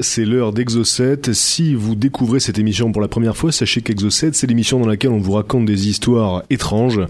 c'est 0.00 0.24
l'heure 0.24 0.52
d'Exo7. 0.52 1.32
Si 1.32 1.74
vous 1.74 1.94
découvrez 1.94 2.40
cette 2.40 2.58
émission 2.58 2.92
pour 2.92 3.02
la 3.02 3.08
première 3.08 3.36
fois, 3.36 3.52
sachez 3.52 3.80
qu'Exo7, 3.80 4.30
c'est 4.32 4.46
l'émission 4.46 4.78
dans 4.80 4.86
laquelle 4.86 5.10
on 5.10 5.18
vous 5.18 5.32
raconte 5.32 5.64
des 5.64 5.88
histoires 5.88 6.42
étranges. 6.50 7.00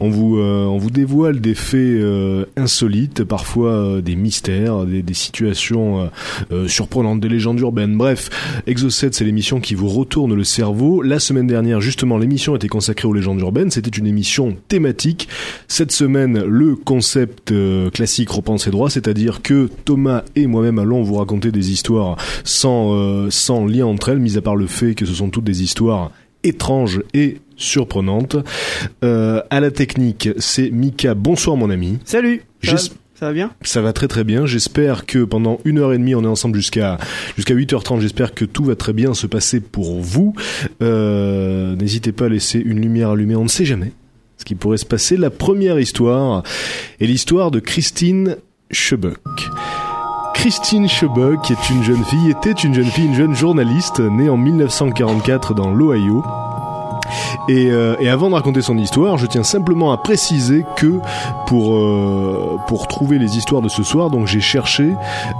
On 0.00 0.10
vous, 0.10 0.38
euh, 0.38 0.64
on 0.64 0.78
vous 0.78 0.90
dévoile 0.90 1.40
des 1.40 1.54
faits 1.54 1.80
euh, 1.80 2.44
insolites, 2.56 3.24
parfois 3.24 3.70
euh, 3.70 4.00
des 4.00 4.16
mystères, 4.16 4.84
des, 4.84 5.02
des 5.02 5.14
situations 5.14 6.02
euh, 6.02 6.06
euh, 6.52 6.68
surprenantes, 6.68 7.20
des 7.20 7.28
légendes 7.28 7.60
urbaines. 7.60 7.96
Bref, 7.96 8.30
Exo7, 8.66 9.12
c'est 9.12 9.24
l'émission 9.24 9.60
qui 9.60 9.74
vous 9.74 9.88
retourne 9.88 10.34
le 10.34 10.44
cerveau. 10.44 11.02
La 11.02 11.18
semaine 11.18 11.46
dernière, 11.46 11.80
justement, 11.80 12.18
l'émission 12.18 12.56
était 12.56 12.68
consacrée 12.68 13.08
aux 13.08 13.14
légendes 13.14 13.40
urbaines. 13.40 13.70
C'était 13.70 13.90
une 13.90 14.06
émission 14.06 14.56
thématique. 14.68 15.28
Cette 15.68 15.92
semaine, 15.92 16.42
le 16.44 16.76
concept 16.76 17.52
euh, 17.52 17.90
classique 17.90 18.30
reprend 18.30 18.58
ses 18.58 18.70
droits, 18.70 18.90
c'est-à-dire 18.90 19.42
que 19.42 19.68
Thomas 19.84 20.22
et 20.36 20.46
moi-même 20.46 20.78
allons 20.78 21.02
vous 21.02 21.14
raconter 21.14 21.50
des 21.50 21.70
histoires 21.70 22.16
sans, 22.44 22.94
euh, 22.94 23.30
sans 23.30 23.66
lien 23.66 23.86
entre 23.86 24.10
elles, 24.10 24.18
mis 24.18 24.36
à 24.36 24.42
part 24.42 24.56
le 24.56 24.66
fait 24.66 24.94
que 24.94 25.06
ce 25.06 25.14
sont 25.14 25.30
toutes 25.30 25.44
des 25.44 25.62
histoires 25.62 26.10
étranges 26.44 27.02
et 27.14 27.38
surprenantes. 27.56 28.36
Euh, 29.04 29.42
à 29.50 29.60
la 29.60 29.70
technique, 29.70 30.28
c'est 30.38 30.70
Mika. 30.70 31.14
Bonsoir 31.14 31.56
mon 31.56 31.70
ami. 31.70 31.98
Salut 32.04 32.42
ça 33.14 33.28
va, 33.28 33.34
bien? 33.34 33.52
Ça 33.62 33.80
va 33.80 33.92
très 33.92 34.08
très 34.08 34.24
bien. 34.24 34.46
J'espère 34.46 35.06
que 35.06 35.22
pendant 35.22 35.60
une 35.64 35.78
heure 35.78 35.92
et 35.92 35.98
demie, 35.98 36.16
on 36.16 36.24
est 36.24 36.26
ensemble 36.26 36.56
jusqu'à 36.56 36.98
jusqu'à 37.36 37.54
8h30. 37.54 38.00
J'espère 38.00 38.34
que 38.34 38.44
tout 38.44 38.64
va 38.64 38.74
très 38.74 38.92
bien 38.92 39.14
se 39.14 39.28
passer 39.28 39.60
pour 39.60 40.00
vous. 40.00 40.34
Euh, 40.82 41.76
N'hésitez 41.76 42.10
pas 42.10 42.24
à 42.24 42.28
laisser 42.28 42.58
une 42.58 42.80
lumière 42.80 43.10
allumée. 43.10 43.36
On 43.36 43.44
ne 43.44 43.48
sait 43.48 43.64
jamais 43.64 43.92
ce 44.38 44.44
qui 44.44 44.56
pourrait 44.56 44.76
se 44.76 44.86
passer. 44.86 45.16
La 45.16 45.30
première 45.30 45.78
histoire 45.78 46.42
est 47.00 47.06
l'histoire 47.06 47.52
de 47.52 47.60
Christine 47.60 48.38
Schebuck. 48.72 49.20
Christine 50.34 50.88
Schebuck 50.88 51.50
est 51.50 51.70
une 51.70 51.82
jeune 51.82 52.04
fille, 52.04 52.30
était 52.30 52.52
une 52.52 52.74
jeune 52.74 52.86
fille, 52.86 53.06
une 53.06 53.14
jeune 53.14 53.34
journaliste 53.34 54.00
née 54.00 54.28
en 54.28 54.36
1944 54.36 55.54
dans 55.54 55.70
l'Ohio. 55.70 56.24
Et, 57.48 57.70
euh, 57.70 57.96
et 57.98 58.08
avant 58.08 58.30
de 58.30 58.34
raconter 58.34 58.62
son 58.62 58.78
histoire, 58.78 59.18
je 59.18 59.26
tiens 59.26 59.42
simplement 59.42 59.92
à 59.92 59.98
préciser 59.98 60.64
que 60.76 61.00
pour 61.46 61.76
euh, 61.76 62.58
pour 62.68 62.86
trouver 62.86 63.18
les 63.18 63.36
histoires 63.36 63.62
de 63.62 63.68
ce 63.68 63.82
soir, 63.82 64.10
donc 64.10 64.26
j'ai 64.26 64.40
cherché 64.40 64.94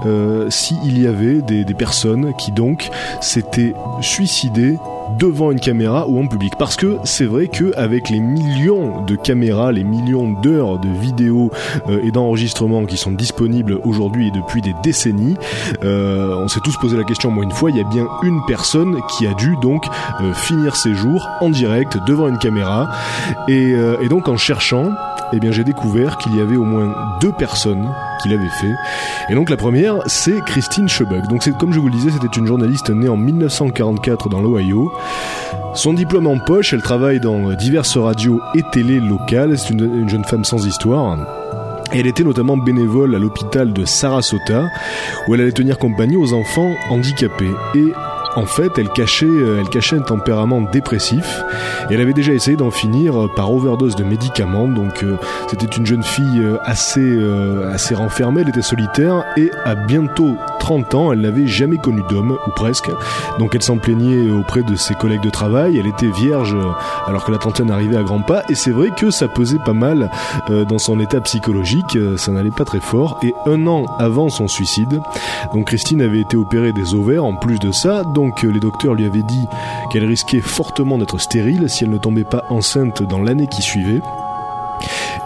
euh, 0.05 0.49
s'il 0.49 1.01
y 1.01 1.07
avait 1.07 1.41
des, 1.41 1.63
des 1.63 1.73
personnes 1.73 2.33
qui 2.37 2.51
donc 2.51 2.89
s'étaient 3.21 3.73
suicidées 4.01 4.77
devant 5.17 5.51
une 5.51 5.59
caméra 5.59 6.07
ou 6.07 6.19
en 6.19 6.27
public 6.27 6.53
parce 6.57 6.75
que 6.75 6.97
c'est 7.03 7.25
vrai 7.25 7.47
que 7.47 7.75
avec 7.75 8.09
les 8.09 8.19
millions 8.19 9.03
de 9.05 9.15
caméras, 9.15 9.71
les 9.71 9.83
millions 9.83 10.31
d'heures 10.41 10.79
de 10.79 10.89
vidéos 10.89 11.51
euh, 11.87 12.01
et 12.03 12.11
d'enregistrements 12.11 12.85
qui 12.85 12.97
sont 12.97 13.11
disponibles 13.11 13.79
aujourd'hui 13.83 14.27
et 14.27 14.31
depuis 14.31 14.61
des 14.61 14.73
décennies, 14.83 15.37
euh, 15.83 16.35
on 16.37 16.47
s'est 16.47 16.59
tous 16.63 16.77
posé 16.77 16.97
la 16.97 17.03
question 17.03 17.31
moins 17.31 17.43
une 17.43 17.51
fois, 17.51 17.69
il 17.69 17.77
y 17.77 17.81
a 17.81 17.87
bien 17.87 18.07
une 18.23 18.41
personne 18.45 18.99
qui 19.17 19.27
a 19.27 19.33
dû 19.33 19.55
donc 19.61 19.85
euh, 20.21 20.33
finir 20.33 20.75
ses 20.75 20.93
jours 20.93 21.27
en 21.41 21.49
direct 21.49 21.97
devant 22.07 22.27
une 22.27 22.37
caméra 22.37 22.89
et, 23.47 23.73
euh, 23.73 23.97
et 24.01 24.09
donc 24.09 24.27
en 24.27 24.37
cherchant, 24.37 24.91
eh 25.33 25.39
bien 25.39 25.51
j'ai 25.51 25.63
découvert 25.63 26.17
qu'il 26.17 26.35
y 26.35 26.41
avait 26.41 26.57
au 26.57 26.63
moins 26.63 26.93
deux 27.21 27.31
personnes 27.31 27.87
qui 28.21 28.29
l'avaient 28.29 28.47
fait. 28.49 28.73
Et 29.29 29.35
donc 29.35 29.49
la 29.49 29.57
première, 29.57 29.99
c'est 30.07 30.43
Christine 30.45 30.87
Schebuck. 30.87 31.27
Donc 31.27 31.43
c'est 31.43 31.55
comme 31.57 31.73
je 31.73 31.79
vous 31.79 31.87
le 31.87 31.93
disais, 31.93 32.11
c'était 32.11 32.27
une 32.37 32.47
journaliste 32.47 32.89
née 32.89 33.09
en 33.09 33.17
1944 33.17 34.29
dans 34.29 34.41
l'Ohio. 34.41 34.91
Son 35.75 35.93
diplôme 35.93 36.27
en 36.27 36.37
poche, 36.39 36.73
elle 36.73 36.81
travaille 36.81 37.19
dans 37.19 37.53
diverses 37.53 37.97
radios 37.97 38.41
et 38.55 38.63
télé 38.71 38.99
locales. 38.99 39.57
C'est 39.57 39.71
une, 39.71 40.01
une 40.01 40.09
jeune 40.09 40.23
femme 40.23 40.45
sans 40.45 40.65
histoire. 40.65 41.17
Et 41.93 41.99
elle 41.99 42.07
était 42.07 42.23
notamment 42.23 42.57
bénévole 42.57 43.15
à 43.15 43.19
l'hôpital 43.19 43.73
de 43.73 43.85
Sarasota, 43.85 44.67
où 45.27 45.35
elle 45.35 45.41
allait 45.41 45.51
tenir 45.51 45.77
compagnie 45.77 46.17
aux 46.17 46.33
enfants 46.33 46.73
handicapés. 46.89 47.51
En 48.35 48.45
fait, 48.45 48.71
elle 48.77 48.89
cachait, 48.89 49.25
euh, 49.25 49.59
elle 49.59 49.69
cachait 49.69 49.95
un 49.95 50.01
tempérament 50.01 50.61
dépressif. 50.61 51.43
Et 51.89 51.93
elle 51.93 52.01
avait 52.01 52.13
déjà 52.13 52.33
essayé 52.33 52.57
d'en 52.57 52.71
finir 52.71 53.19
euh, 53.19 53.27
par 53.35 53.51
overdose 53.51 53.95
de 53.95 54.03
médicaments. 54.03 54.67
Donc, 54.67 55.03
euh, 55.03 55.17
c'était 55.49 55.65
une 55.65 55.85
jeune 55.85 56.03
fille 56.03 56.39
euh, 56.39 56.57
assez, 56.63 57.01
euh, 57.01 57.71
assez 57.71 57.95
renfermée. 57.95 58.41
Elle 58.41 58.49
était 58.49 58.61
solitaire 58.61 59.23
et 59.37 59.51
à 59.65 59.75
bientôt 59.75 60.35
30 60.59 60.95
ans, 60.95 61.11
elle 61.11 61.21
n'avait 61.21 61.47
jamais 61.47 61.77
connu 61.77 62.01
d'homme 62.09 62.37
ou 62.47 62.51
presque. 62.51 62.89
Donc, 63.39 63.53
elle 63.55 63.63
s'en 63.63 63.77
plaignait 63.77 64.31
auprès 64.31 64.63
de 64.63 64.75
ses 64.75 64.95
collègues 64.95 65.23
de 65.23 65.29
travail. 65.29 65.77
Elle 65.77 65.87
était 65.87 66.07
vierge 66.07 66.55
alors 67.05 67.25
que 67.25 67.31
la 67.31 67.37
trentaine 67.37 67.69
arrivait 67.69 67.97
à 67.97 68.03
grands 68.03 68.21
pas. 68.21 68.43
Et 68.49 68.55
c'est 68.55 68.71
vrai 68.71 68.89
que 68.95 69.11
ça 69.11 69.27
pesait 69.27 69.59
pas 69.59 69.73
mal 69.73 70.09
euh, 70.49 70.65
dans 70.65 70.77
son 70.77 70.99
état 70.99 71.21
psychologique. 71.21 71.97
Ça 72.17 72.31
n'allait 72.31 72.51
pas 72.51 72.65
très 72.65 72.79
fort. 72.79 73.19
Et 73.23 73.33
un 73.45 73.67
an 73.67 73.85
avant 73.99 74.29
son 74.29 74.47
suicide, 74.47 75.01
donc 75.53 75.67
Christine 75.67 76.01
avait 76.01 76.21
été 76.21 76.37
opérée 76.37 76.71
des 76.71 76.93
ovaires 76.95 77.25
en 77.25 77.35
plus 77.35 77.59
de 77.59 77.71
ça. 77.71 78.03
Donc 78.03 78.22
euh, 78.43 78.51
les 78.51 78.59
docteurs 78.59 78.93
lui 78.93 79.05
avaient 79.05 79.23
dit 79.23 79.47
qu'elle 79.91 80.05
risquait 80.05 80.41
fortement 80.41 80.97
d'être 80.97 81.19
stérile 81.19 81.69
si 81.69 81.83
elle 81.83 81.89
ne 81.89 81.97
tombait 81.97 82.23
pas 82.23 82.43
enceinte 82.49 83.03
dans 83.03 83.21
l'année 83.21 83.47
qui 83.47 83.61
suivait. 83.61 84.01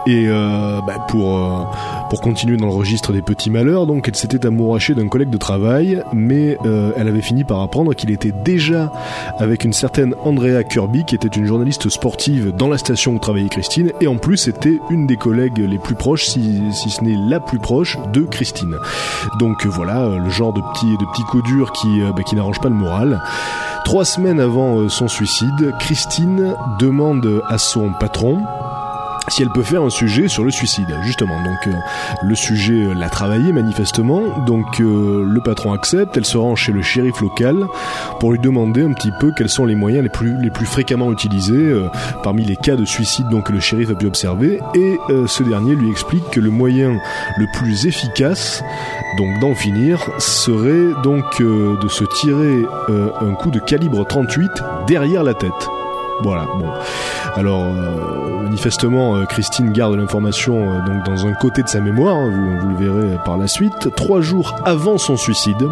Et 0.08 0.24
euh, 0.26 0.80
bah, 0.86 1.04
pour 1.06 1.36
euh, 1.36 1.64
pour 2.08 2.22
continuer 2.22 2.56
dans 2.56 2.64
le 2.64 2.72
registre 2.72 3.12
des 3.12 3.20
petits 3.20 3.50
malheurs, 3.50 3.86
donc 3.86 4.08
elle 4.08 4.16
s'était 4.16 4.46
amourachée 4.46 4.94
d'un 4.94 5.06
collègue 5.06 5.28
de 5.28 5.36
travail, 5.36 6.02
mais 6.14 6.56
euh, 6.64 6.92
elle 6.96 7.08
avait 7.08 7.20
fini 7.20 7.44
par 7.44 7.60
apprendre 7.60 7.92
qu'il 7.92 8.10
était 8.10 8.32
déjà 8.32 8.90
avec 9.38 9.64
une 9.64 9.74
certaine 9.74 10.14
Andrea 10.24 10.64
Kirby, 10.64 11.04
qui 11.04 11.14
était 11.14 11.28
une 11.28 11.44
journaliste 11.44 11.90
sportive 11.90 12.54
dans 12.56 12.70
la 12.70 12.78
station 12.78 13.16
où 13.16 13.18
travaillait 13.18 13.50
Christine, 13.50 13.92
et 14.00 14.06
en 14.06 14.16
plus 14.16 14.38
c'était 14.38 14.80
une 14.88 15.06
des 15.06 15.18
collègues 15.18 15.58
les 15.58 15.78
plus 15.78 15.94
proches, 15.94 16.24
si, 16.24 16.62
si 16.72 16.88
ce 16.88 17.04
n'est 17.04 17.18
la 17.28 17.38
plus 17.38 17.58
proche 17.58 17.98
de 18.14 18.22
Christine. 18.22 18.76
Donc 19.38 19.66
voilà, 19.66 20.08
le 20.08 20.30
genre 20.30 20.54
de 20.54 20.62
petit 20.72 20.86
de 20.86 21.04
petit 21.12 21.24
coup 21.24 21.42
dur 21.42 21.70
qui 21.72 22.00
bah, 22.16 22.22
qui 22.22 22.34
n'arrange 22.34 22.60
pas 22.60 22.70
le 22.70 22.76
moral. 22.76 23.20
Trois 23.84 24.06
semaines 24.06 24.40
avant 24.40 24.88
son 24.88 25.06
suicide, 25.06 25.74
Christine 25.80 26.54
demande 26.78 27.42
à 27.46 27.58
son 27.58 27.92
patron 28.00 28.38
si 29.28 29.42
elle 29.42 29.50
peut 29.50 29.62
faire 29.62 29.82
un 29.82 29.90
sujet 29.90 30.28
sur 30.28 30.44
le 30.44 30.50
suicide, 30.50 30.88
justement. 31.02 31.42
Donc 31.42 31.66
euh, 31.66 31.72
le 32.22 32.34
sujet 32.34 32.74
euh, 32.74 32.94
l'a 32.94 33.08
travaillé 33.08 33.52
manifestement, 33.52 34.44
donc 34.46 34.80
euh, 34.80 35.24
le 35.26 35.40
patron 35.40 35.72
accepte, 35.72 36.16
elle 36.16 36.24
se 36.24 36.36
rend 36.38 36.56
chez 36.56 36.72
le 36.72 36.82
shérif 36.82 37.20
local 37.20 37.66
pour 38.20 38.32
lui 38.32 38.38
demander 38.38 38.82
un 38.82 38.92
petit 38.92 39.12
peu 39.20 39.32
quels 39.36 39.48
sont 39.48 39.66
les 39.66 39.74
moyens 39.74 40.02
les 40.02 40.08
plus, 40.08 40.40
les 40.40 40.50
plus 40.50 40.66
fréquemment 40.66 41.12
utilisés 41.12 41.74
parmi 42.22 42.44
les 42.44 42.56
cas 42.56 42.76
de 42.76 42.84
suicide 42.84 43.28
donc, 43.30 43.46
que 43.46 43.52
le 43.52 43.60
shérif 43.60 43.90
a 43.90 43.94
pu 43.94 44.06
observer, 44.06 44.60
et 44.74 44.98
ce 45.26 45.42
dernier 45.42 45.74
lui 45.74 45.90
explique 45.90 46.28
que 46.30 46.40
le 46.40 46.50
moyen 46.50 46.98
le 47.36 47.46
plus 47.58 47.86
efficace 47.86 48.62
donc 49.18 49.40
d'en 49.40 49.54
finir 49.54 50.10
serait 50.18 51.00
donc 51.02 51.40
de 51.40 51.88
se 51.88 52.04
tirer 52.04 52.64
un 52.88 53.34
coup 53.34 53.50
de 53.50 53.60
calibre 53.60 54.06
38 54.06 54.50
derrière 54.86 55.22
la 55.22 55.34
tête. 55.34 55.68
Voilà, 56.22 56.46
bon. 56.58 56.66
Alors, 57.36 57.62
euh, 57.62 58.42
manifestement, 58.42 59.16
euh, 59.16 59.24
Christine 59.24 59.72
garde 59.72 59.94
l'information 59.94 60.72
euh, 60.72 60.80
donc 60.80 61.04
dans 61.04 61.26
un 61.26 61.32
côté 61.34 61.62
de 61.62 61.68
sa 61.68 61.80
mémoire, 61.80 62.16
hein, 62.16 62.30
vous, 62.30 62.58
vous 62.58 62.68
le 62.68 62.76
verrez 62.76 63.18
par 63.24 63.36
la 63.36 63.46
suite. 63.46 63.94
Trois 63.94 64.20
jours 64.20 64.56
avant 64.64 64.98
son 64.98 65.16
suicide, 65.16 65.68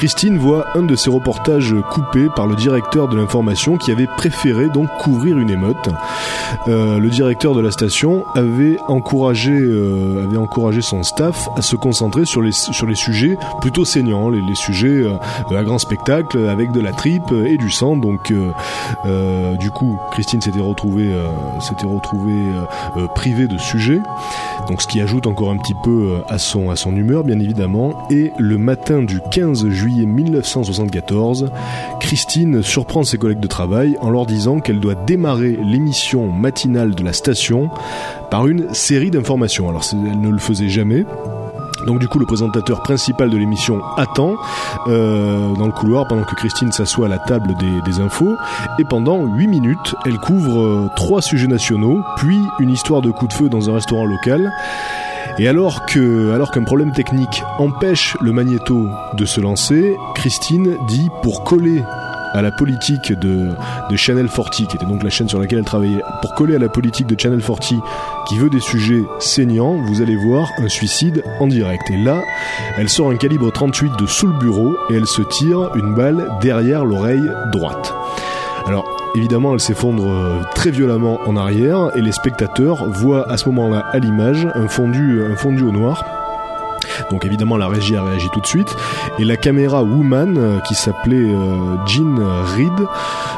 Christine 0.00 0.38
voit 0.38 0.78
un 0.78 0.82
de 0.82 0.96
ses 0.96 1.10
reportages 1.10 1.74
coupé 1.90 2.28
par 2.34 2.46
le 2.46 2.56
directeur 2.56 3.06
de 3.06 3.18
l'information 3.18 3.76
qui 3.76 3.92
avait 3.92 4.06
préféré 4.06 4.70
donc 4.70 4.88
couvrir 4.98 5.36
une 5.36 5.50
émeute. 5.50 5.90
Euh, 6.68 6.98
le 6.98 7.10
directeur 7.10 7.54
de 7.54 7.60
la 7.60 7.70
station 7.70 8.24
avait 8.34 8.78
encouragé, 8.88 9.52
euh, 9.52 10.24
avait 10.24 10.38
encouragé 10.38 10.80
son 10.80 11.02
staff 11.02 11.50
à 11.54 11.60
se 11.60 11.76
concentrer 11.76 12.24
sur 12.24 12.40
les, 12.40 12.50
sujets 12.94 13.36
plutôt 13.60 13.84
saignants, 13.84 14.30
les, 14.30 14.40
sujets 14.54 14.88
euh, 14.88 15.18
à 15.54 15.62
grand 15.64 15.78
spectacle 15.78 16.48
avec 16.48 16.72
de 16.72 16.80
la 16.80 16.92
tripe 16.92 17.30
et 17.32 17.58
du 17.58 17.70
sang. 17.70 17.98
Donc, 17.98 18.32
du 19.60 19.70
coup, 19.70 19.98
Christine 20.12 20.40
s'était 20.40 20.60
retrouvée, 20.60 21.12
privée 23.14 23.48
de 23.48 23.58
sujets. 23.58 24.00
Donc, 24.66 24.80
ce 24.80 24.86
qui 24.86 25.02
ajoute 25.02 25.26
encore 25.26 25.50
un 25.50 25.58
petit 25.58 25.74
peu 25.84 26.22
à 26.30 26.38
son, 26.38 26.70
à 26.70 26.76
son 26.76 26.96
humeur, 26.96 27.22
bien 27.22 27.38
évidemment. 27.38 28.08
Et 28.10 28.32
le 28.38 28.56
matin 28.56 29.02
du 29.02 29.20
15 29.30 29.68
juillet 29.68 29.89
1974, 30.06 31.50
Christine 32.00 32.62
surprend 32.62 33.04
ses 33.04 33.18
collègues 33.18 33.40
de 33.40 33.46
travail 33.46 33.96
en 34.00 34.10
leur 34.10 34.26
disant 34.26 34.60
qu'elle 34.60 34.80
doit 34.80 34.94
démarrer 34.94 35.58
l'émission 35.62 36.30
matinale 36.30 36.94
de 36.94 37.04
la 37.04 37.12
station 37.12 37.70
par 38.30 38.46
une 38.46 38.72
série 38.74 39.10
d'informations. 39.10 39.68
Alors, 39.68 39.84
elle 39.92 40.20
ne 40.20 40.30
le 40.30 40.38
faisait 40.38 40.68
jamais. 40.68 41.04
Donc 41.86 41.98
du 41.98 42.08
coup, 42.08 42.18
le 42.18 42.26
présentateur 42.26 42.82
principal 42.82 43.30
de 43.30 43.36
l'émission 43.36 43.80
attend 43.96 44.36
euh, 44.86 45.54
dans 45.54 45.66
le 45.66 45.72
couloir 45.72 46.06
pendant 46.06 46.24
que 46.24 46.34
Christine 46.34 46.72
s'assoit 46.72 47.06
à 47.06 47.08
la 47.08 47.18
table 47.18 47.54
des, 47.58 47.90
des 47.90 48.00
infos. 48.00 48.36
Et 48.78 48.84
pendant 48.84 49.24
8 49.24 49.46
minutes, 49.46 49.94
elle 50.04 50.18
couvre 50.18 50.60
euh, 50.60 50.90
trois 50.96 51.22
sujets 51.22 51.46
nationaux, 51.46 52.02
puis 52.16 52.38
une 52.58 52.70
histoire 52.70 53.00
de 53.00 53.10
coup 53.10 53.26
de 53.26 53.32
feu 53.32 53.48
dans 53.48 53.70
un 53.70 53.74
restaurant 53.74 54.04
local. 54.04 54.50
Et 55.40 55.48
alors 55.48 55.86
qu'un 55.86 56.64
problème 56.64 56.92
technique 56.92 57.42
empêche 57.58 58.14
le 58.20 58.30
magnéto 58.30 58.90
de 59.14 59.24
se 59.24 59.40
lancer, 59.40 59.96
Christine 60.14 60.76
dit 60.86 61.08
pour 61.22 61.44
coller 61.44 61.82
à 62.34 62.42
la 62.42 62.52
politique 62.52 63.10
de, 63.10 63.48
de 63.90 63.96
Channel 63.96 64.28
40, 64.28 64.50
qui 64.50 64.64
était 64.64 64.84
donc 64.84 65.02
la 65.02 65.08
chaîne 65.08 65.30
sur 65.30 65.38
laquelle 65.38 65.60
elle 65.60 65.64
travaillait, 65.64 66.02
pour 66.20 66.34
coller 66.34 66.56
à 66.56 66.58
la 66.58 66.68
politique 66.68 67.06
de 67.06 67.18
Channel 67.18 67.40
40, 67.40 67.72
qui 68.28 68.38
veut 68.38 68.50
des 68.50 68.60
sujets 68.60 69.02
saignants, 69.18 69.80
vous 69.86 70.02
allez 70.02 70.14
voir 70.14 70.46
un 70.58 70.68
suicide 70.68 71.24
en 71.38 71.46
direct. 71.46 71.90
Et 71.90 71.96
là, 71.96 72.22
elle 72.76 72.90
sort 72.90 73.08
un 73.08 73.16
calibre 73.16 73.50
38 73.50 73.92
de 73.98 74.04
sous 74.04 74.26
le 74.26 74.38
bureau 74.38 74.76
et 74.90 74.94
elle 74.96 75.06
se 75.06 75.22
tire 75.22 75.74
une 75.74 75.94
balle 75.94 76.28
derrière 76.42 76.84
l'oreille 76.84 77.30
droite. 77.50 77.94
Alors, 78.66 78.99
évidemment, 79.14 79.54
elle 79.54 79.60
s'effondre 79.60 80.08
euh, 80.08 80.42
très 80.54 80.70
violemment 80.70 81.18
en 81.26 81.36
arrière 81.36 81.90
et 81.96 82.00
les 82.00 82.12
spectateurs 82.12 82.88
voient 82.90 83.30
à 83.30 83.36
ce 83.36 83.48
moment-là 83.48 83.80
à 83.92 83.98
l'image 83.98 84.46
un 84.54 84.68
fondu, 84.68 85.22
un 85.22 85.36
fondu 85.36 85.62
au 85.62 85.72
noir. 85.72 86.19
Donc 87.10 87.24
évidemment 87.24 87.56
la 87.56 87.68
régie 87.68 87.96
a 87.96 88.02
réagi 88.02 88.28
tout 88.32 88.40
de 88.40 88.46
suite. 88.46 88.74
Et 89.18 89.24
la 89.24 89.36
caméra 89.36 89.82
woman 89.82 90.36
euh, 90.36 90.60
qui 90.60 90.74
s'appelait 90.74 91.16
euh, 91.16 91.76
Jean 91.86 92.16
Reed 92.56 92.86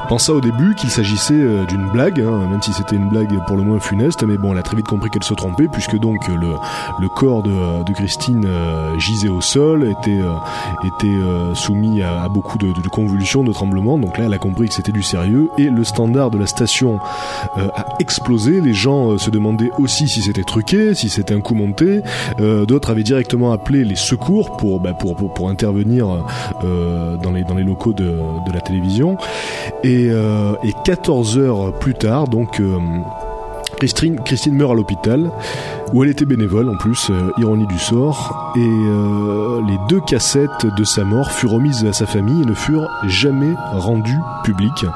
pensa 0.08 0.32
au 0.32 0.40
début 0.40 0.74
qu'il 0.74 0.90
s'agissait 0.90 1.34
euh, 1.34 1.64
d'une 1.66 1.88
blague, 1.90 2.20
hein, 2.20 2.46
même 2.50 2.62
si 2.62 2.72
c'était 2.72 2.96
une 2.96 3.08
blague 3.08 3.38
pour 3.46 3.56
le 3.56 3.62
moins 3.62 3.80
funeste, 3.80 4.22
mais 4.24 4.36
bon 4.36 4.52
elle 4.52 4.58
a 4.58 4.62
très 4.62 4.76
vite 4.76 4.86
compris 4.86 5.10
qu'elle 5.10 5.24
se 5.24 5.34
trompait 5.34 5.68
puisque 5.68 5.98
donc 5.98 6.28
le, 6.28 6.54
le 7.00 7.08
corps 7.08 7.42
de, 7.42 7.52
Christine 7.92 8.48
gisait 8.96 9.28
au 9.28 9.42
sol, 9.42 9.84
était, 9.84 10.20
était 10.82 11.18
soumis 11.52 12.00
à, 12.00 12.26
beaucoup 12.28 12.56
de, 12.56 12.72
de 12.72 12.88
convulsions, 12.88 13.44
de 13.44 13.52
tremblements, 13.52 13.98
donc 13.98 14.16
là 14.16 14.24
elle 14.24 14.32
a 14.32 14.38
compris 14.38 14.68
que 14.68 14.74
c'était 14.74 14.92
du 14.92 15.02
sérieux. 15.02 15.50
Et 15.58 15.64
le 15.64 15.84
standard 15.84 16.30
de 16.30 16.38
la 16.38 16.46
station 16.46 17.00
a 17.56 17.84
explosé, 18.00 18.62
les 18.62 18.72
gens 18.72 19.18
se 19.18 19.28
demandaient 19.28 19.70
aussi 19.78 20.08
si 20.08 20.22
c'était 20.22 20.42
truqué, 20.42 20.94
si 20.94 21.10
c'était 21.10 21.34
un 21.34 21.42
coup 21.42 21.54
monté, 21.54 22.00
d'autres 22.38 22.90
avaient 22.90 23.02
directement 23.02 23.51
appelé 23.52 23.84
les 23.84 23.96
secours 23.96 24.56
pour, 24.56 24.80
bah, 24.80 24.96
intervenir 25.48 26.24
euh, 26.64 27.16
dans, 27.16 27.32
les, 27.32 27.44
dans 27.44 27.54
les 27.54 27.64
locaux 27.64 27.92
de, 27.92 28.18
la 28.52 28.60
télévision. 28.60 29.16
Et, 29.82 30.08
euh, 30.10 30.54
et 30.64 30.72
14 30.84 31.38
heures 31.38 31.72
plus 31.78 31.94
tard, 31.94 32.28
donc 32.28 32.60
euh, 32.60 32.78
Christine 33.78 34.54
meurt 34.54 34.72
à 34.72 34.74
l'hôpital, 34.74 35.30
où 35.92 36.02
elle 36.02 36.10
était 36.10 36.24
bénévole 36.24 36.68
en 36.68 36.76
plus, 36.76 37.10
euh, 37.10 37.30
ironie 37.38 37.66
du 37.66 37.78
sort, 37.78 38.52
et 38.56 38.60
euh, 38.60 39.60
les 39.68 39.76
deux 39.88 40.00
cassettes 40.00 40.66
de 40.76 40.84
sa 40.84 41.04
mort 41.04 41.30
furent 41.32 41.52
remises 41.52 41.84
à 41.84 41.92
sa 41.92 42.06
famille 42.06 42.42
et 42.42 42.46
ne 42.46 42.54
furent 42.54 42.88
jamais 43.08 43.54
rendues 43.72 44.18
publiques. 44.44 44.86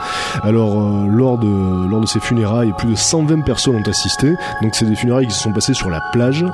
Alors, 0.42 0.80
euh, 0.80 1.06
lors, 1.08 1.38
de, 1.38 1.88
lors 1.88 2.00
de 2.00 2.06
ces 2.06 2.20
funérailles, 2.20 2.72
plus 2.78 2.88
de 2.90 2.94
120 2.94 3.42
personnes 3.42 3.76
ont 3.76 3.88
assisté, 3.88 4.34
donc 4.62 4.74
c'est 4.74 4.86
des 4.86 4.96
funérailles 4.96 5.26
qui 5.26 5.34
se 5.34 5.42
sont 5.42 5.52
passées 5.52 5.74
sur 5.74 5.90
la 5.90 6.00
plage, 6.12 6.44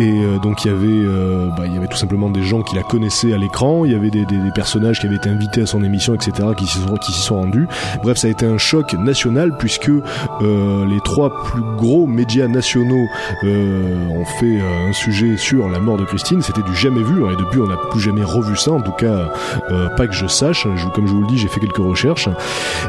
et 0.00 0.04
euh, 0.24 0.38
donc 0.38 0.64
il 0.64 0.68
y 0.68 0.70
avait, 0.70 0.86
euh, 0.86 1.48
bah, 1.56 1.64
il 1.66 1.74
y 1.74 1.78
avait 1.78 1.88
tout 1.88 1.96
simplement 1.96 2.28
des 2.30 2.42
gens 2.42 2.62
qui 2.62 2.76
la 2.76 2.82
connaissaient 2.82 3.32
à 3.32 3.38
l'écran, 3.38 3.84
il 3.84 3.92
y 3.92 3.94
avait 3.94 4.10
des, 4.10 4.24
des- 4.26 4.38
des 4.38 4.50
personnages 4.52 5.00
qui 5.00 5.06
avaient 5.06 5.16
été 5.16 5.30
invités 5.30 5.62
à 5.62 5.66
son 5.66 5.82
émission, 5.82 6.14
etc., 6.14 6.48
qui 6.56 6.66
s'y 6.66 6.78
sont, 6.78 6.94
qui 6.96 7.12
s'y 7.12 7.20
sont 7.22 7.36
rendus. 7.36 7.66
Bref, 8.02 8.18
ça 8.18 8.28
a 8.28 8.30
été 8.30 8.46
un 8.46 8.58
choc 8.58 8.92
national 8.94 9.56
puisque 9.58 9.88
euh, 9.90 10.86
les 10.86 11.00
trois 11.00 11.42
plus 11.44 11.62
gros 11.76 12.06
médias 12.06 12.46
nationaux 12.48 13.06
euh, 13.44 13.77
ont 14.10 14.24
fait 14.24 14.60
euh, 14.60 14.88
un 14.88 14.92
sujet 14.92 15.36
sur 15.36 15.68
la 15.68 15.78
mort 15.78 15.96
de 15.96 16.04
Christine. 16.04 16.42
C'était 16.42 16.62
du 16.62 16.74
jamais 16.74 17.02
vu 17.02 17.24
hein, 17.24 17.30
et 17.32 17.36
depuis 17.36 17.60
on 17.60 17.66
n'a 17.66 17.76
plus 17.76 18.00
jamais 18.00 18.24
revu 18.24 18.56
ça. 18.56 18.72
En 18.72 18.80
tout 18.80 18.92
cas, 18.92 19.30
euh, 19.70 19.88
pas 19.90 20.06
que 20.06 20.14
je 20.14 20.26
sache. 20.26 20.66
Je- 20.76 20.88
comme 20.88 21.06
je 21.06 21.12
vous 21.12 21.20
le 21.22 21.26
dis, 21.26 21.38
j'ai 21.38 21.48
fait 21.48 21.60
quelques 21.60 21.76
recherches. 21.78 22.28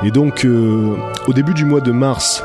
Et 0.03 0.12
donc, 0.12 0.45
euh, 0.45 0.95
au 1.27 1.33
début 1.33 1.53
du 1.53 1.65
mois 1.65 1.81
de 1.81 1.91
mars. 1.91 2.44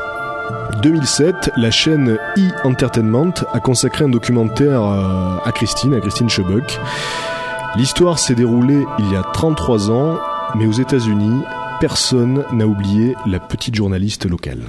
2007, 0.83 1.53
la 1.57 1.71
chaîne 1.71 2.19
E-Entertainment 2.37 3.33
a 3.53 3.61
consacré 3.61 4.05
un 4.05 4.09
documentaire 4.11 4.83
à 4.83 5.51
Christine, 5.55 5.95
à 5.95 6.01
Christine 6.01 6.29
Chebuk. 6.29 6.79
L'histoire 7.77 8.19
s'est 8.19 8.35
déroulée 8.35 8.85
il 8.99 9.11
y 9.11 9.17
a 9.17 9.23
33 9.23 9.91
ans, 9.91 10.19
mais 10.55 10.67
aux 10.67 10.73
États-Unis, 10.73 11.41
personne 11.81 12.45
n'a 12.53 12.67
oublié 12.67 13.15
la 13.27 13.41
petite 13.41 13.75
journaliste 13.75 14.29
locale. 14.29 14.61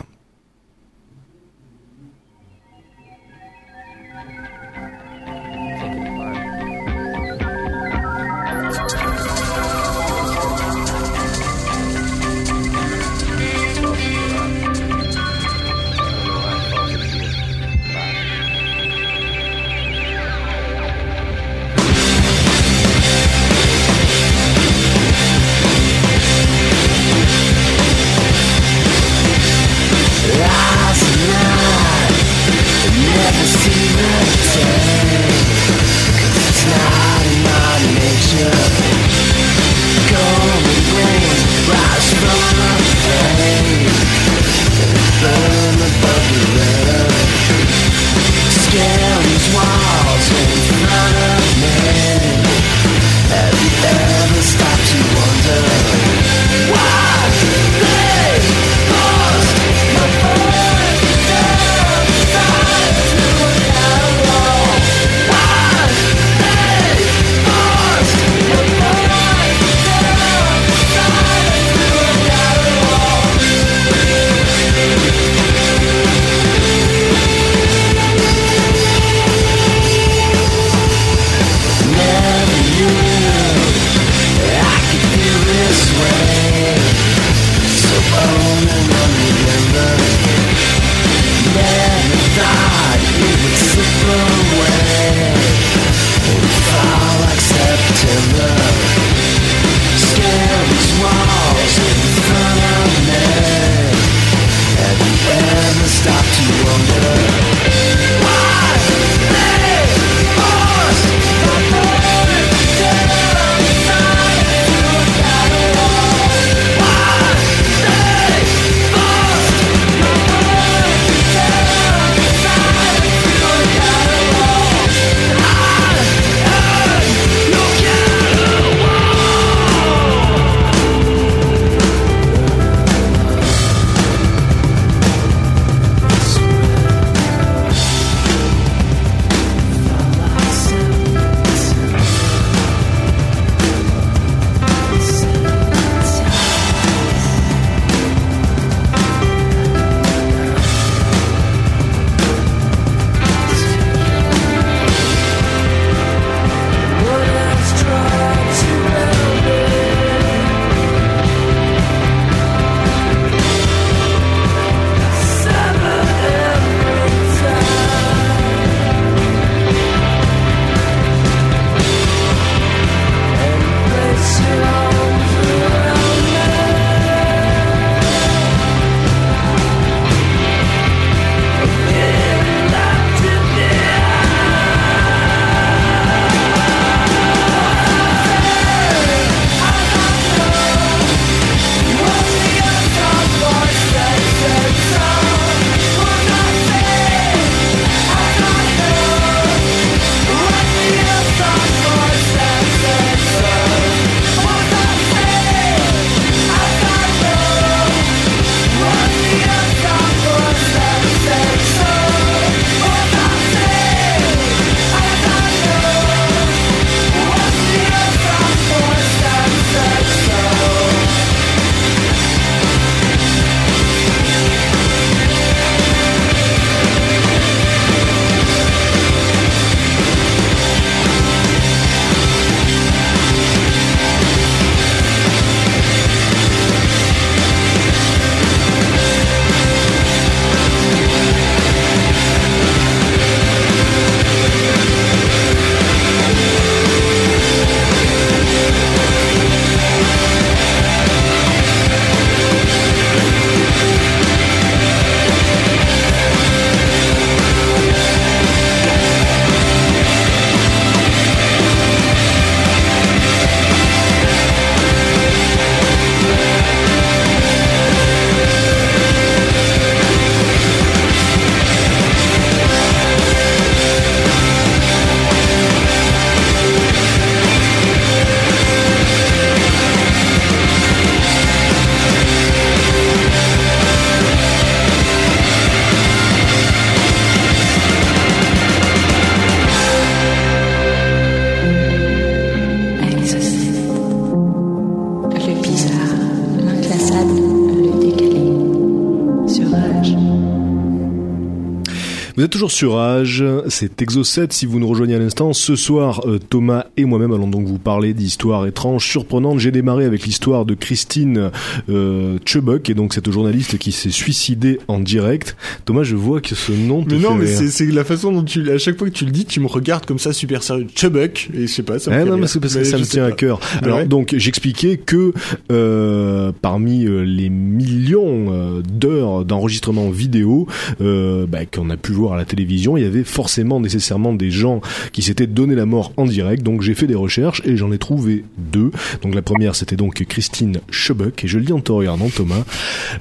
Toujours 302.65 302.71
sur 302.71 303.69
c'est 303.69 304.01
Exo7 304.01 304.47
si 304.51 304.65
vous 304.65 304.79
nous 304.79 304.87
rejoignez 304.87 305.15
à 305.15 305.19
l'instant. 305.19 305.53
Ce 305.53 305.75
soir, 305.75 306.21
euh, 306.25 306.39
Thomas 306.39 306.85
et 306.97 307.05
moi-même 307.05 307.31
allons 307.31 307.47
donc 307.47 307.67
vous 307.67 307.77
parler 307.77 308.13
d'histoires 308.13 308.65
étranges, 308.65 309.07
surprenantes. 309.07 309.59
J'ai 309.59 309.71
démarré 309.71 310.05
avec 310.05 310.25
l'histoire 310.25 310.65
de 310.65 310.73
Christine 310.73 311.51
euh, 311.89 312.37
Chubbuck, 312.45 312.89
et 312.89 312.93
donc 312.93 313.13
cette 313.13 313.29
journaliste 313.29 313.77
qui 313.77 313.91
s'est 313.91 314.09
suicidée 314.09 314.79
en 314.87 314.99
direct. 314.99 315.55
Thomas, 315.85 316.03
je 316.03 316.15
vois 316.15 316.41
que 316.41 316.55
ce 316.55 316.71
nom 316.71 317.03
te 317.03 317.13
Mais 317.13 317.19
non, 317.21 317.31
fait 317.31 317.39
mais 317.39 317.47
c'est 317.47 317.69
c'est 317.69 317.85
la 317.85 318.03
façon 318.03 318.31
dont 318.31 318.43
tu, 318.43 318.69
à 318.71 318.77
chaque 318.77 318.97
fois 318.97 319.09
que 319.09 319.13
tu 319.13 319.25
le 319.25 319.31
dis, 319.31 319.45
tu 319.45 319.59
me 319.59 319.67
regardes 319.67 320.05
comme 320.05 320.19
ça 320.19 320.33
super 320.33 320.63
sérieux. 320.63 320.87
Chubbuck, 320.95 321.49
et 321.53 321.67
je 321.67 321.67
sais 321.67 321.83
pas, 321.83 321.99
ça 321.99 322.11
me 322.11 322.15
fait 322.15 322.25
non, 322.25 322.31
rire. 322.33 322.41
mais 322.41 322.47
c'est 322.47 322.59
parce 322.59 322.73
que 322.73 322.79
Mais 322.79 322.85
ça 322.85 322.97
me 322.97 323.03
tient 323.03 323.25
à 323.25 323.31
cœur. 323.31 323.59
Ah 323.61 323.79
Alors 323.83 323.97
ouais 323.99 324.05
donc 324.05 324.33
j'expliquais 324.37 324.97
que 324.97 325.33
euh, 325.71 326.51
parmi 326.61 327.05
euh, 327.05 327.21
les 327.21 327.49
millions 327.49 328.81
d'heures 328.87 329.45
d'enregistrement 329.45 330.09
vidéo 330.09 330.67
euh, 331.01 331.45
bah, 331.47 331.65
qu'on 331.65 331.89
a 331.89 331.97
pu 331.97 332.11
voir 332.11 332.33
à 332.33 332.37
la 332.37 332.45
télévision, 332.55 332.95
il 332.95 333.03
y 333.03 333.05
avait 333.05 333.25
forcément 333.25 333.81
nécessairement 333.81 334.33
des 334.33 334.49
gens 334.49 334.79
qui 335.11 335.21
s'étaient 335.21 335.45
donné 335.47 335.75
la 335.75 335.85
mort 335.85 336.13
en 336.15 336.25
direct. 336.25 336.63
Donc 336.63 336.81
j'ai 336.81 336.93
fait 336.93 337.07
des 337.07 337.15
recherches 337.15 337.61
et 337.65 337.75
j'en 337.75 337.91
ai 337.91 337.97
trouvé 337.97 338.45
deux. 338.57 338.91
Donc 339.21 339.35
la 339.35 339.41
première 339.41 339.75
c'était 339.75 339.97
donc 339.97 340.23
Christine 340.25 340.79
Chubbuck 340.89 341.43
et 341.43 341.47
je 341.47 341.57
le 341.59 341.65
dis 341.65 341.73
en 341.73 341.81
te 341.81 341.91
regardant 341.91 342.29
Thomas. 342.29 342.63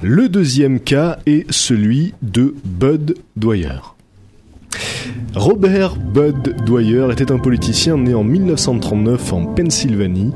Le 0.01 0.29
deuxième 0.29 0.79
cas 0.79 1.19
est 1.25 1.51
celui 1.51 2.13
de 2.21 2.55
Bud 2.63 3.15
Dwyer. 3.35 3.79
Robert 5.35 5.97
Bud 5.97 6.55
Dwyer 6.65 7.07
était 7.11 7.31
un 7.31 7.39
politicien 7.39 7.97
né 7.97 8.13
en 8.13 8.23
1939 8.23 9.33
en 9.33 9.45
Pennsylvanie. 9.47 10.31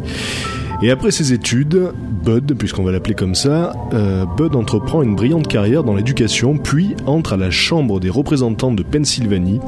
Et 0.81 0.91
après 0.91 1.11
ses 1.11 1.33
études, 1.33 1.91
Bud, 2.23 2.55
puisqu'on 2.57 2.83
va 2.83 2.93
l'appeler 2.93 3.13
comme 3.13 3.35
ça, 3.35 3.73
euh, 3.93 4.23
Bud 4.37 4.55
entreprend 4.55 5.01
une 5.01 5.13
brillante 5.13 5.49
carrière 5.49 5.83
dans 5.83 5.93
l'éducation, 5.93 6.57
puis 6.57 6.95
entre 7.05 7.33
à 7.33 7.37
la 7.37 7.51
Chambre 7.51 7.99
des 7.99 8.09
représentants 8.09 8.71
de 8.71 8.81
Pennsylvanie 8.81 9.59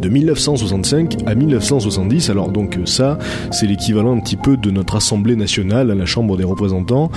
de 0.00 0.08
1965 0.08 1.16
à 1.26 1.34
1970. 1.34 2.30
Alors 2.30 2.50
donc 2.50 2.76
euh, 2.76 2.86
ça, 2.86 3.18
c'est 3.50 3.66
l'équivalent 3.66 4.16
un 4.16 4.20
petit 4.20 4.36
peu 4.36 4.56
de 4.56 4.70
notre 4.70 4.94
Assemblée 4.94 5.34
nationale 5.34 5.90
à 5.90 5.96
la 5.96 6.06
Chambre 6.06 6.36
des 6.36 6.44
représentants. 6.44 7.10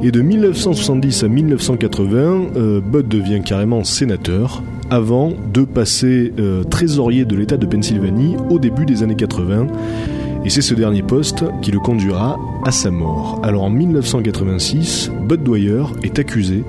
Et 0.00 0.12
de 0.12 0.20
1970 0.20 1.24
à 1.24 1.28
1980, 1.28 2.46
euh, 2.54 2.80
Bud 2.80 3.08
devient 3.08 3.40
carrément 3.44 3.82
sénateur 3.82 4.62
avant 4.88 5.32
de 5.52 5.62
passer 5.62 6.32
trésorier 6.70 7.26
de 7.26 7.36
l'État 7.36 7.58
de 7.58 7.66
Pennsylvanie 7.66 8.36
au 8.48 8.58
début 8.58 8.86
des 8.86 9.02
années 9.02 9.16
80. 9.16 9.66
Et 10.48 10.50
c'est 10.50 10.62
ce 10.62 10.72
dernier 10.72 11.02
poste 11.02 11.44
qui 11.60 11.70
le 11.70 11.78
conduira 11.78 12.38
à 12.64 12.70
sa 12.70 12.90
mort. 12.90 13.38
Alors 13.42 13.64
en 13.64 13.68
1986, 13.68 15.10
Bud 15.28 15.42
Dwyer 15.42 15.82
est 16.02 16.18
accusé 16.18 16.64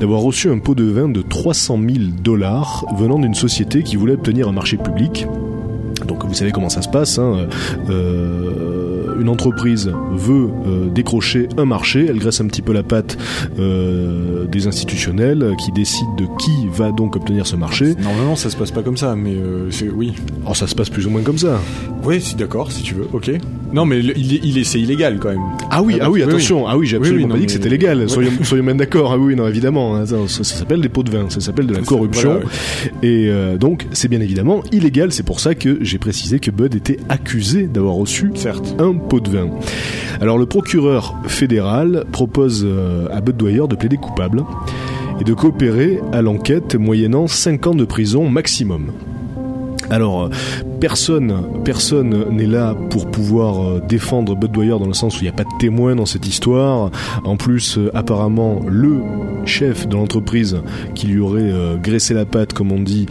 d'avoir 0.00 0.22
reçu 0.22 0.50
un 0.50 0.58
pot 0.58 0.74
de 0.74 0.82
vin 0.82 1.08
de 1.08 1.22
300 1.22 1.78
000 1.78 2.04
dollars 2.20 2.84
venant 2.98 3.20
d'une 3.20 3.36
société 3.36 3.84
qui 3.84 3.94
voulait 3.94 4.14
obtenir 4.14 4.48
un 4.48 4.52
marché 4.52 4.76
public. 4.76 5.28
Donc 6.08 6.24
vous 6.24 6.34
savez 6.34 6.50
comment 6.50 6.68
ça 6.68 6.82
se 6.82 6.88
passe. 6.88 7.20
hein, 7.20 7.46
euh, 7.90 8.81
une 9.22 9.28
entreprise 9.28 9.90
veut 10.12 10.48
euh, 10.66 10.88
décrocher 10.90 11.48
un 11.56 11.64
marché, 11.64 12.06
elle 12.08 12.18
graisse 12.18 12.40
un 12.40 12.46
petit 12.46 12.60
peu 12.62 12.72
la 12.72 12.82
patte 12.82 13.16
euh, 13.58 14.44
des 14.46 14.66
institutionnels 14.66 15.54
qui 15.64 15.72
décident 15.72 16.14
de 16.16 16.24
qui 16.38 16.50
va 16.72 16.90
donc 16.90 17.16
obtenir 17.16 17.46
ce 17.46 17.56
marché. 17.56 17.94
Normalement, 18.02 18.36
ça 18.36 18.50
se 18.50 18.56
passe 18.56 18.70
pas 18.70 18.82
comme 18.82 18.96
ça, 18.96 19.14
mais 19.16 19.34
euh, 19.34 19.70
c'est 19.70 19.88
oui. 19.88 20.12
Alors 20.42 20.56
ça 20.56 20.66
se 20.66 20.74
passe 20.74 20.90
plus 20.90 21.06
ou 21.06 21.10
moins 21.10 21.22
comme 21.22 21.38
ça. 21.38 21.60
Oui, 22.04 22.20
si 22.20 22.34
d'accord, 22.34 22.70
si 22.72 22.82
tu 22.82 22.94
veux. 22.94 23.06
Ok. 23.12 23.30
Non, 23.72 23.86
mais 23.86 24.02
le- 24.02 24.18
il 24.18 24.34
est, 24.34 24.40
il 24.42 24.58
est, 24.58 24.64
c'est 24.64 24.80
illégal 24.80 25.18
quand 25.18 25.30
même. 25.30 25.40
Ah 25.70 25.82
oui, 25.82 25.94
Ah 26.00 26.04
ah 26.04 26.10
oui, 26.10 26.20
oui, 26.20 26.24
oui. 26.26 26.30
attention. 26.30 26.66
Ah 26.68 26.76
oui, 26.76 26.86
j'ai 26.86 26.96
Oui, 26.98 27.02
absolument 27.04 27.24
oui, 27.26 27.28
pas 27.30 27.34
non, 27.36 27.40
dit 27.40 27.46
que 27.46 27.52
c'était 27.52 27.68
légal. 27.70 28.10
Soyons, 28.10 28.32
soyons 28.42 28.64
même 28.64 28.76
d'accord. 28.76 29.12
Ah 29.12 29.18
oui, 29.18 29.34
non, 29.36 29.46
évidemment. 29.48 29.96
hein, 29.96 30.04
Ça, 30.04 30.16
ça- 30.26 30.44
ça 30.44 30.56
s'appelle 30.56 30.80
des 30.80 30.88
pots 30.90 31.02
de 31.04 31.10
vin. 31.10 31.30
Ça 31.30 31.40
s'appelle 31.40 31.66
de 31.66 31.74
la 31.74 31.80
corruption. 31.80 32.32
Voilà, 32.32 32.46
Et 33.02 33.28
euh, 33.30 33.56
donc, 33.56 33.86
c'est 33.92 34.08
bien 34.08 34.20
évidemment 34.20 34.62
illégal. 34.72 35.12
C'est 35.12 35.22
pour 35.22 35.40
ça 35.40 35.54
que 35.54 35.78
j'ai 35.80 35.98
précisé 35.98 36.38
que 36.40 36.50
Bud 36.50 36.74
était 36.74 36.98
accusé 37.08 37.62
d'avoir 37.66 37.94
reçu 37.94 38.30
Certes. 38.34 38.74
un 38.78 38.92
de 39.20 39.30
vin. 39.30 39.48
Alors, 40.20 40.38
le 40.38 40.46
procureur 40.46 41.14
fédéral 41.26 42.04
propose 42.12 42.64
euh, 42.64 43.08
à 43.12 43.20
Bud 43.20 43.36
de 43.36 43.74
plaider 43.76 43.96
coupable 43.96 44.44
et 45.20 45.24
de 45.24 45.34
coopérer 45.34 46.00
à 46.12 46.22
l'enquête 46.22 46.74
moyennant 46.74 47.26
5 47.26 47.66
ans 47.68 47.74
de 47.74 47.84
prison 47.84 48.28
maximum. 48.28 48.92
Alors, 49.90 50.24
euh, 50.24 50.28
personne, 50.82 52.26
n'est 52.32 52.44
là 52.44 52.74
pour 52.90 53.08
pouvoir 53.08 53.62
euh, 53.62 53.80
défendre 53.88 54.34
Bud 54.34 54.50
Dwyer 54.50 54.80
dans 54.80 54.88
le 54.88 54.94
sens 54.94 55.14
où 55.14 55.20
il 55.20 55.22
n'y 55.22 55.28
a 55.28 55.32
pas 55.32 55.44
de 55.44 55.58
témoin 55.60 55.94
dans 55.94 56.06
cette 56.06 56.26
histoire. 56.26 56.90
En 57.22 57.36
plus, 57.36 57.78
euh, 57.78 57.88
apparemment, 57.94 58.60
le 58.66 59.00
chef 59.44 59.86
de 59.86 59.94
l'entreprise 59.94 60.56
qui 60.96 61.06
lui 61.06 61.20
aurait 61.20 61.52
euh, 61.52 61.76
graissé 61.76 62.14
la 62.14 62.24
patte, 62.24 62.52
comme 62.52 62.72
on 62.72 62.80
dit, 62.80 63.06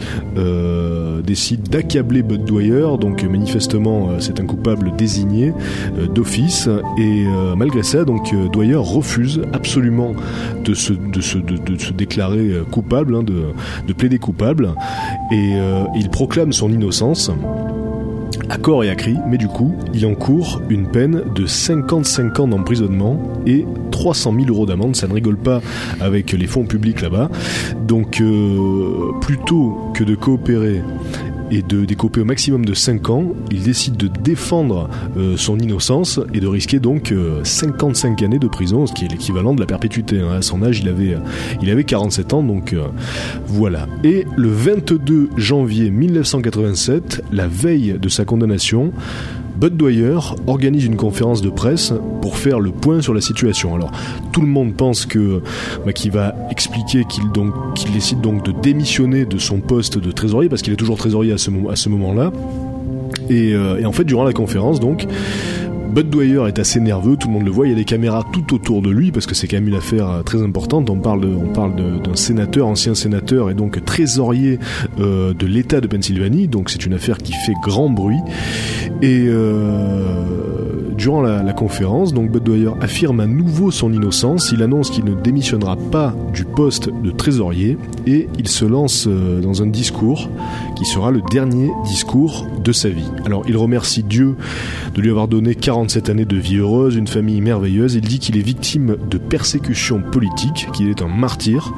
décide 1.24 1.62
d'accabler 1.70 2.22
Bud 2.22 2.44
Dwyer. 2.44 2.98
Donc, 3.00 3.22
manifestement, 3.22 4.10
c'est 4.18 4.38
un 4.38 4.44
coupable 4.44 4.92
désigné 4.96 5.54
d'office. 6.14 6.68
Et 6.98 7.24
malgré 7.56 7.82
ça, 7.82 8.04
donc 8.04 8.34
Dwyer 8.52 8.76
refuse 8.76 9.42
absolument 9.52 10.12
de 10.64 10.74
se, 10.74 10.92
déclarer 11.92 12.62
coupable, 12.70 13.14
hein, 13.14 13.22
de, 13.22 13.44
de 13.86 13.92
plaider 13.92 14.18
coupable. 14.18 14.74
Et 15.30 15.52
il 15.94 16.10
proclame 16.10 16.52
son 16.52 16.72
innocence 16.72 17.30
corps 18.58 18.84
et 18.84 18.90
à 18.90 18.94
cri, 18.94 19.16
mais 19.28 19.38
du 19.38 19.48
coup, 19.48 19.74
il 19.94 20.06
encourt 20.06 20.60
une 20.68 20.86
peine 20.88 21.22
de 21.34 21.46
55 21.46 22.40
ans 22.40 22.48
d'emprisonnement 22.48 23.22
et 23.46 23.66
300 23.90 24.34
000 24.34 24.46
euros 24.48 24.66
d'amende. 24.66 24.96
Ça 24.96 25.06
ne 25.08 25.14
rigole 25.14 25.36
pas 25.36 25.60
avec 26.00 26.32
les 26.32 26.46
fonds 26.46 26.64
publics 26.64 27.00
là-bas. 27.00 27.30
Donc, 27.80 28.20
euh, 28.20 29.12
plutôt 29.20 29.78
que 29.94 30.04
de 30.04 30.14
coopérer 30.14 30.82
et 31.52 31.60
de 31.60 31.84
découper 31.84 32.22
au 32.22 32.24
maximum 32.24 32.64
de 32.64 32.72
5 32.72 33.10
ans, 33.10 33.34
il 33.50 33.62
décide 33.62 33.98
de 33.98 34.08
défendre 34.08 34.88
euh, 35.18 35.36
son 35.36 35.58
innocence 35.58 36.18
et 36.32 36.40
de 36.40 36.46
risquer 36.46 36.80
donc 36.80 37.12
euh, 37.12 37.44
55 37.44 38.22
années 38.22 38.38
de 38.38 38.48
prison, 38.48 38.86
ce 38.86 38.94
qui 38.94 39.04
est 39.04 39.08
l'équivalent 39.08 39.52
de 39.52 39.60
la 39.60 39.66
perpétuité. 39.66 40.18
hein. 40.18 40.32
À 40.38 40.40
son 40.42 40.62
âge, 40.62 40.80
il 40.80 40.88
avait, 40.88 41.14
il 41.60 41.68
avait 41.68 41.84
47 41.84 42.32
ans, 42.32 42.42
donc 42.42 42.72
euh, 42.72 42.86
voilà. 43.46 43.86
Et 44.02 44.24
le 44.34 44.48
22 44.48 45.28
janvier 45.36 45.90
1987, 45.90 47.22
la 47.32 47.48
veille 47.48 47.98
de 48.00 48.08
sa 48.08 48.24
condamnation, 48.24 48.90
Bud 49.56 49.76
Dwyer 49.76 50.18
organise 50.46 50.84
une 50.84 50.96
conférence 50.96 51.42
de 51.42 51.50
presse 51.50 51.92
pour 52.20 52.36
faire 52.36 52.60
le 52.60 52.70
point 52.70 53.00
sur 53.00 53.14
la 53.14 53.20
situation. 53.20 53.74
Alors, 53.74 53.90
tout 54.32 54.40
le 54.40 54.46
monde 54.46 54.74
pense 54.74 55.06
que 55.06 55.42
bah, 55.84 55.92
qu'il 55.92 56.10
va 56.10 56.34
expliquer 56.50 57.04
qu'il 57.04 57.92
décide 57.92 58.20
donc 58.20 58.44
de 58.44 58.52
démissionner 58.52 59.24
de 59.24 59.38
son 59.38 59.60
poste 59.60 59.98
de 59.98 60.10
trésorier 60.10 60.48
parce 60.48 60.62
qu'il 60.62 60.72
est 60.72 60.76
toujours 60.76 60.96
trésorier 60.96 61.32
à 61.32 61.38
ce, 61.38 61.88
moment-là. 61.88 62.32
Euh, 63.30 63.78
et 63.78 63.86
en 63.86 63.92
fait, 63.92 64.04
durant 64.04 64.24
la 64.24 64.32
conférence, 64.32 64.80
donc, 64.80 65.06
Bud 65.92 66.08
Dwyer 66.08 66.48
est 66.48 66.58
assez 66.58 66.80
nerveux, 66.80 67.16
tout 67.16 67.28
le 67.28 67.34
monde 67.34 67.44
le 67.44 67.50
voit, 67.50 67.66
il 67.66 67.70
y 67.70 67.74
a 67.74 67.76
des 67.76 67.84
caméras 67.84 68.24
tout 68.32 68.54
autour 68.54 68.80
de 68.80 68.88
lui 68.90 69.12
parce 69.12 69.26
que 69.26 69.34
c'est 69.34 69.46
quand 69.46 69.58
même 69.58 69.68
une 69.68 69.74
affaire 69.74 70.08
euh, 70.08 70.22
très 70.22 70.42
importante. 70.42 70.88
On 70.88 70.96
parle, 70.96 71.20
de- 71.20 71.28
on 71.34 71.52
parle 71.52 71.74
d'un 71.76 72.16
sénateur, 72.16 72.66
ancien 72.66 72.94
sénateur 72.94 73.50
et 73.50 73.54
donc 73.54 73.84
trésorier 73.84 74.58
euh, 75.00 75.34
de 75.34 75.46
l'État 75.46 75.80
de 75.82 75.86
Pennsylvanie, 75.86 76.48
donc 76.48 76.70
c'est 76.70 76.86
une 76.86 76.94
affaire 76.94 77.18
qui 77.18 77.32
fait 77.32 77.52
grand 77.62 77.90
bruit. 77.90 78.16
Et 79.02 79.26
euh, 79.28 80.81
durant 80.96 81.22
la, 81.22 81.52
conférence, 81.52 82.14
donc 82.14 82.30
Bud 82.30 82.48
affirme 82.80 83.20
à 83.20 83.26
nouveau 83.26 83.70
son 83.70 83.92
innocence. 83.92 84.52
Il 84.52 84.62
annonce 84.62 84.90
qu'il 84.90 85.04
ne 85.04 85.14
démissionnera 85.14 85.76
pas 85.76 86.14
du 86.32 86.44
poste 86.44 86.90
de 87.02 87.10
trésorier 87.10 87.78
et 88.06 88.28
il 88.38 88.48
se 88.48 88.64
lance 88.64 89.06
euh, 89.06 89.40
dans 89.40 89.62
un 89.62 89.66
discours 89.66 90.28
qui 90.76 90.84
sera 90.84 91.10
le 91.10 91.22
dernier 91.30 91.70
discours 91.84 92.46
de 92.62 92.72
sa 92.72 92.88
vie. 92.88 93.10
Alors 93.24 93.44
il 93.48 93.56
remercie 93.56 94.02
Dieu 94.02 94.36
de 94.94 95.00
lui 95.00 95.10
avoir 95.10 95.28
donné 95.28 95.54
47 95.54 96.08
années 96.10 96.24
de 96.24 96.36
vie 96.36 96.56
heureuse, 96.56 96.96
une 96.96 97.06
famille 97.06 97.40
merveilleuse. 97.40 97.94
Il 97.94 98.02
dit 98.02 98.18
qu'il 98.18 98.36
est 98.36 98.42
victime 98.42 98.96
de 99.08 99.18
persécutions 99.18 100.02
politiques, 100.02 100.68
qu'il 100.72 100.88
est 100.88 101.02
un 101.02 101.08
martyr 101.08 101.72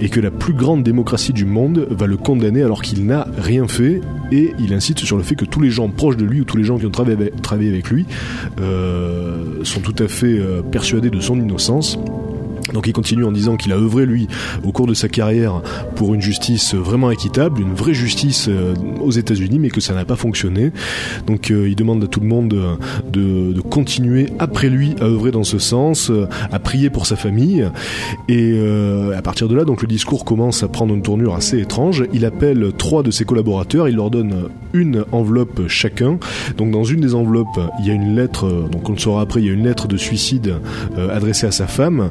et 0.00 0.08
que 0.08 0.20
la 0.20 0.30
plus 0.30 0.52
grande 0.52 0.82
démocratie 0.82 1.32
du 1.32 1.44
monde 1.44 1.86
va 1.90 2.06
le 2.06 2.16
condamner 2.16 2.62
alors 2.62 2.82
qu'il 2.82 3.06
n'a 3.06 3.26
rien 3.38 3.68
fait. 3.68 4.00
Et 4.32 4.54
il 4.58 4.72
insiste 4.72 5.00
sur 5.00 5.16
le 5.16 5.22
fait 5.22 5.34
que 5.34 5.44
tous 5.44 5.60
les 5.60 5.70
gens 5.70 5.88
proches 5.88 6.16
de 6.16 6.24
lui 6.24 6.40
ou 6.40 6.44
tous 6.44 6.56
les 6.56 6.64
gens 6.64 6.78
qui 6.78 6.86
ont 6.86 6.90
travaillé 6.90 7.68
avec, 7.68 7.90
lui 7.90 8.06
sont 9.64 9.80
tout 9.80 9.94
à 10.02 10.08
fait 10.08 10.38
euh, 10.38 10.62
persuadés 10.62 11.10
de 11.10 11.20
son 11.20 11.38
innocence. 11.38 11.98
Donc 12.72 12.86
il 12.86 12.92
continue 12.92 13.24
en 13.24 13.32
disant 13.32 13.56
qu'il 13.56 13.72
a 13.72 13.76
œuvré 13.76 14.06
lui 14.06 14.28
au 14.64 14.72
cours 14.72 14.86
de 14.86 14.94
sa 14.94 15.08
carrière 15.08 15.62
pour 15.96 16.14
une 16.14 16.22
justice 16.22 16.74
vraiment 16.74 17.10
équitable, 17.10 17.60
une 17.60 17.74
vraie 17.74 17.94
justice 17.94 18.48
euh, 18.48 18.74
aux 19.00 19.10
États-Unis, 19.10 19.58
mais 19.58 19.70
que 19.70 19.80
ça 19.80 19.94
n'a 19.94 20.04
pas 20.04 20.16
fonctionné. 20.16 20.72
Donc 21.26 21.50
euh, 21.50 21.68
il 21.68 21.76
demande 21.76 22.04
à 22.04 22.06
tout 22.06 22.20
le 22.20 22.26
monde 22.26 22.54
euh, 22.54 22.76
de, 23.10 23.52
de 23.52 23.60
continuer 23.60 24.28
après 24.38 24.68
lui 24.68 24.94
à 25.00 25.04
œuvrer 25.04 25.30
dans 25.30 25.44
ce 25.44 25.58
sens, 25.58 26.10
à 26.52 26.58
prier 26.58 26.90
pour 26.90 27.06
sa 27.06 27.16
famille. 27.16 27.68
Et 28.28 28.52
euh, 28.54 29.16
à 29.16 29.22
partir 29.22 29.48
de 29.48 29.54
là, 29.54 29.64
donc 29.64 29.82
le 29.82 29.88
discours 29.88 30.24
commence 30.24 30.62
à 30.62 30.68
prendre 30.68 30.94
une 30.94 31.02
tournure 31.02 31.34
assez 31.34 31.58
étrange. 31.58 32.04
Il 32.12 32.24
appelle 32.24 32.72
trois 32.76 33.02
de 33.02 33.10
ses 33.10 33.24
collaborateurs, 33.24 33.88
il 33.88 33.96
leur 33.96 34.10
donne 34.10 34.48
une 34.72 35.04
enveloppe 35.12 35.66
chacun. 35.68 36.18
Donc 36.56 36.70
dans 36.70 36.84
une 36.84 37.00
des 37.00 37.14
enveloppes, 37.14 37.60
il 37.80 37.86
y 37.86 37.90
a 37.90 37.94
une 37.94 38.14
lettre, 38.14 38.68
donc 38.70 38.88
on 38.88 38.92
le 38.92 38.98
saura 38.98 39.22
après, 39.22 39.40
il 39.40 39.46
y 39.46 39.50
a 39.50 39.52
une 39.52 39.64
lettre 39.64 39.88
de 39.88 39.96
suicide 39.96 40.54
euh, 40.96 41.14
adressée 41.14 41.46
à 41.46 41.50
sa 41.50 41.66
femme, 41.66 42.10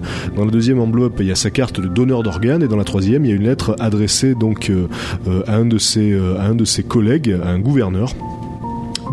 deuxième 0.51 0.79
enveloppe, 0.79 1.17
il 1.19 1.27
y 1.27 1.31
a 1.31 1.35
sa 1.35 1.49
carte 1.49 1.79
de 1.79 1.88
donneur 1.88 2.23
d'organes 2.23 2.63
et 2.63 2.67
dans 2.67 2.77
la 2.77 2.83
troisième, 2.83 3.25
il 3.25 3.29
y 3.29 3.33
a 3.33 3.35
une 3.35 3.43
lettre 3.43 3.75
adressée 3.79 4.35
donc 4.35 4.69
euh, 4.69 4.88
euh, 5.27 5.43
à 5.47 5.55
un 5.55 5.65
de 5.65 5.77
ses 5.77 6.12
euh, 6.12 6.39
à 6.39 6.45
un 6.45 6.55
de 6.55 6.65
ses 6.65 6.83
collègues, 6.83 7.35
à 7.43 7.49
un 7.49 7.59
gouverneur. 7.59 8.13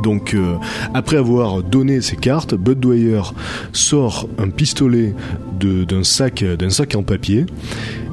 Donc, 0.03 0.37
après 0.92 1.16
avoir 1.16 1.62
donné 1.62 2.03
ses 2.03 2.16
cartes, 2.16 2.55
Bud 2.55 2.79
Dwyer 2.79 3.22
sort 3.72 4.29
un 4.38 4.51
pistolet 4.51 5.14
d'un 5.59 5.85
d'un 5.85 6.05
sac 6.70 6.94
en 6.94 7.03
papier. 7.03 7.46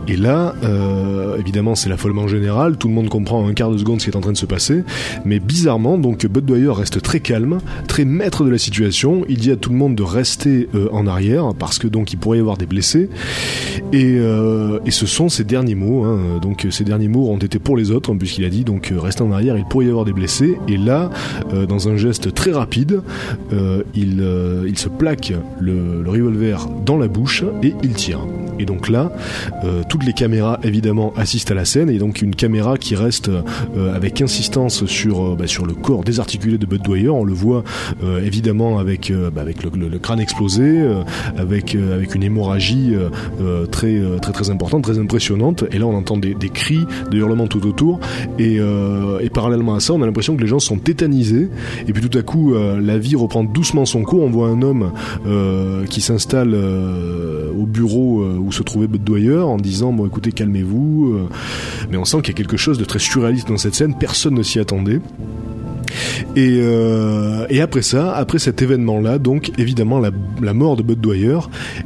Et 0.08 0.18
là, 0.18 0.54
euh, 0.64 1.38
évidemment, 1.40 1.76
c'est 1.76 1.90
l'affolement 1.90 2.28
général. 2.28 2.78
Tout 2.78 2.88
le 2.90 2.94
monde 2.94 3.10
comprend 3.10 3.40
en 3.42 3.48
un 3.48 3.54
quart 3.54 3.72
de 3.72 3.78
seconde 3.78 4.00
ce 4.02 4.06
qui 4.06 4.12
est 4.12 4.16
en 4.18 4.22
train 4.22 4.32
de 4.34 4.38
se 4.38 4.46
passer. 4.46 4.84
Mais 5.26 5.40
bizarrement, 5.40 5.98
donc 5.98 6.26
Bud 6.26 6.46
Dwyer 6.46 6.70
reste 6.72 7.02
très 7.02 7.20
calme, 7.20 7.60
très 7.88 8.04
maître 8.06 8.44
de 8.44 8.50
la 8.50 8.58
situation. 8.58 9.24
Il 9.30 9.38
dit 9.38 9.52
à 9.52 9.56
tout 9.56 9.70
le 9.70 9.76
monde 9.78 9.96
de 9.96 10.04
rester 10.04 10.68
euh, 10.76 10.90
en 10.92 11.08
arrière 11.08 11.54
parce 11.58 11.80
que 11.80 11.88
donc 11.88 12.12
il 12.14 12.18
pourrait 12.18 12.38
y 12.38 12.42
avoir 12.42 12.58
des 12.58 12.66
blessés. 12.66 13.10
Et, 13.94 14.18
euh, 14.18 14.80
et 14.86 14.92
ce 14.92 15.06
sont 15.06 15.30
ses 15.30 15.44
derniers 15.44 15.76
mots. 15.76 16.04
hein. 16.04 16.40
Donc 16.42 16.68
ces 16.70 16.84
derniers 16.84 17.08
mots 17.08 17.30
ont 17.30 17.38
été 17.38 17.60
pour 17.60 17.78
les 17.78 17.92
autres, 17.92 18.12
hein, 18.12 18.18
puisqu'il 18.18 18.46
a 18.46 18.50
dit 18.50 18.64
donc 18.64 18.92
euh, 18.92 19.00
restez 19.00 19.24
en 19.24 19.32
arrière. 19.32 19.58
Il 19.58 19.66
pourrait 19.66 19.86
y 19.86 19.90
avoir 19.90 20.06
des 20.06 20.14
blessés. 20.14 20.58
Et 20.68 20.78
là, 20.78 21.10
euh, 21.54 21.66
dans 21.66 21.88
un 21.88 21.96
geste 21.96 22.34
très 22.34 22.52
rapide, 22.52 23.02
euh, 23.54 23.84
il, 23.96 24.24
il 24.68 24.78
se 24.78 24.90
plaque 24.90 25.34
le, 25.60 26.02
le 26.04 26.10
revolver 26.10 26.68
dans 26.86 26.98
la 26.98 27.08
bouche 27.08 27.44
et 27.62 27.74
il 27.84 27.94
tire. 27.94 28.20
Et 28.60 28.66
donc 28.66 28.88
là, 28.88 29.12
euh, 29.64 29.82
toutes 29.94 30.06
les 30.08 30.14
caméras 30.14 30.60
évidemment 30.64 31.14
assistent 31.18 31.52
à 31.52 31.54
la 31.54 31.66
scène 31.66 31.88
et 31.88 32.00
donc 32.00 32.24
une 32.24 32.34
caméra 32.34 32.80
qui 32.80 32.96
reste 32.96 33.30
euh, 33.30 33.96
avec 33.96 34.24
insistance 34.24 34.88
sur 34.88 35.24
euh, 35.24 35.36
bah, 35.38 35.46
sur 35.46 35.68
le 35.68 35.76
corps 35.76 36.04
désarticulé 36.04 36.58
de 36.58 36.66
Bud 36.66 36.82
Dwyer. 36.82 37.10
On 37.10 37.24
le 37.24 37.34
voit 37.34 37.64
euh, 38.04 38.20
évidemment 38.26 38.80
avec 38.80 39.12
euh, 39.12 39.30
bah, 39.30 39.42
avec 39.42 39.62
le, 39.62 39.70
le- 39.70 40.00
crâne 40.00 40.20
explosé, 40.20 40.82
avec 41.38 41.76
avec 41.76 42.16
une 42.16 42.24
hémorragie 42.24 42.94
très 43.72 44.02
très 44.20 44.32
très 44.32 44.50
importante, 44.50 44.82
très 44.84 44.98
impressionnante. 44.98 45.64
Et 45.72 45.78
là, 45.78 45.86
on 45.86 45.96
entend 45.96 46.18
des, 46.18 46.34
des 46.34 46.50
cris, 46.50 46.80
des 47.12 47.18
hurlements 47.18 47.46
tout 47.48 47.68
autour. 47.68 48.00
Et, 48.40 48.56
et 48.56 49.30
parallèlement 49.30 49.76
à 49.76 49.80
ça, 49.80 49.94
on 49.94 50.02
a 50.02 50.06
l'impression 50.08 50.36
que 50.36 50.42
les 50.42 50.48
gens 50.48 50.60
sont 50.60 50.78
tétanisés. 50.78 51.50
Et 51.88 51.94
puis 51.94 52.02
tout 52.02 52.18
à 52.18 52.24
coup, 52.24 52.56
la 52.56 52.98
vie 52.98 53.16
reprend 53.16 53.44
doucement 53.44 53.86
son 53.86 54.02
cours. 54.02 54.24
On 54.24 54.32
voit 54.32 54.48
un 54.48 54.62
homme 54.64 54.92
qui 55.88 56.02
s'installe 56.02 56.56
au 56.56 57.66
bureau 57.68 58.26
où 58.26 58.52
se 58.52 58.64
trouvait 58.64 58.88
Bud 58.88 59.04
Dwyer 59.04 59.38
en 59.38 59.58
disant 59.58 59.83
bon 59.92 60.08
écoutez 60.08 60.32
calmez-vous. 60.32 61.14
euh. 61.16 61.30
mais 61.90 61.98
on 61.98 62.06
sent 62.06 62.18
qu'il 62.22 62.30
y 62.30 62.36
a 62.36 62.38
quelque 62.38 62.58
chose 62.58 62.78
de 62.78 62.86
très 62.86 63.00
surréaliste 63.00 63.48
dans 63.48 63.58
cette 63.58 63.76
scène. 63.76 63.96
Personne 64.00 64.36
ne 64.36 64.44
s'y 64.44 64.60
attendait. 64.60 65.02
Et, 66.36 66.60
euh, 66.62 67.46
et 67.50 67.62
après 67.62 67.82
ça, 67.82 68.14
après 68.16 68.40
cet 68.40 68.62
événement-là, 68.62 69.20
donc 69.20 69.52
évidemment 69.58 70.00
la, 70.00 70.54
mort 70.54 70.76
de 70.76 70.84
Bud 70.84 71.00
Dwyer 71.00 71.40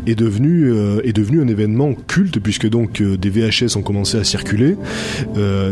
est 0.06 0.16
devenue 0.16 0.72
euh, 0.72 1.02
est 1.04 1.14
devenue 1.14 1.42
un 1.42 1.48
événement 1.48 1.94
culte 2.08 2.40
puisque 2.40 2.70
donc 2.70 3.02
euh, 3.02 3.18
des 3.18 3.30
VHS 3.30 3.78
ont 3.78 3.82
commencé 3.82 4.18
à 4.18 4.24
circuler. 4.24 4.76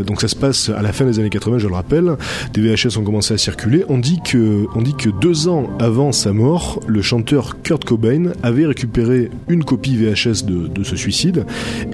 Donc 0.06 0.20
ça 0.20 0.28
se 0.28 0.36
passe 0.36 0.68
à 0.68 0.82
la 0.82 0.92
fin 0.92 1.04
des 1.04 1.18
années 1.18 1.30
80, 1.30 1.58
je 1.58 1.68
le 1.68 1.74
rappelle. 1.74 2.16
Des 2.52 2.60
VHS 2.60 2.98
ont 2.98 3.04
commencé 3.04 3.34
à 3.34 3.38
circuler. 3.38 3.84
On 3.88 3.98
dit 3.98 4.20
que 4.24 4.66
on 4.74 4.82
dit 4.82 4.94
que 4.94 5.10
deux 5.10 5.48
ans 5.48 5.68
avant 5.78 6.12
sa 6.12 6.32
mort, 6.32 6.80
le 6.86 7.02
chanteur 7.02 7.60
Kurt 7.62 7.84
Cobain 7.84 8.32
avait 8.42 8.66
récupéré 8.66 9.30
une 9.48 9.64
copie 9.64 9.96
VHS 9.96 10.44
de, 10.44 10.68
de 10.68 10.84
ce 10.84 10.96
suicide 10.96 11.44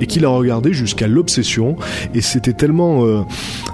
et 0.01 0.07
qu'il 0.07 0.25
a 0.25 0.29
regardé 0.29 0.73
jusqu'à 0.73 1.09
l'obsession. 1.09 1.77
Et 2.15 2.21
c'était 2.21 2.53
tellement 2.53 3.27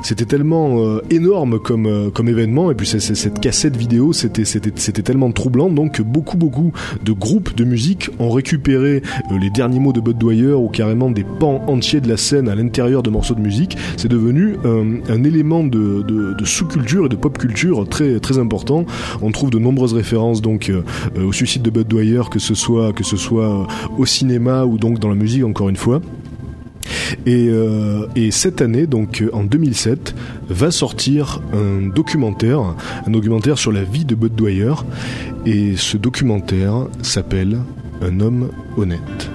c'était 0.02 0.24
tellement 0.24 1.00
énorme 1.10 1.58
comme 1.58 2.10
comme 2.12 2.28
événement 2.28 2.57
et 2.70 2.74
puis 2.74 2.86
cette 2.86 3.40
cassette 3.40 3.76
vidéo 3.76 4.12
c'était 4.12 5.02
tellement 5.02 5.30
troublant 5.32 5.70
donc 5.70 5.92
que 5.92 6.02
beaucoup 6.02 6.36
beaucoup 6.36 6.72
de 7.04 7.12
groupes 7.12 7.54
de 7.56 7.64
musique 7.64 8.10
ont 8.18 8.30
récupéré 8.30 9.02
euh, 9.30 9.38
les 9.38 9.50
derniers 9.50 9.78
mots 9.78 9.92
de 9.92 10.00
Bud 10.00 10.18
Dwyer 10.18 10.52
ou 10.52 10.68
carrément 10.68 11.10
des 11.10 11.24
pans 11.24 11.62
entiers 11.66 12.00
de 12.00 12.08
la 12.08 12.16
scène 12.16 12.48
à 12.48 12.54
l'intérieur 12.54 13.02
de 13.02 13.10
morceaux 13.10 13.34
de 13.34 13.40
musique. 13.40 13.76
C'est 13.96 14.08
devenu 14.08 14.56
euh, 14.64 14.98
un 15.08 15.24
élément 15.24 15.64
de, 15.64 16.34
sous-culture 16.44 17.06
et 17.06 17.08
de 17.08 17.16
pop 17.16 17.36
culture 17.38 17.86
très 17.88 18.38
important. 18.38 18.84
On 19.22 19.30
trouve 19.30 19.50
de 19.50 19.58
nombreuses 19.58 19.92
références 19.92 20.42
donc 20.42 20.70
euh, 20.70 20.82
au 21.16 21.32
suicide 21.32 21.62
de 21.62 21.70
Bud 21.70 21.88
Dwyer 21.88 22.22
que 22.30 22.38
ce 22.38 22.54
soit 22.54 22.92
que 22.92 23.04
ce 23.04 23.16
soit 23.16 23.66
au 23.96 24.06
cinéma 24.06 24.64
ou 24.64 24.78
donc 24.78 24.98
dans 24.98 25.08
la 25.08 25.14
musique 25.14 25.44
encore 25.44 25.68
une 25.68 25.76
fois 25.76 26.00
et, 27.26 27.48
euh, 27.48 28.06
et 28.16 28.30
cette 28.30 28.62
année, 28.62 28.86
donc 28.86 29.24
en 29.32 29.44
2007, 29.44 30.14
va 30.48 30.70
sortir 30.70 31.40
un 31.52 31.88
documentaire, 31.88 32.60
un 33.06 33.10
documentaire 33.10 33.58
sur 33.58 33.72
la 33.72 33.84
vie 33.84 34.04
de 34.04 34.14
Bud 34.14 34.34
Dwyer. 34.34 34.74
Et 35.46 35.76
ce 35.76 35.96
documentaire 35.96 36.86
s'appelle 37.02 37.58
Un 38.00 38.20
homme 38.20 38.50
honnête. 38.76 39.30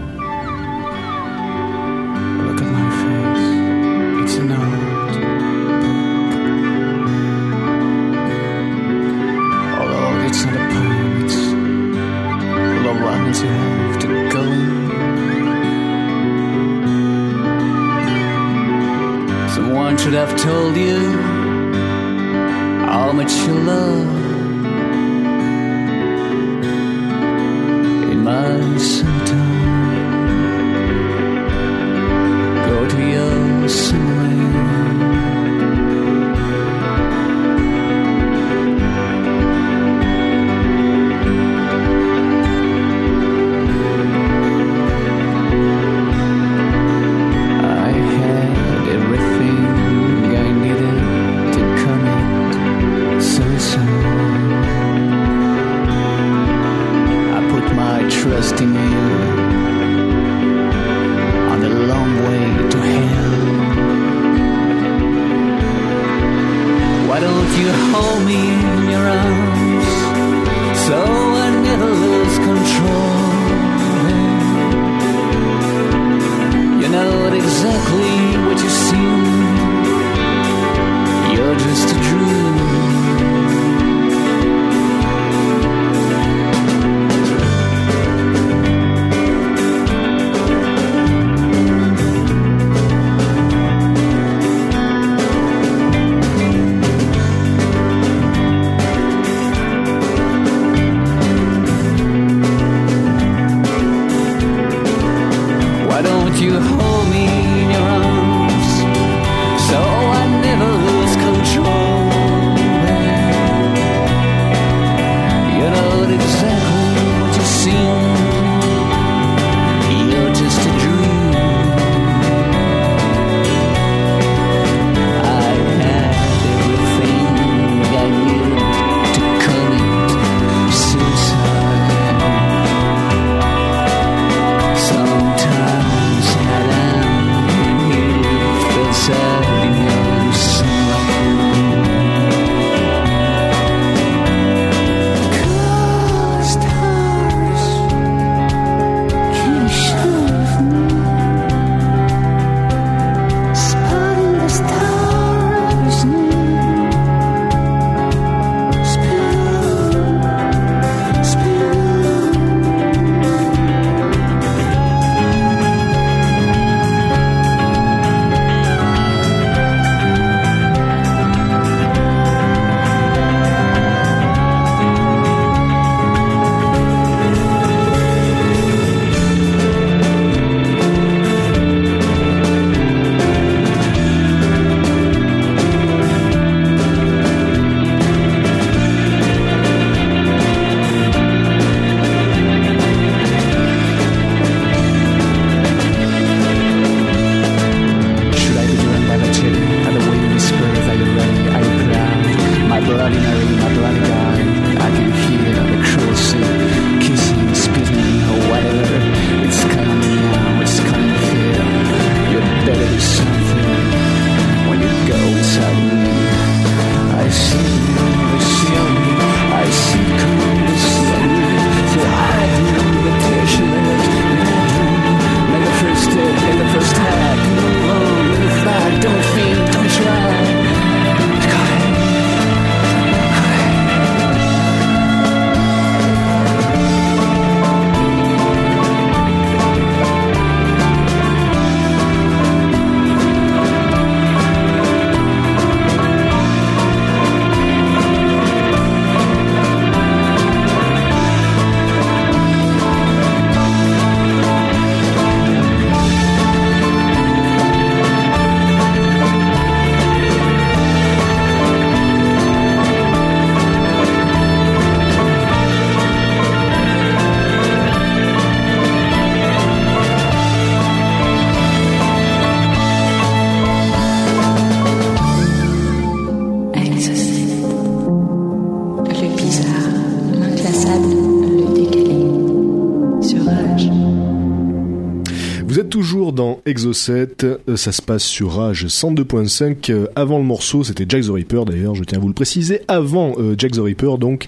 Exocet, 286.74 287.28
euh, 287.44 287.78
ça 287.78 287.92
se 287.92 288.02
passe 288.02 288.24
sur 288.24 288.54
Rage 288.54 288.88
102.5. 288.88 289.92
Euh, 289.92 290.08
Avant 290.16 290.40
le 290.40 290.44
morceau, 290.44 290.84
c'était 290.84 291.06
Jack 291.08 291.22
the 291.22 291.30
Ripper 291.30 291.66
d'ailleurs, 291.68 291.94
je 291.94 292.04
tiens 292.04 292.18
à 292.18 292.22
vous 292.22 292.30
le 292.30 292.34
préciser. 292.34 292.82
Avant 292.88 293.36
euh, 293.38 293.54
Jack 293.56 293.74
the 293.74 293.78
Ripper, 293.78 294.16
donc, 294.20 294.48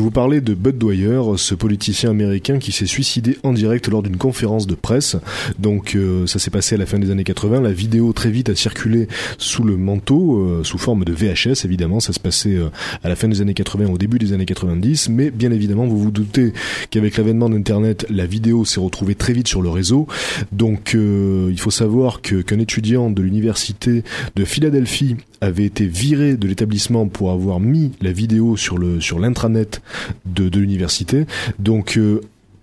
je 0.00 0.02
vous 0.02 0.10
parlais 0.10 0.40
de 0.40 0.54
Bud 0.54 0.78
Dwyer, 0.78 1.20
ce 1.36 1.54
politicien 1.54 2.08
américain 2.08 2.58
qui 2.58 2.72
s'est 2.72 2.86
suicidé 2.86 3.36
en 3.42 3.52
direct 3.52 3.86
lors 3.86 4.02
d'une 4.02 4.16
conférence 4.16 4.66
de 4.66 4.74
presse. 4.74 5.18
Donc, 5.58 5.94
euh, 5.94 6.26
ça 6.26 6.38
s'est 6.38 6.50
passé 6.50 6.74
à 6.74 6.78
la 6.78 6.86
fin 6.86 6.98
des 6.98 7.10
années 7.10 7.22
80. 7.22 7.60
La 7.60 7.70
vidéo 7.70 8.14
très 8.14 8.30
vite 8.30 8.48
a 8.48 8.54
circulé 8.54 9.08
sous 9.36 9.62
le 9.62 9.76
manteau, 9.76 10.38
euh, 10.38 10.64
sous 10.64 10.78
forme 10.78 11.04
de 11.04 11.12
VHS 11.12 11.66
évidemment. 11.66 12.00
Ça 12.00 12.14
se 12.14 12.18
passait 12.18 12.56
euh, 12.56 12.70
à 13.04 13.10
la 13.10 13.14
fin 13.14 13.28
des 13.28 13.42
années 13.42 13.52
80, 13.52 13.90
au 13.90 13.98
début 13.98 14.18
des 14.18 14.32
années 14.32 14.46
90. 14.46 15.10
Mais 15.10 15.30
bien 15.30 15.52
évidemment, 15.52 15.86
vous 15.86 15.98
vous 15.98 16.10
doutez 16.10 16.54
qu'avec 16.88 17.18
l'avènement 17.18 17.50
d'Internet, 17.50 18.06
la 18.08 18.24
vidéo 18.24 18.64
s'est 18.64 18.80
retrouvée 18.80 19.16
très 19.16 19.34
vite 19.34 19.48
sur 19.48 19.60
le 19.60 19.68
réseau. 19.68 20.06
Donc, 20.50 20.94
il 20.94 21.60
faut 21.60 21.70
savoir 21.70 22.22
qu'un 22.22 22.58
étudiant 22.58 23.10
de 23.10 23.20
l'université 23.20 24.02
de 24.34 24.44
Philadelphie 24.46 25.16
avait 25.40 25.64
été 25.64 25.86
viré 25.86 26.36
de 26.36 26.46
l'établissement 26.46 27.08
pour 27.08 27.30
avoir 27.30 27.60
mis 27.60 27.92
la 28.00 28.12
vidéo 28.12 28.56
sur 28.56 28.78
le 28.78 29.00
sur 29.00 29.18
l'intranet 29.18 29.82
de, 30.26 30.48
de 30.48 30.60
l'université. 30.60 31.26
Donc 31.58 31.96
euh, 31.96 32.20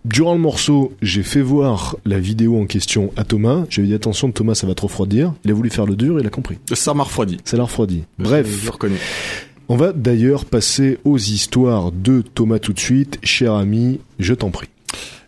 Durant 0.07 0.35
le 0.35 0.39
morceau, 0.39 0.93
j'ai 1.01 1.21
fait 1.21 1.41
voir 1.41 1.97
la 2.05 2.17
vidéo 2.17 2.57
en 2.61 2.65
question 2.65 3.11
à 3.17 3.25
Thomas. 3.25 3.65
J'avais 3.69 3.89
dit 3.89 3.93
attention 3.93 4.31
Thomas, 4.31 4.55
ça 4.55 4.65
va 4.65 4.73
trop 4.73 4.87
refroidir. 4.87 5.33
Il 5.43 5.51
a 5.51 5.53
voulu 5.53 5.69
faire 5.69 5.85
le 5.85 5.97
dur, 5.97 6.17
il 6.17 6.25
a 6.25 6.29
compris. 6.29 6.57
Ça 6.71 6.93
m'a 6.93 7.03
refroidi. 7.03 7.39
Ça 7.43 7.57
l'a 7.57 7.63
refroidi. 7.63 8.05
Bref, 8.17 8.69
reconnais. 8.69 8.95
on 9.67 9.75
va 9.75 9.91
d'ailleurs 9.91 10.45
passer 10.45 10.97
aux 11.03 11.17
histoires 11.17 11.91
de 11.91 12.21
Thomas 12.21 12.59
tout 12.59 12.71
de 12.71 12.79
suite. 12.79 13.19
Cher 13.21 13.53
ami, 13.53 13.99
je 14.17 14.33
t'en 14.33 14.49
prie. 14.49 14.69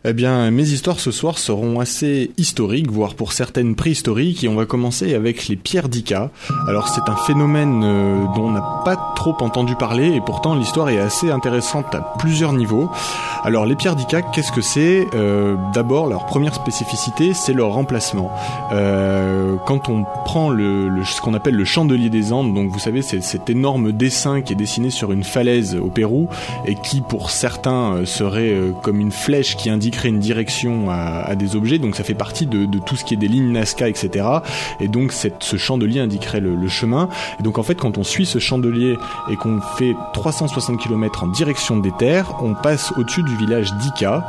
Eh 0.10 0.14
bien, 0.14 0.50
mes 0.50 0.64
histoires 0.64 1.00
ce 1.00 1.12
soir 1.12 1.38
seront 1.38 1.80
assez 1.80 2.32
historiques, 2.36 2.90
voire 2.90 3.14
pour 3.14 3.32
certaines 3.32 3.76
préhistoriques, 3.76 4.44
et 4.44 4.48
on 4.48 4.56
va 4.56 4.66
commencer 4.66 5.14
avec 5.14 5.48
les 5.48 5.56
pierres 5.56 5.88
d'Ica. 5.88 6.32
Alors, 6.68 6.88
c'est 6.88 7.08
un 7.08 7.16
phénomène 7.16 7.84
euh, 7.84 8.26
dont 8.36 8.46
on 8.46 8.52
n'a 8.52 8.82
pas 8.84 9.14
trop 9.16 9.36
entendu 9.42 9.76
parler, 9.76 10.08
et 10.16 10.20
pourtant 10.20 10.56
l'histoire 10.56 10.90
est 10.90 10.98
assez 10.98 11.30
intéressante 11.30 11.94
à 11.94 12.02
plusieurs 12.18 12.54
niveaux. 12.54 12.90
Alors, 13.44 13.68
les 13.68 13.76
pierres 13.76 13.96
d'Ica, 13.96 14.24
qu'est-ce 14.24 14.52
que 14.52 14.62
c'est? 14.62 15.06
Euh, 15.14 15.56
D'abord, 15.76 16.08
leur 16.08 16.26
première 16.26 16.56
spécificité, 16.56 17.36
c'est 17.36 17.54
leur 17.54 17.74
remplacement. 17.74 18.32
Euh, 18.72 19.58
quand 19.68 19.90
on 19.90 20.06
prend 20.26 20.50
ce 20.50 21.22
qu'on 21.22 21.36
appelle 21.36 21.56
le 21.56 21.66
chandelier 21.66 22.10
des 22.10 22.34
Andes, 22.34 22.56
donc 22.56 22.72
vous 22.72 22.80
savez, 22.80 23.04
c'est 23.04 23.22
cet 23.22 23.52
énorme 23.52 23.92
dessin 23.92 24.42
qui 24.42 24.54
est 24.54 24.56
dessiné 24.56 24.90
sur 24.90 25.12
une 25.12 25.24
falaise 25.24 25.76
au 25.76 25.90
Pérou, 25.90 26.30
et 26.66 26.74
qui 26.74 27.02
pour 27.02 27.30
certains 27.30 28.06
serait 28.06 28.56
comme 28.82 29.00
une 29.00 29.12
flèche 29.12 29.56
qui 29.56 29.70
une 30.08 30.20
direction 30.20 30.90
à, 30.90 31.36
des 31.36 31.56
objets, 31.56 31.78
donc 31.78 31.96
ça 31.96 32.04
fait 32.04 32.14
partie 32.14 32.46
de, 32.46 32.66
tout 32.80 32.96
ce 32.96 33.04
qui 33.04 33.14
est 33.14 33.18
des 33.18 33.28
lignes 33.28 33.52
Nazca, 33.52 33.90
etc. 33.90 34.26
Et 34.80 34.88
donc 34.88 35.12
cette, 35.12 35.44
ce 35.44 35.58
chandelier 35.58 36.00
indiquerait 36.00 36.40
le, 36.40 36.68
chemin. 36.70 37.10
Et 37.40 37.44
donc 37.44 37.58
en 37.58 37.64
fait 37.64 37.76
quand 37.76 37.98
on 37.98 38.04
suit 38.04 38.26
ce 38.26 38.40
chandelier 38.40 38.96
et 39.32 39.36
qu'on 39.36 39.60
fait 39.78 39.96
360 40.14 40.80
km 40.80 41.24
en 41.24 41.28
direction 41.28 41.78
des 41.78 41.92
terres, 41.98 42.36
on 42.42 42.54
passe 42.54 42.94
au-dessus 42.98 43.24
du 43.24 43.36
village 43.36 43.74
d'Ica. 43.74 44.24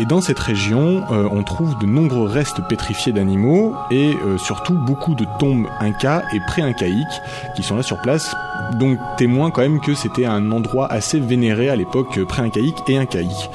Et 0.00 0.06
dans 0.06 0.22
cette 0.22 0.38
région, 0.38 1.02
euh, 1.10 1.28
on 1.30 1.42
trouve 1.42 1.78
de 1.78 1.84
nombreux 1.84 2.26
restes 2.26 2.66
pétrifiés 2.68 3.12
d'animaux 3.12 3.74
et 3.90 4.14
euh, 4.24 4.38
surtout 4.38 4.72
beaucoup 4.72 5.14
de 5.14 5.26
tombes 5.38 5.66
incas 5.78 6.22
et 6.32 6.40
pré-incaïques 6.46 7.06
qui 7.54 7.62
sont 7.62 7.76
là 7.76 7.82
sur 7.82 8.00
place 8.00 8.34
donc 8.78 8.98
témoin 9.16 9.50
quand 9.50 9.62
même 9.62 9.80
que 9.80 9.94
c'était 9.94 10.26
un 10.26 10.52
endroit 10.52 10.86
assez 10.90 11.18
vénéré 11.18 11.68
à 11.68 11.76
l'époque 11.76 12.16
euh, 12.18 12.24
pré-incaïque 12.24 12.78
et 12.88 12.96
incaïque. 12.96 13.50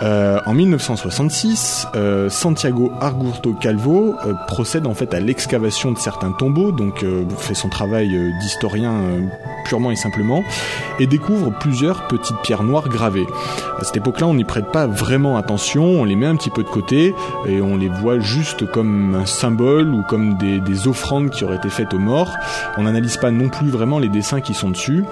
En 0.00 0.52
1966, 0.76 1.88
euh, 1.96 2.28
Santiago 2.28 2.92
Argurto 3.00 3.54
Calvo 3.54 4.14
euh, 4.26 4.34
procède 4.46 4.86
en 4.86 4.94
fait 4.94 5.14
à 5.14 5.20
l'excavation 5.20 5.90
de 5.90 5.98
certains 5.98 6.32
tombeaux, 6.32 6.70
donc 6.70 7.02
euh, 7.02 7.24
fait 7.38 7.54
son 7.54 7.68
travail 7.68 8.08
d'historien 8.40 8.94
purement 9.64 9.90
et 9.90 9.96
simplement, 9.96 10.44
et 10.98 11.06
découvre 11.06 11.50
plusieurs 11.50 12.06
petites 12.08 12.36
pierres 12.42 12.62
noires 12.62 12.88
gravées. 12.88 13.26
À 13.78 13.84
cette 13.84 13.96
époque-là, 13.96 14.26
on 14.26 14.34
n'y 14.34 14.44
prête 14.44 14.70
pas 14.70 14.86
vraiment 14.86 15.36
attention, 15.36 15.84
on 15.84 16.04
les 16.04 16.16
met 16.16 16.26
un 16.26 16.36
petit 16.36 16.50
peu 16.50 16.62
de 16.62 16.68
côté 16.68 17.14
et 17.46 17.60
on 17.60 17.76
les 17.76 17.88
voit 17.88 18.20
juste 18.20 18.70
comme 18.70 19.14
un 19.14 19.26
symbole 19.26 19.94
ou 19.94 20.02
comme 20.02 20.36
des 20.36 20.88
offrandes 20.88 21.30
qui 21.30 21.44
auraient 21.44 21.56
été 21.56 21.70
faites 21.70 21.94
aux 21.94 21.98
morts. 21.98 22.32
On 22.76 22.82
n'analyse 22.82 23.16
pas 23.16 23.30
non 23.30 23.48
plus 23.48 23.68
vraiment 23.68 23.98
les 23.98 24.08
dessins 24.08 24.40
qui 24.40 24.54
sont 24.54 24.70
dessus. 24.70 25.04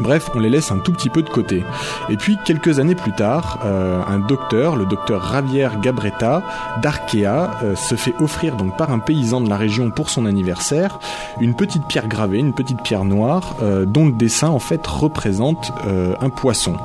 Bref, 0.00 0.30
on 0.34 0.40
les 0.40 0.48
laisse 0.48 0.72
un 0.72 0.78
tout 0.78 0.92
petit 0.92 1.10
peu 1.10 1.22
de 1.22 1.28
côté. 1.28 1.62
Et 2.08 2.16
puis, 2.16 2.38
quelques 2.44 2.78
années 2.78 2.94
plus 2.94 3.12
tard, 3.12 3.60
euh, 3.64 4.02
un 4.06 4.18
docteur, 4.18 4.76
le 4.76 4.86
docteur 4.86 5.32
Javier 5.32 5.68
Gabretta, 5.82 6.42
d'Arkea, 6.82 7.50
euh, 7.62 7.76
se 7.76 7.94
fait 7.94 8.14
offrir 8.20 8.56
donc 8.56 8.76
par 8.76 8.90
un 8.90 8.98
paysan 8.98 9.40
de 9.40 9.48
la 9.48 9.56
région 9.56 9.90
pour 9.90 10.08
son 10.10 10.26
anniversaire 10.26 10.98
une 11.40 11.54
petite 11.54 11.86
pierre 11.86 12.08
gravée, 12.08 12.38
une 12.38 12.52
petite 12.52 12.82
pierre 12.82 13.04
noire, 13.04 13.56
euh, 13.62 13.84
dont 13.84 14.06
le 14.06 14.12
dessin 14.12 14.48
en 14.48 14.58
fait 14.58 14.86
représente 14.86 15.72
un 16.20 16.30
poisson. 16.30 16.76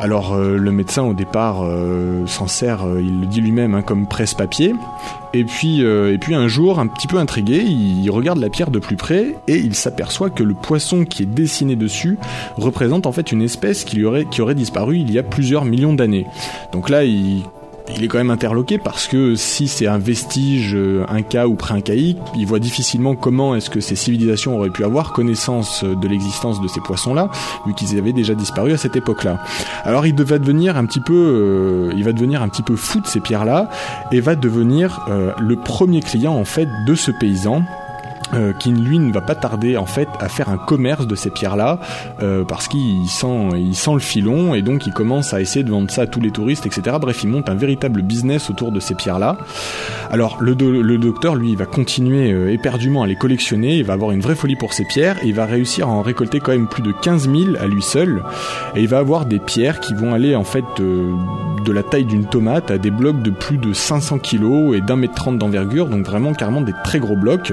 Alors 0.00 0.36
le 0.36 0.70
médecin 0.72 1.02
au 1.02 1.14
départ 1.14 1.64
s'en 2.26 2.46
sert, 2.46 2.80
il 2.98 3.20
le 3.20 3.26
dit 3.26 3.40
lui-même, 3.40 3.74
hein, 3.74 3.82
comme 3.82 4.06
presse-papier. 4.06 4.74
Et 5.34 5.44
puis, 5.44 5.82
euh, 5.82 6.12
et 6.12 6.18
puis 6.18 6.34
un 6.34 6.46
jour, 6.46 6.78
un 6.78 6.86
petit 6.86 7.06
peu 7.06 7.18
intrigué, 7.18 7.62
il, 7.62 8.10
regarde 8.10 8.38
la 8.38 8.50
pierre 8.50 8.70
de 8.70 8.78
plus 8.78 8.96
près 8.96 9.36
et 9.48 9.56
il 9.56 9.74
s'aperçoit 9.74 10.28
que 10.28 10.42
le 10.42 10.54
poisson 10.54 11.04
qui 11.04 11.22
est 11.22 11.26
dessiné 11.26 11.76
dessus 11.76 12.18
représente 12.56 13.06
en 13.06 13.12
fait 13.12 13.32
une 13.32 13.40
espèce 13.40 13.84
qui, 13.84 14.04
aurait, 14.04 14.26
qui 14.26 14.42
aurait 14.42 14.54
disparu 14.54 14.98
il 14.98 15.10
y 15.10 15.18
a 15.18 15.22
plusieurs 15.22 15.64
millions 15.64 15.94
d'années. 15.94 16.26
Donc 16.72 16.90
là, 16.90 17.04
il, 17.04 17.44
il 17.94 18.04
est 18.04 18.08
quand 18.08 18.18
même 18.18 18.30
interloqué 18.30 18.78
parce 18.78 19.08
que 19.08 19.34
si 19.34 19.68
c'est 19.68 19.86
un 19.86 19.98
vestige 19.98 20.74
euh, 20.74 21.04
inca 21.08 21.48
ou 21.48 21.54
pré-incaïque, 21.54 22.18
il 22.36 22.46
voit 22.46 22.58
difficilement 22.58 23.14
comment 23.14 23.54
est-ce 23.54 23.70
que 23.70 23.80
ces 23.80 23.96
civilisations 23.96 24.56
auraient 24.56 24.70
pu 24.70 24.84
avoir 24.84 25.12
connaissance 25.12 25.84
euh, 25.84 25.94
de 25.94 26.08
l'existence 26.08 26.60
de 26.60 26.68
ces 26.68 26.80
poissons-là, 26.80 27.30
vu 27.66 27.74
qu'ils 27.74 27.98
avaient 27.98 28.12
déjà 28.12 28.34
disparu 28.34 28.72
à 28.72 28.76
cette 28.76 28.96
époque-là. 28.96 29.38
Alors 29.84 30.06
il 30.06 30.14
va 30.22 30.38
devenir 30.38 30.76
un 30.76 30.86
petit 30.86 31.00
peu, 31.00 31.12
euh, 31.14 31.92
il 31.96 32.04
va 32.04 32.12
devenir 32.12 32.42
un 32.42 32.48
petit 32.48 32.62
peu 32.62 32.76
fou 32.76 33.00
de 33.00 33.06
ces 33.06 33.20
pierres-là 33.20 33.68
et 34.12 34.20
va 34.20 34.34
devenir 34.34 35.00
le 35.38 35.56
premier 35.56 36.00
client 36.00 36.34
en 36.34 36.44
fait 36.44 36.68
de 36.86 36.94
ce 36.94 37.10
paysan 37.10 37.62
euh, 38.34 38.52
qui 38.52 38.70
lui 38.72 38.98
ne 38.98 39.12
va 39.12 39.20
pas 39.20 39.34
tarder 39.34 39.76
en 39.76 39.86
fait 39.86 40.08
à 40.20 40.28
faire 40.28 40.48
un 40.48 40.56
commerce 40.58 41.06
de 41.06 41.14
ces 41.14 41.30
pierres-là 41.30 41.80
euh, 42.22 42.44
parce 42.44 42.68
qu'il 42.68 43.06
sent, 43.08 43.48
il 43.56 43.74
sent 43.74 43.92
le 43.94 43.98
filon 43.98 44.54
et 44.54 44.62
donc 44.62 44.86
il 44.86 44.92
commence 44.92 45.34
à 45.34 45.40
essayer 45.40 45.64
de 45.64 45.70
vendre 45.70 45.90
ça 45.90 46.02
à 46.02 46.06
tous 46.06 46.20
les 46.20 46.30
touristes, 46.30 46.66
etc. 46.66 46.96
Bref, 47.00 47.22
il 47.24 47.28
monte 47.30 47.48
un 47.48 47.54
véritable 47.54 48.02
business 48.02 48.50
autour 48.50 48.72
de 48.72 48.80
ces 48.80 48.94
pierres-là. 48.94 49.38
Alors 50.10 50.38
le, 50.40 50.54
do- 50.54 50.82
le 50.82 50.98
docteur, 50.98 51.34
lui, 51.34 51.54
va 51.56 51.66
continuer 51.66 52.32
euh, 52.32 52.52
éperdument 52.52 53.02
à 53.02 53.06
les 53.06 53.16
collectionner, 53.16 53.76
il 53.76 53.84
va 53.84 53.92
avoir 53.94 54.12
une 54.12 54.20
vraie 54.20 54.34
folie 54.34 54.56
pour 54.56 54.72
ces 54.72 54.84
pierres 54.84 55.16
il 55.24 55.34
va 55.34 55.44
réussir 55.46 55.88
à 55.88 55.90
en 55.90 56.02
récolter 56.02 56.40
quand 56.40 56.52
même 56.52 56.66
plus 56.68 56.82
de 56.82 56.92
15 56.92 57.28
000 57.30 57.56
à 57.60 57.66
lui 57.66 57.82
seul 57.82 58.22
et 58.74 58.80
il 58.82 58.88
va 58.88 58.98
avoir 58.98 59.26
des 59.26 59.38
pierres 59.38 59.80
qui 59.80 59.94
vont 59.94 60.12
aller 60.14 60.34
en 60.34 60.44
fait 60.44 60.64
de 60.78 61.72
la 61.72 61.82
taille 61.82 62.04
d'une 62.04 62.24
tomate 62.26 62.70
à 62.70 62.78
des 62.78 62.90
blocs 62.90 63.22
de 63.22 63.30
plus 63.30 63.58
de 63.58 63.72
500 63.72 64.18
kilos 64.18 64.76
et 64.76 64.80
d'un 64.80 64.96
mètre 64.96 65.14
trente 65.14 65.38
d'envergure, 65.38 65.86
donc 65.86 66.04
vraiment 66.04 66.32
carrément 66.32 66.60
des 66.60 66.72
très 66.84 66.98
gros 66.98 67.16
blocs. 67.16 67.52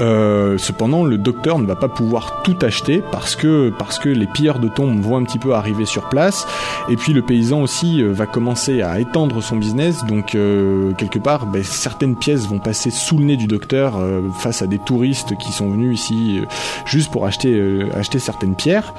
Euh, 0.00 0.56
cependant, 0.58 1.04
le 1.04 1.18
docteur 1.18 1.58
ne 1.58 1.66
va 1.66 1.76
pas 1.76 1.88
pouvoir 1.88 2.42
tout 2.42 2.56
acheter 2.62 3.02
parce 3.12 3.36
que 3.36 3.70
parce 3.78 3.98
que 3.98 4.08
les 4.08 4.26
pilleurs 4.26 4.58
de 4.58 4.68
tombes 4.68 5.00
vont 5.00 5.16
un 5.16 5.24
petit 5.24 5.38
peu 5.38 5.54
arriver 5.54 5.84
sur 5.84 6.08
place, 6.08 6.46
et 6.88 6.96
puis 6.96 7.12
le 7.12 7.22
paysan 7.22 7.60
aussi 7.60 8.02
euh, 8.02 8.12
va 8.12 8.26
commencer 8.26 8.82
à 8.82 8.98
étendre 8.98 9.42
son 9.42 9.56
business. 9.56 10.04
Donc 10.06 10.34
euh, 10.34 10.92
quelque 10.94 11.18
part, 11.18 11.46
ben, 11.46 11.62
certaines 11.62 12.16
pièces 12.16 12.46
vont 12.46 12.58
passer 12.58 12.90
sous 12.90 13.18
le 13.18 13.24
nez 13.24 13.36
du 13.36 13.46
docteur 13.46 13.98
euh, 13.98 14.22
face 14.38 14.62
à 14.62 14.66
des 14.66 14.78
touristes 14.78 15.36
qui 15.36 15.52
sont 15.52 15.68
venus 15.68 16.00
ici 16.00 16.38
euh, 16.40 16.46
juste 16.86 17.10
pour 17.10 17.26
acheter 17.26 17.50
acheter 17.94 18.18
certaines 18.18 18.54
pierres. 18.54 18.94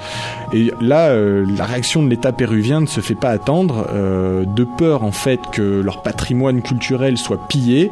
Et 0.52 0.72
là, 0.80 1.14
la 1.14 1.64
réaction 1.64 2.02
de 2.02 2.08
l'État 2.08 2.32
péruvien 2.32 2.80
ne 2.80 2.86
se 2.86 3.00
fait 3.00 3.14
pas 3.14 3.30
attendre. 3.30 3.86
de 3.92 4.64
peur 4.64 5.02
en 5.02 5.12
fait 5.12 5.40
que 5.52 5.80
leur 5.80 6.02
patrimoine 6.02 6.62
culturel 6.62 7.16
soit 7.16 7.48
pillé, 7.48 7.90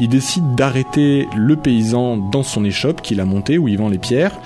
ils 0.00 0.08
décident 0.08 0.54
d'arrêter 0.54 1.28
le 1.36 1.56
paysan 1.56 2.16
dans 2.16 2.42
son 2.48 2.64
échoppe 2.64 3.02
qu'il 3.02 3.20
a 3.20 3.24
monté 3.24 3.58
où 3.58 3.68
il 3.68 3.78
vend 3.78 3.88
les 3.88 3.98
pierres. 3.98 4.38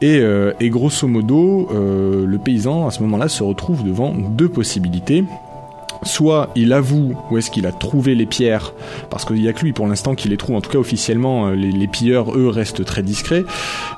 Et, 0.00 0.18
euh, 0.20 0.52
grosso 0.62 1.06
modo, 1.06 1.68
euh, 1.72 2.24
le 2.26 2.38
paysan 2.38 2.86
à 2.86 2.90
ce 2.90 3.02
moment-là 3.02 3.28
se 3.28 3.42
retrouve 3.42 3.84
devant 3.84 4.14
deux 4.14 4.48
possibilités. 4.48 5.24
Soit 6.02 6.50
il 6.54 6.72
avoue 6.72 7.14
où 7.30 7.38
est-ce 7.38 7.50
qu'il 7.50 7.66
a 7.66 7.72
trouvé 7.72 8.14
les 8.14 8.26
pierres, 8.26 8.72
parce 9.10 9.24
qu'il 9.24 9.42
y 9.42 9.48
a 9.48 9.52
que 9.52 9.64
lui 9.64 9.72
pour 9.72 9.86
l'instant 9.86 10.14
qui 10.14 10.28
les 10.28 10.36
trouve, 10.36 10.56
en 10.56 10.60
tout 10.60 10.70
cas 10.70 10.78
officiellement, 10.78 11.48
euh, 11.48 11.54
les, 11.54 11.88
pilleurs, 11.88 12.36
eux, 12.36 12.48
restent 12.48 12.84
très 12.84 13.02
discrets. 13.02 13.44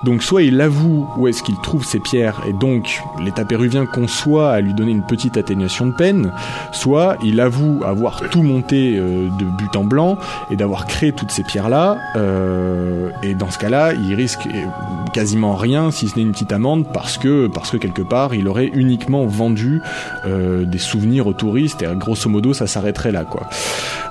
Donc 0.04 0.22
soit 0.22 0.42
il 0.42 0.60
avoue 0.60 1.06
où 1.18 1.28
est-ce 1.28 1.42
qu'il 1.42 1.56
trouve 1.62 1.84
ces 1.84 2.00
pierres, 2.00 2.40
et 2.48 2.52
donc 2.52 3.00
l'État 3.22 3.44
péruvien 3.44 3.86
conçoit 3.86 4.50
à 4.50 4.60
lui 4.60 4.72
donner 4.72 4.92
une 4.92 5.04
petite 5.04 5.36
atténuation 5.36 5.86
de 5.86 5.92
peine, 5.92 6.32
soit 6.72 7.16
il 7.22 7.38
avoue 7.40 7.82
avoir 7.84 8.28
tout 8.30 8.42
monté 8.42 8.96
euh, 8.96 9.28
de 9.38 9.44
but 9.44 9.76
en 9.76 9.84
blanc, 9.84 10.16
et 10.50 10.56
d'avoir 10.56 10.86
créé 10.86 11.12
toutes 11.12 11.30
ces 11.30 11.42
pierres-là, 11.42 11.98
euh, 12.16 13.10
et 13.22 13.34
dans 13.34 13.50
ce 13.50 13.58
cas-là, 13.58 13.92
il 13.92 14.14
risque, 14.14 14.48
quasiment 15.12 15.54
rien, 15.54 15.90
si 15.90 16.08
ce 16.08 16.16
n'est 16.16 16.22
une 16.22 16.32
petite 16.32 16.52
amende, 16.52 16.86
parce 16.94 17.18
que 17.18 17.46
parce 17.48 17.70
que 17.70 17.76
quelque 17.76 18.02
part, 18.02 18.34
il 18.34 18.48
aurait 18.48 18.70
uniquement 18.72 19.26
vendu 19.26 19.82
des 20.26 20.78
souvenirs 20.78 21.26
aux 21.26 21.32
touristes 21.32 21.79
grosso 21.94 22.28
modo, 22.28 22.54
ça 22.54 22.66
s'arrêterait 22.66 23.12
là, 23.12 23.24
quoi. 23.24 23.48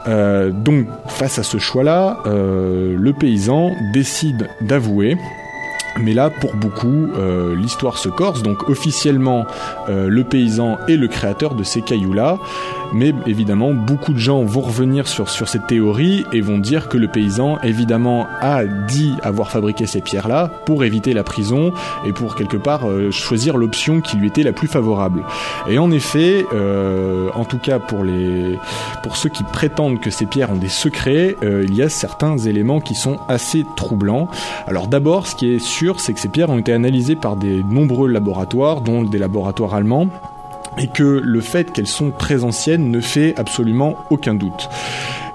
Euh, 0.08 0.52
donc, 0.52 0.88
face 1.08 1.40
à 1.40 1.44
ce 1.44 1.58
choix-là, 1.58 2.20
euh, 2.26 2.96
le 2.98 3.14
paysan 3.14 3.72
décide 3.94 4.48
d'avouer 4.62 5.18
mais 6.02 6.14
là, 6.14 6.30
pour 6.30 6.56
beaucoup, 6.56 7.10
euh, 7.18 7.56
l'histoire 7.56 7.98
se 7.98 8.08
corse. 8.08 8.42
Donc 8.42 8.70
officiellement, 8.70 9.46
le 9.90 10.24
paysan 10.24 10.78
est 10.88 10.96
le 10.96 11.10
créateur 11.10 11.56
de 11.56 11.64
ces 11.64 11.82
cailloux-là. 11.82 12.38
Mais 12.94 13.14
évidemment, 13.28 13.74
beaucoup 13.74 14.14
de 14.14 14.20
gens 14.20 14.44
vont 14.44 14.62
revenir 14.62 15.08
sur, 15.08 15.30
sur 15.30 15.48
cette 15.48 15.68
théorie 15.68 16.26
et 16.34 16.42
vont 16.42 16.58
dire 16.58 16.90
que 16.90 16.98
le 16.98 17.08
paysan, 17.08 17.58
évidemment, 17.64 18.28
a 18.42 18.66
dit 18.66 19.14
avoir 19.24 19.52
fabriqué 19.52 19.86
ces 19.86 20.02
pierres-là 20.02 20.50
pour 20.66 20.84
éviter 20.84 21.14
la 21.14 21.24
prison 21.24 21.72
et 22.06 22.14
pour 22.14 22.36
quelque 22.36 22.58
part 22.58 22.88
euh, 22.88 23.12
choisir 23.12 23.58
l'option 23.58 24.02
qui 24.02 24.18
lui 24.18 24.28
était 24.28 24.44
la 24.44 24.54
plus 24.54 24.68
favorable. 24.68 25.24
Et 25.70 25.78
en 25.78 25.92
effet, 25.92 26.46
en 27.34 27.46
tout 27.46 27.58
cas 27.58 27.80
pour, 27.80 28.04
les, 28.04 28.58
pour 29.04 29.16
ceux 29.16 29.30
qui 29.30 29.44
prétendent 29.44 30.00
que 30.00 30.10
ces 30.10 30.26
pierres 30.26 30.52
ont 30.52 30.58
des 30.58 30.70
secrets, 30.70 31.36
il 31.42 31.74
y 31.74 31.82
a 31.82 31.90
certains 31.90 32.38
éléments 32.38 32.80
qui 32.80 32.96
sont 32.96 33.18
assez 33.28 33.66
troublants. 33.76 34.28
Alors 34.68 34.88
d'abord, 34.88 35.28
ce 35.28 35.36
qui 35.36 35.54
est 35.54 35.60
sûr, 35.60 36.00
c'est 36.00 36.14
que 36.14 36.20
ces 36.20 36.30
pierres 36.30 36.50
ont 36.50 36.58
été 36.58 36.74
analysées 36.74 37.16
par 37.16 37.36
des 37.36 37.64
nombreux 37.64 38.10
laboratoires, 38.10 38.82
dont 38.82 39.04
des 39.04 39.18
laboratoires 39.18 39.74
allemands, 39.74 40.08
et 40.80 40.88
que 40.88 41.22
le 41.24 41.42
fait 41.42 41.72
qu'elles 41.72 41.88
sont 41.88 42.12
très 42.12 42.44
anciennes 42.44 42.90
ne 42.90 43.02
fait 43.02 43.34
absolument 43.38 43.98
aucun 44.10 44.34
doute. 44.34 44.70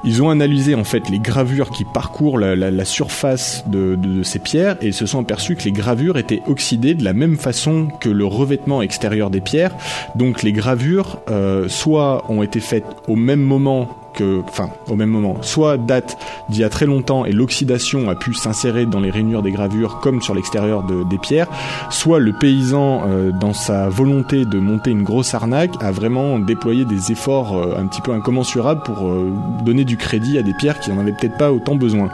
Ils 0.06 0.22
ont 0.22 0.28
analysé 0.28 0.74
en 0.74 0.84
fait 0.84 1.08
les 1.08 1.18
gravures 1.18 1.70
qui 1.70 1.84
parcourent 1.84 2.38
la, 2.38 2.84
surface 2.84 3.64
de, 3.66 4.22
ces 4.22 4.38
pierres 4.38 4.76
et 4.82 4.88
ils 4.88 4.94
se 4.94 5.06
sont 5.06 5.20
aperçus 5.20 5.56
que 5.56 5.64
les 5.64 5.72
gravures 5.72 6.18
étaient 6.18 6.42
oxydées 6.46 6.94
de 6.94 7.02
la 7.02 7.14
même 7.14 7.38
façon 7.38 7.88
que 8.00 8.10
le 8.10 8.26
revêtement 8.26 8.82
extérieur 8.82 9.30
des 9.30 9.40
pierres. 9.40 9.74
Donc 10.14 10.42
les 10.42 10.52
gravures 10.52 11.20
euh, 11.30 11.68
soit 11.68 12.30
ont 12.30 12.42
été 12.42 12.60
faites 12.60 12.84
au 13.08 13.16
même 13.16 13.40
moment 13.40 14.03
au 14.20 14.96
même 14.96 15.10
moment, 15.10 15.36
soit 15.42 15.76
date 15.76 16.18
d'il 16.48 16.60
y 16.60 16.64
a 16.64 16.68
très 16.68 16.86
longtemps 16.86 17.24
et 17.24 17.32
l'oxydation 17.32 18.08
a 18.08 18.14
pu 18.14 18.34
s'insérer 18.34 18.86
dans 18.86 19.00
les 19.00 19.10
rainures 19.10 19.42
des 19.42 19.52
gravures 19.52 20.00
comme 20.00 20.20
sur 20.22 20.34
l'extérieur 20.34 20.82
des 20.82 21.18
pierres, 21.18 21.48
soit 21.90 22.18
le 22.18 22.32
paysan, 22.32 23.02
euh, 23.06 23.32
dans 23.32 23.52
sa 23.52 23.88
volonté 23.88 24.44
de 24.44 24.58
monter 24.58 24.90
une 24.90 25.02
grosse 25.02 25.34
arnaque, 25.34 25.72
a 25.80 25.90
vraiment 25.90 26.38
déployé 26.38 26.84
des 26.84 27.12
efforts 27.12 27.56
euh, 27.56 27.76
un 27.78 27.86
petit 27.86 28.00
peu 28.00 28.12
incommensurables 28.12 28.82
pour 28.82 29.08
euh, 29.08 29.32
donner 29.64 29.84
du 29.84 29.96
crédit 29.96 30.38
à 30.38 30.42
des 30.42 30.54
pierres 30.54 30.80
qui 30.80 30.90
n'en 30.90 31.00
avaient 31.00 31.12
peut-être 31.12 31.36
pas 31.36 31.52
autant 31.52 31.74
besoin. 31.74 32.08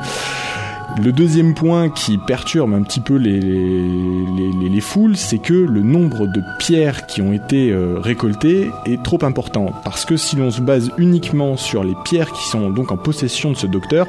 Le 0.98 1.12
deuxième 1.12 1.54
point 1.54 1.88
qui 1.88 2.18
perturbe 2.18 2.74
un 2.74 2.82
petit 2.82 3.00
peu 3.00 3.14
les, 3.14 3.38
les, 3.40 4.68
les, 4.68 4.80
foules, 4.80 5.16
c'est 5.16 5.38
que 5.38 5.54
le 5.54 5.82
nombre 5.82 6.26
de 6.26 6.42
pierres 6.58 7.06
qui 7.06 7.22
ont 7.22 7.32
été 7.32 7.70
euh, 7.70 7.98
récoltées 7.98 8.70
est 8.86 9.02
trop 9.02 9.18
important. 9.22 9.72
Parce 9.84 10.04
que 10.04 10.16
si 10.16 10.36
l'on 10.36 10.50
se 10.50 10.60
base 10.60 10.90
uniquement 10.98 11.56
sur 11.56 11.84
les 11.84 11.94
pierres 12.04 12.32
qui 12.32 12.46
sont 12.46 12.70
donc 12.70 12.90
en 12.90 12.96
possession 12.96 13.52
de 13.52 13.56
ce 13.56 13.66
docteur, 13.66 14.06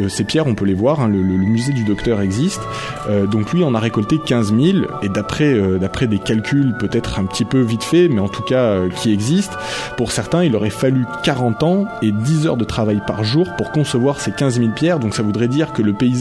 euh, 0.00 0.08
ces 0.08 0.24
pierres, 0.24 0.46
on 0.46 0.54
peut 0.54 0.64
les 0.64 0.74
voir, 0.74 1.00
hein, 1.00 1.08
le, 1.08 1.22
musée 1.22 1.72
du 1.72 1.84
docteur 1.84 2.20
existe. 2.20 2.62
Euh, 3.08 3.26
donc 3.26 3.52
lui, 3.52 3.62
en 3.62 3.74
a 3.74 3.78
récolté 3.78 4.18
15 4.18 4.54
000, 4.54 4.78
et 5.02 5.08
d'après 5.08 5.54
d'après 5.78 6.06
des 6.06 6.18
calculs 6.18 6.74
peut-être 6.78 7.18
un 7.18 7.26
petit 7.26 7.44
peu 7.44 7.60
vite 7.60 7.84
faits, 7.84 8.10
mais 8.10 8.20
en 8.20 8.28
tout 8.28 8.42
cas 8.42 8.88
qui 8.88 9.12
existent, 9.12 9.56
pour 9.96 10.10
certains, 10.10 10.42
il 10.42 10.56
aurait 10.56 10.70
fallu 10.70 11.04
40 11.22 11.62
ans 11.62 11.84
et 12.02 12.12
10 12.12 12.46
heures 12.46 12.56
de 12.56 12.64
travail 12.64 13.00
par 13.06 13.24
jour 13.24 13.46
pour 13.56 13.72
concevoir 13.72 14.20
ces 14.20 14.32
15 14.32 14.58
000 14.58 14.70
pierres. 14.70 14.98
Donc 14.98 15.14
ça 15.14 15.22
voudrait 15.22 15.48
dire 15.48 15.72
que 15.72 15.82
le 15.82 15.92
pays 15.92 16.13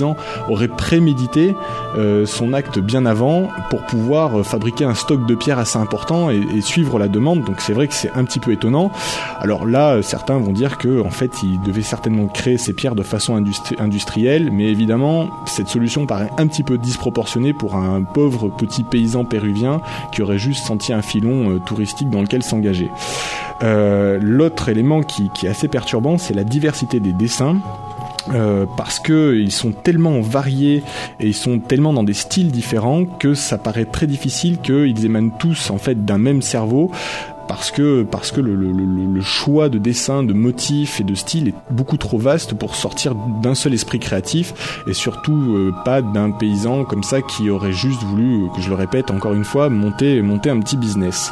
aurait 0.49 0.67
prémédité 0.67 1.55
euh, 1.97 2.25
son 2.25 2.53
acte 2.53 2.79
bien 2.79 3.05
avant 3.05 3.49
pour 3.69 3.81
pouvoir 3.83 4.39
euh, 4.39 4.43
fabriquer 4.43 4.85
un 4.85 4.95
stock 4.95 5.25
de 5.25 5.35
pierres 5.35 5.59
assez 5.59 5.77
important 5.77 6.29
et, 6.29 6.61
suivre 6.61 6.97
la 6.97 7.07
demande. 7.07 7.43
Donc 7.43 7.59
c'est 7.59 7.73
vrai 7.73 7.87
que 7.87 7.93
c'est 7.93 8.11
un 8.15 8.23
petit 8.23 8.39
peu 8.39 8.51
étonnant. 8.51 8.91
Alors 9.39 9.65
là, 9.65 10.01
certains 10.01 10.37
vont 10.37 10.53
dire 10.53 10.77
que 10.77 11.01
en 11.01 11.09
fait, 11.09 11.43
il 11.43 11.59
devait 11.61 11.81
certainement 11.81 12.27
créer 12.27 12.57
ces 12.57 12.73
pierres 12.73 12.95
de 12.95 13.03
façon 13.03 13.41
industrielle, 13.79 14.49
mais 14.51 14.65
évidemment, 14.65 15.29
cette 15.45 15.67
solution 15.67 16.05
paraît 16.05 16.29
un 16.37 16.47
petit 16.47 16.63
peu 16.63 16.77
disproportionnée 16.77 17.53
pour 17.53 17.75
un 17.75 18.01
pauvre 18.03 18.49
petit 18.49 18.83
paysan 18.83 19.25
péruvien 19.25 19.81
qui 20.11 20.21
aurait 20.21 20.37
juste 20.37 20.65
senti 20.65 20.93
un 20.93 21.01
filon 21.01 21.51
euh, 21.51 21.59
touristique 21.59 22.09
dans 22.09 22.21
lequel 22.21 22.43
s'engager. 22.43 22.89
L'autre 23.61 24.67
élément 24.67 25.03
qui 25.03 25.31
est 25.43 25.47
assez 25.47 25.69
perturbant, 25.69 26.17
c'est 26.17 26.33
la 26.33 26.43
diversité 26.43 26.99
des 26.99 27.13
dessins. 27.13 27.57
Euh, 28.29 28.65
parce 28.77 28.99
que 28.99 29.35
ils 29.37 29.51
sont 29.51 29.73
tellement 29.73 30.21
variés 30.21 30.81
et 31.19 31.27
ils 31.27 31.33
sont 31.33 31.59
tellement 31.59 31.91
dans 31.91 32.03
des 32.03 32.13
styles 32.13 32.51
différents 32.51 33.03
que 33.03 33.33
ça 33.33 33.57
paraît 33.57 33.83
très 33.83 34.07
difficile 34.07 34.59
qu'ils 34.59 35.05
émanent 35.05 35.31
tous 35.37 35.69
en 35.71 35.77
fait 35.77 36.05
d'un 36.05 36.19
même 36.19 36.41
cerveau 36.41 36.89
parce 37.47 37.71
que 37.71 38.03
parce 38.03 38.31
que 38.31 38.41
le, 38.41 39.21
choix 39.21 39.69
de 39.69 39.77
dessin, 39.77 40.23
de 40.23 40.33
motifs 40.33 40.99
et 40.99 41.03
de 41.03 41.15
style 41.15 41.49
est 41.49 41.53
beaucoup 41.69 41.97
trop 41.97 42.17
vaste 42.17 42.53
pour 42.53 42.75
sortir 42.75 43.15
d'un 43.41 43.55
seul 43.55 43.73
esprit 43.73 43.99
créatif 43.99 44.81
et 44.87 44.93
surtout 44.93 45.55
euh, 45.55 45.73
pas 45.85 46.01
d'un 46.01 46.31
paysan 46.31 46.83
comme 46.83 47.03
ça 47.03 47.21
qui 47.21 47.49
aurait 47.49 47.71
juste 47.71 48.03
voulu, 48.03 48.47
que 48.55 48.61
je 48.61 48.69
le 48.69 48.75
répète 48.75 49.11
encore 49.11 49.33
une 49.33 49.45
fois, 49.45 49.69
monter 49.69 50.21
monter 50.21 50.49
un 50.49 50.59
petit 50.59 50.77
business. 50.77 51.31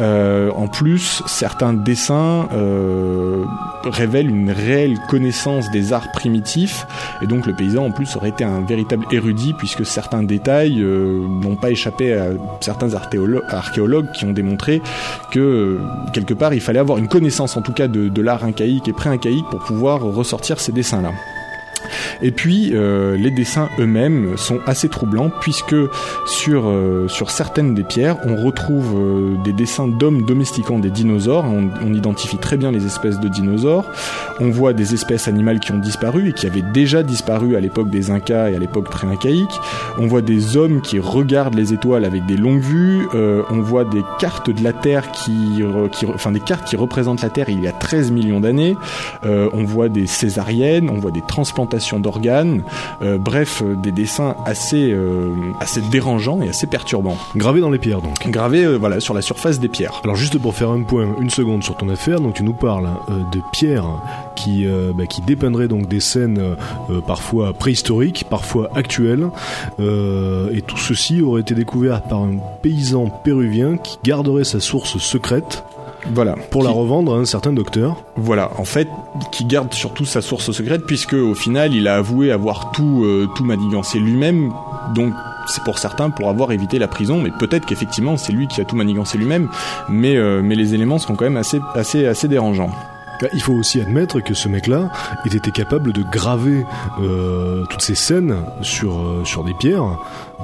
Euh, 0.00 0.50
en 0.52 0.66
plus, 0.66 1.22
certains 1.26 1.74
dessins 1.74 2.48
euh, 2.52 3.44
révèlent 3.84 4.30
une 4.30 4.50
réelle 4.50 4.98
connaissance 5.08 5.70
des 5.70 5.92
arts 5.92 6.10
primitifs 6.12 6.86
et 7.22 7.26
donc 7.26 7.46
le 7.46 7.54
paysan 7.54 7.86
en 7.86 7.90
plus 7.90 8.16
aurait 8.16 8.30
été 8.30 8.44
un 8.44 8.60
véritable 8.60 9.04
érudit 9.10 9.52
puisque 9.52 9.84
certains 9.84 10.22
détails 10.22 10.80
euh, 10.80 11.26
n'ont 11.42 11.56
pas 11.56 11.70
échappé 11.70 12.14
à 12.14 12.28
certains 12.60 12.94
archéologues 12.94 14.10
qui 14.12 14.24
ont 14.24 14.32
démontré 14.32 14.80
que 15.30 15.40
quelque 16.12 16.34
part 16.34 16.54
il 16.54 16.60
fallait 16.60 16.78
avoir 16.78 16.98
une 16.98 17.08
connaissance 17.08 17.56
en 17.56 17.62
tout 17.62 17.72
cas 17.72 17.88
de, 17.88 18.20
l'art 18.20 18.44
incaïque 18.44 18.88
et 18.88 18.92
pré-incaïque 18.92 19.46
pour 19.50 19.60
pouvoir 19.60 20.00
ressortir 20.00 20.60
ces 20.60 20.72
dessins-là. 20.72 21.12
Et 22.22 22.30
puis 22.30 22.70
euh, 22.72 23.16
les 23.16 23.30
dessins 23.30 23.68
eux-mêmes 23.78 24.36
sont 24.36 24.60
assez 24.66 24.88
troublants 24.88 25.30
puisque 25.40 25.76
sur 26.26 26.64
euh, 26.66 27.08
sur 27.08 27.30
certaines 27.30 27.74
des 27.74 27.84
pierres, 27.84 28.16
on 28.24 28.36
retrouve 28.36 28.96
euh, 28.96 29.36
des 29.42 29.52
dessins 29.52 29.88
d'hommes 29.88 30.24
domestiquant 30.24 30.78
des 30.78 30.90
dinosaures. 30.90 31.44
On, 31.44 31.90
identifie 31.90 32.38
très 32.38 32.56
bien 32.56 32.70
les 32.70 32.86
espèces 32.86 33.18
de 33.18 33.28
dinosaures. 33.28 33.84
On 34.38 34.48
voit 34.48 34.72
des 34.72 34.94
espèces 34.94 35.26
animales 35.26 35.58
qui 35.58 35.72
ont 35.72 35.78
disparu 35.78 36.28
et 36.28 36.32
qui 36.32 36.46
avaient 36.46 36.62
déjà 36.62 37.02
disparu 37.02 37.56
à 37.56 37.60
l'époque 37.60 37.90
des 37.90 38.12
Incas 38.12 38.48
et 38.48 38.54
à 38.54 38.58
l'époque 38.60 38.88
pré-incaïque. 38.88 39.60
On 39.98 40.06
voit 40.06 40.22
des 40.22 40.56
hommes 40.56 40.80
qui 40.80 41.00
regardent 41.00 41.56
les 41.56 41.72
étoiles 41.74 42.04
avec 42.04 42.26
des 42.26 42.36
longues 42.36 42.62
vues. 42.62 43.08
on 43.12 43.60
voit 43.60 43.84
des 43.84 44.02
cartes 44.20 44.50
de 44.50 44.62
la 44.62 44.72
Terre 44.72 45.10
qui, 45.10 45.62
qui, 45.92 46.06
enfin 46.06 46.30
des 46.30 46.40
cartes 46.40 46.64
qui 46.64 46.76
représentent 46.76 47.22
la 47.22 47.28
Terre 47.28 47.48
il 47.48 47.60
y 47.60 47.66
a 47.66 47.72
13 47.72 48.12
millions 48.12 48.40
d'années. 48.40 48.76
on 49.24 49.64
voit 49.64 49.88
des 49.88 50.06
césariennes, 50.06 50.88
on 50.88 50.98
voit 50.98 51.10
des 51.10 51.22
transplantations 51.26 51.79
d'organes, 52.00 52.62
euh, 53.02 53.18
bref, 53.18 53.62
euh, 53.62 53.74
des 53.74 53.92
dessins 53.92 54.36
assez, 54.46 54.92
euh, 54.92 55.34
assez 55.60 55.80
dérangeants 55.90 56.42
et 56.42 56.48
assez 56.48 56.66
perturbants. 56.66 57.16
Gravés 57.36 57.60
dans 57.60 57.70
les 57.70 57.78
pierres 57.78 58.02
donc. 58.02 58.28
Gravés 58.28 58.76
voilà, 58.76 59.00
sur 59.00 59.14
la 59.14 59.22
surface 59.22 59.60
des 59.60 59.68
pierres. 59.68 60.00
Alors 60.04 60.16
juste 60.16 60.38
pour 60.38 60.54
faire 60.54 60.70
un 60.70 60.82
point, 60.82 61.08
une 61.20 61.30
seconde 61.30 61.62
sur 61.62 61.76
ton 61.76 61.88
affaire, 61.88 62.20
donc 62.20 62.34
tu 62.34 62.42
nous 62.42 62.52
parles 62.52 62.88
de 63.32 63.40
pierres 63.52 63.86
qui, 64.36 64.66
bah, 64.94 65.06
qui 65.06 65.22
dépeindraient 65.22 65.68
donc 65.68 65.88
des 65.88 66.00
scènes 66.00 66.40
parfois 67.06 67.52
préhistoriques, 67.52 68.24
parfois 68.28 68.70
actuelles, 68.74 69.28
et 69.78 70.62
tout 70.62 70.76
ceci 70.76 71.22
aurait 71.22 71.42
été 71.42 71.54
découvert 71.54 72.02
par 72.02 72.20
un 72.20 72.36
paysan 72.62 73.06
péruvien 73.24 73.76
qui 73.76 73.98
garderait 74.04 74.44
sa 74.44 74.60
source 74.60 74.98
secrète 74.98 75.64
voilà. 76.14 76.34
Pour 76.50 76.62
la 76.62 76.70
revendre 76.70 77.14
à 77.14 77.18
un 77.18 77.24
certain 77.24 77.52
docteur. 77.52 78.04
Voilà. 78.16 78.50
En 78.58 78.64
fait, 78.64 78.88
qui 79.32 79.44
garde 79.44 79.72
surtout 79.72 80.04
sa 80.04 80.22
source 80.22 80.50
secrète 80.50 80.84
puisque 80.86 81.14
au 81.14 81.34
final, 81.34 81.74
il 81.74 81.88
a 81.88 81.96
avoué 81.96 82.32
avoir 82.32 82.72
tout, 82.72 83.04
euh, 83.04 83.28
tout 83.34 83.44
manigancé 83.44 83.98
lui-même. 83.98 84.52
Donc, 84.94 85.12
c'est 85.46 85.62
pour 85.64 85.78
certains 85.78 86.10
pour 86.10 86.28
avoir 86.28 86.52
évité 86.52 86.78
la 86.78 86.88
prison, 86.88 87.20
mais 87.20 87.30
peut-être 87.30 87.66
qu'effectivement 87.66 88.16
c'est 88.16 88.32
lui 88.32 88.46
qui 88.46 88.60
a 88.60 88.64
tout 88.64 88.76
manigancé 88.76 89.18
lui-même, 89.18 89.48
mais, 89.88 90.16
euh, 90.16 90.42
mais 90.42 90.54
les 90.54 90.74
éléments 90.74 90.98
sont 90.98 91.14
quand 91.14 91.24
même 91.24 91.36
assez, 91.36 91.60
assez, 91.74 92.06
assez 92.06 92.28
dérangeants. 92.28 92.70
Bah, 93.20 93.28
il 93.32 93.42
faut 93.42 93.52
aussi 93.52 93.80
admettre 93.80 94.20
que 94.20 94.32
ce 94.34 94.48
mec-là 94.48 94.90
était 95.26 95.50
capable 95.50 95.92
de 95.92 96.02
graver 96.02 96.64
euh, 97.00 97.64
toutes 97.68 97.82
ces 97.82 97.94
scènes 97.94 98.36
sur, 98.62 99.02
sur 99.24 99.44
des 99.44 99.54
pierres 99.54 99.98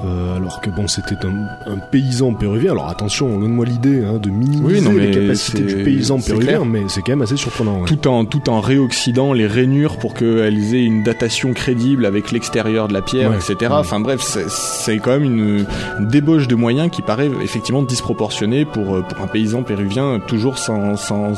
euh, 0.05 0.35
alors 0.35 0.61
que 0.61 0.69
bon, 0.69 0.87
c'était 0.87 1.15
un, 1.25 1.71
un, 1.71 1.77
paysan 1.77 2.33
péruvien. 2.33 2.71
Alors 2.71 2.89
attention, 2.89 3.39
donne-moi 3.39 3.65
l'idée 3.65 4.03
hein, 4.05 4.19
de 4.21 4.29
minimiser 4.29 4.91
les 4.91 5.11
capacités 5.11 5.63
du 5.63 5.83
paysan 5.83 6.19
péruvien, 6.19 6.65
mais 6.65 6.83
c'est 6.87 7.01
quand 7.01 7.13
même 7.13 7.23
assez 7.23 7.37
surprenant. 7.37 7.83
Tout 7.85 8.07
en 8.07 8.25
tout 8.25 8.49
en 8.49 8.61
réoxydant 8.61 9.33
les 9.33 9.47
rainures 9.47 9.97
pour 9.97 10.13
qu'elles 10.13 10.75
aient 10.75 10.83
une 10.83 11.03
datation 11.03 11.53
crédible 11.53 12.05
avec 12.05 12.31
l'extérieur 12.31 12.87
de 12.87 12.93
la 12.93 13.01
pierre, 13.01 13.33
etc. 13.33 13.71
Enfin 13.71 13.99
bref, 13.99 14.21
c'est 14.21 14.97
quand 14.99 15.11
même 15.11 15.23
une, 15.23 15.65
débauche 15.99 16.47
de 16.47 16.55
moyens 16.55 16.91
qui 16.91 17.01
paraît 17.01 17.29
effectivement 17.41 17.81
disproportionnée 17.81 18.65
pour 18.65 18.95
euh, 18.95 19.01
pour 19.01 19.23
un 19.23 19.27
paysan 19.27 19.63
péruvien 19.63 20.19
toujours 20.27 20.59
sans 20.59 20.95
sans 20.95 21.33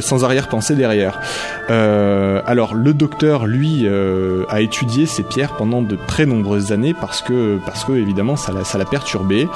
sans 0.00 0.24
arrière-pensée 0.24 0.76
derrière. 0.76 1.20
Euh, 1.68 2.40
alors 2.46 2.74
le 2.74 2.94
docteur 2.94 3.46
lui 3.46 3.82
euh, 3.84 4.44
a 4.48 4.60
étudié 4.60 5.06
ces 5.06 5.22
pierres 5.22 5.56
pendant 5.56 5.82
de 5.82 5.98
très 6.06 6.26
nombreuses 6.26 6.72
années 6.72 6.94
parce 6.94 7.20
que 7.20 7.58
parce 7.66 7.84
que 7.84 7.92
évidemment 7.92 8.36
ça 8.36 8.52
l'a 8.52 8.84
perturbé. 8.84 9.48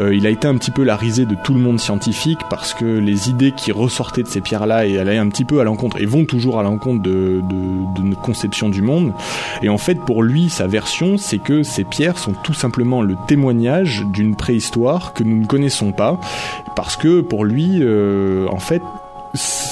Euh, 0.00 0.14
il 0.14 0.26
a 0.26 0.30
été 0.30 0.48
un 0.48 0.56
petit 0.56 0.72
peu 0.72 0.82
la 0.82 0.96
risée 0.96 1.26
de 1.26 1.36
tout 1.36 1.54
le 1.54 1.60
monde 1.60 1.78
scientifique 1.78 2.40
parce 2.48 2.74
que 2.74 2.84
les 2.84 3.28
idées 3.28 3.52
qui 3.52 3.70
ressortaient 3.70 4.22
de 4.22 4.28
ces 4.28 4.40
pierres-là 4.40 4.86
et 4.86 4.98
allaient 4.98 5.18
un 5.18 5.28
petit 5.28 5.44
peu 5.44 5.60
à 5.60 5.64
l'encontre 5.64 6.00
et 6.00 6.06
vont 6.06 6.24
toujours 6.24 6.58
à 6.58 6.62
l'encontre 6.62 7.02
de 7.02 7.42
notre 8.02 8.20
conception 8.20 8.68
du 8.68 8.82
monde. 8.82 9.12
Et 9.62 9.68
en 9.68 9.78
fait, 9.78 10.00
pour 10.00 10.22
lui, 10.22 10.48
sa 10.48 10.66
version, 10.66 11.18
c'est 11.18 11.38
que 11.38 11.62
ces 11.62 11.84
pierres 11.84 12.18
sont 12.18 12.32
tout 12.32 12.54
simplement 12.54 13.02
le 13.02 13.16
témoignage 13.26 14.04
d'une 14.06 14.34
préhistoire 14.36 15.12
que 15.12 15.22
nous 15.22 15.36
ne 15.36 15.46
connaissons 15.46 15.92
pas, 15.92 16.18
parce 16.76 16.96
que 16.96 17.20
pour 17.20 17.44
lui, 17.44 17.78
euh, 17.80 18.46
en 18.48 18.58
fait, 18.58 18.82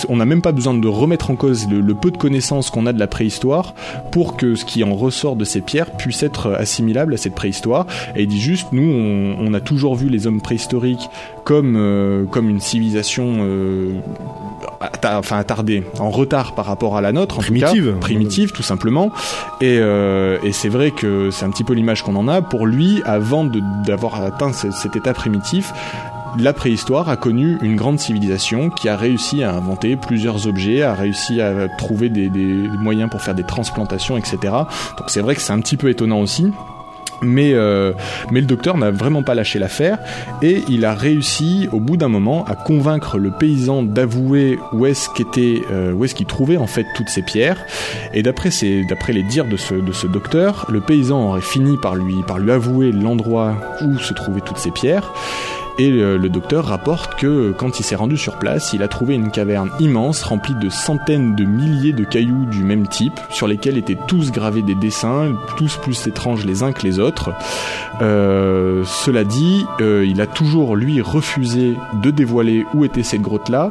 on 0.08 0.16
n'a 0.16 0.24
même 0.24 0.42
pas 0.42 0.52
besoin 0.52 0.74
de 0.74 0.86
remettre 0.88 1.30
en 1.30 1.36
cause 1.36 1.68
le, 1.68 1.80
le 1.80 1.94
peu 1.94 2.10
de 2.10 2.16
connaissances 2.16 2.70
qu'on 2.70 2.86
a 2.86 2.92
de 2.92 2.98
la 3.00 3.08
préhistoire 3.08 3.74
pour 4.12 4.36
que 4.36 4.54
ce 4.54 4.64
qui 4.64 4.84
en 4.84 4.94
ressort 4.94 5.34
de 5.34 5.44
ces 5.44 5.60
pierres 5.60 5.90
puisse 5.96 6.22
être 6.22 6.52
assimilable 6.52 7.14
à 7.14 7.16
cette 7.16 7.34
préhistoire. 7.34 7.86
Et 8.14 8.22
il 8.22 8.28
dit 8.28 8.40
juste, 8.40 8.68
nous, 8.72 8.82
on, 8.82 9.36
on 9.40 9.54
a 9.54 9.60
toujours 9.60 9.96
vu 9.96 10.08
les 10.08 10.26
hommes 10.28 10.40
préhistoriques 10.40 11.08
comme 11.44 11.74
euh, 11.76 12.24
comme 12.26 12.48
une 12.48 12.60
civilisation 12.60 13.38
euh, 13.40 13.94
atta- 14.80 15.18
enfin 15.18 15.38
attardée, 15.38 15.82
en 15.98 16.10
retard 16.10 16.54
par 16.54 16.66
rapport 16.66 16.96
à 16.96 17.00
la 17.00 17.12
nôtre, 17.12 17.38
en 17.38 17.42
tout 17.42 17.52
cas. 17.54 17.66
Primitive. 17.68 17.94
primitive, 18.00 18.52
tout 18.52 18.62
simplement. 18.62 19.10
Et, 19.60 19.78
euh, 19.80 20.38
et 20.44 20.52
c'est 20.52 20.68
vrai 20.68 20.90
que 20.92 21.30
c'est 21.30 21.44
un 21.44 21.50
petit 21.50 21.64
peu 21.64 21.72
l'image 21.72 22.02
qu'on 22.02 22.16
en 22.16 22.28
a. 22.28 22.42
Pour 22.42 22.66
lui, 22.66 23.02
avant 23.04 23.44
d'avoir 23.86 24.22
atteint 24.22 24.52
ce- 24.52 24.70
cet 24.70 24.94
état 24.94 25.14
primitif, 25.14 25.72
la 26.36 26.52
préhistoire 26.52 27.08
a 27.08 27.16
connu 27.16 27.58
une 27.62 27.76
grande 27.76 27.98
civilisation 27.98 28.70
qui 28.70 28.88
a 28.88 28.96
réussi 28.96 29.42
à 29.42 29.54
inventer 29.54 29.96
plusieurs 29.96 30.46
objets, 30.46 30.82
a 30.82 30.94
réussi 30.94 31.40
à 31.40 31.68
trouver 31.68 32.08
des, 32.08 32.28
moyens 32.78 33.10
pour 33.10 33.22
faire 33.22 33.34
des 33.34 33.44
transplantations, 33.44 34.16
etc. 34.16 34.38
Donc 34.42 35.08
c'est 35.08 35.20
vrai 35.20 35.34
que 35.34 35.40
c'est 35.40 35.52
un 35.52 35.60
petit 35.60 35.76
peu 35.76 35.88
étonnant 35.88 36.20
aussi. 36.20 36.52
Mais, 37.20 37.52
euh, 37.52 37.94
mais 38.30 38.40
le 38.40 38.46
docteur 38.46 38.76
n'a 38.76 38.92
vraiment 38.92 39.24
pas 39.24 39.34
lâché 39.34 39.58
l'affaire 39.58 39.98
et 40.40 40.62
il 40.68 40.84
a 40.84 40.94
réussi 40.94 41.68
au 41.72 41.80
bout 41.80 41.96
d'un 41.96 42.06
moment 42.06 42.44
à 42.44 42.54
convaincre 42.54 43.18
le 43.18 43.32
paysan 43.32 43.82
d'avouer 43.82 44.60
où 44.72 44.86
est-ce 44.86 45.08
qu'était 45.10 45.62
euh, 45.72 45.92
où 45.92 46.04
est-ce 46.04 46.14
qu'il 46.14 46.26
trouvait 46.26 46.58
en 46.58 46.68
fait 46.68 46.86
toutes 46.94 47.08
ces 47.08 47.22
pierres 47.22 47.66
et 48.14 48.22
d'après 48.22 48.50
d'après 48.88 49.12
les 49.12 49.24
dires 49.24 49.46
de 49.46 49.56
ce 49.56 49.74
de 49.74 49.90
ce 49.90 50.06
docteur 50.06 50.66
le 50.68 50.80
paysan 50.80 51.30
aurait 51.30 51.40
fini 51.40 51.76
par 51.82 51.96
lui 51.96 52.14
par 52.24 52.38
lui 52.38 52.52
avouer 52.52 52.92
l'endroit 52.92 53.56
où 53.82 53.98
se 53.98 54.14
trouvaient 54.14 54.40
toutes 54.40 54.58
ces 54.58 54.70
pierres 54.70 55.12
et 55.78 55.90
le, 55.90 56.28
docteur 56.28 56.66
rapporte 56.66 57.14
que 57.14 57.52
quand 57.52 57.78
il 57.78 57.84
s'est 57.84 57.94
rendu 57.94 58.16
sur 58.16 58.38
place, 58.38 58.72
il 58.72 58.82
a 58.82 58.88
trouvé 58.88 59.14
une 59.14 59.30
caverne 59.30 59.70
immense 59.78 60.22
remplie 60.22 60.56
de 60.56 60.68
centaines 60.68 61.36
de 61.36 61.44
milliers 61.44 61.92
de 61.92 62.04
cailloux 62.04 62.46
du 62.46 62.64
même 62.64 62.88
type, 62.88 63.18
sur 63.30 63.46
lesquels 63.46 63.78
étaient 63.78 63.98
tous 64.08 64.32
gravés 64.32 64.62
des 64.62 64.74
dessins, 64.74 65.36
tous 65.56 65.76
plus 65.76 66.06
étranges 66.08 66.44
les 66.44 66.64
uns 66.64 66.72
que 66.72 66.82
les 66.82 66.98
autres. 66.98 67.30
Euh, 68.02 68.82
cela 68.84 69.22
dit, 69.22 69.66
euh, 69.80 70.04
il 70.04 70.20
a 70.20 70.26
toujours 70.26 70.74
lui 70.74 71.00
refusé 71.00 71.76
de 72.02 72.10
dévoiler 72.10 72.66
où 72.74 72.84
était 72.84 73.04
cette 73.04 73.22
grotte-là, 73.22 73.70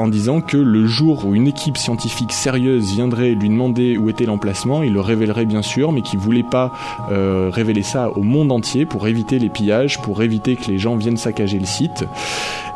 en 0.00 0.08
disant 0.08 0.40
que 0.40 0.56
le 0.56 0.86
jour 0.86 1.26
où 1.26 1.34
une 1.34 1.46
équipe 1.46 1.76
scientifique 1.76 2.32
sérieuse 2.32 2.94
viendrait 2.94 3.30
lui 3.32 3.50
demander 3.50 3.98
où 3.98 4.08
était 4.08 4.24
l'emplacement, 4.24 4.82
il 4.82 4.94
le 4.94 5.00
révélerait 5.00 5.44
bien 5.44 5.60
sûr, 5.60 5.92
mais 5.92 6.00
qu'il 6.00 6.18
voulait 6.18 6.42
pas 6.42 6.72
euh, 7.10 7.50
révéler 7.52 7.82
ça 7.82 8.08
au 8.10 8.22
monde 8.22 8.50
entier 8.50 8.86
pour 8.86 9.06
éviter 9.08 9.38
les 9.38 9.50
pillages, 9.50 10.00
pour 10.00 10.22
éviter 10.22 10.56
que 10.56 10.70
les 10.70 10.78
gens 10.78 10.96
viennent 10.96 11.18
saccager 11.18 11.58
le 11.58 11.66
site. 11.66 12.06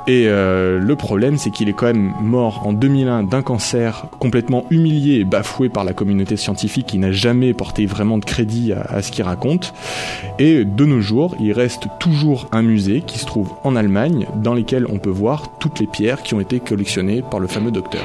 Et 0.07 0.27
euh, 0.27 0.79
le 0.79 0.97
problème, 0.97 1.39
c'est 1.39 1.51
qu'il 1.51 1.69
est 1.69 1.73
quand 1.73 1.87
même 1.87 2.13
mort 2.21 2.67
en 2.67 2.73
2001 2.73 3.23
d'un 3.23 3.43
cancer, 3.43 4.07
complètement 4.19 4.67
humilié 4.71 5.21
et 5.21 5.25
bafoué 5.25 5.69
par 5.69 5.85
la 5.85 5.95
communauté 5.95 6.37
scientifique 6.37 6.87
qui 6.87 6.99
n'a 6.99 7.13
jamais 7.13 7.55
porté 7.55 7.87
vraiment 7.87 8.19
de 8.19 8.25
crédit 8.25 8.73
à, 8.73 8.83
à 8.83 9.03
ce 9.03 9.11
qu'il 9.11 9.25
raconte. 9.25 9.73
Et 10.39 10.65
de 10.65 10.85
nos 10.85 11.01
jours, 11.01 11.37
il 11.41 11.53
reste 11.53 11.87
toujours 12.01 12.49
un 12.53 12.63
musée 12.63 13.03
qui 13.07 13.19
se 13.19 13.25
trouve 13.25 13.53
en 13.65 13.77
Allemagne, 13.77 14.27
dans 14.43 14.55
lequel 14.55 14.87
on 14.91 14.99
peut 14.99 15.11
voir 15.11 15.59
toutes 15.59 15.81
les 15.81 15.87
pierres 15.87 16.23
qui 16.23 16.35
ont 16.35 16.41
été 16.41 16.61
collectionnées 16.61 17.23
par 17.23 17.41
le 17.41 17.47
fameux 17.47 17.71
docteur. 17.71 18.03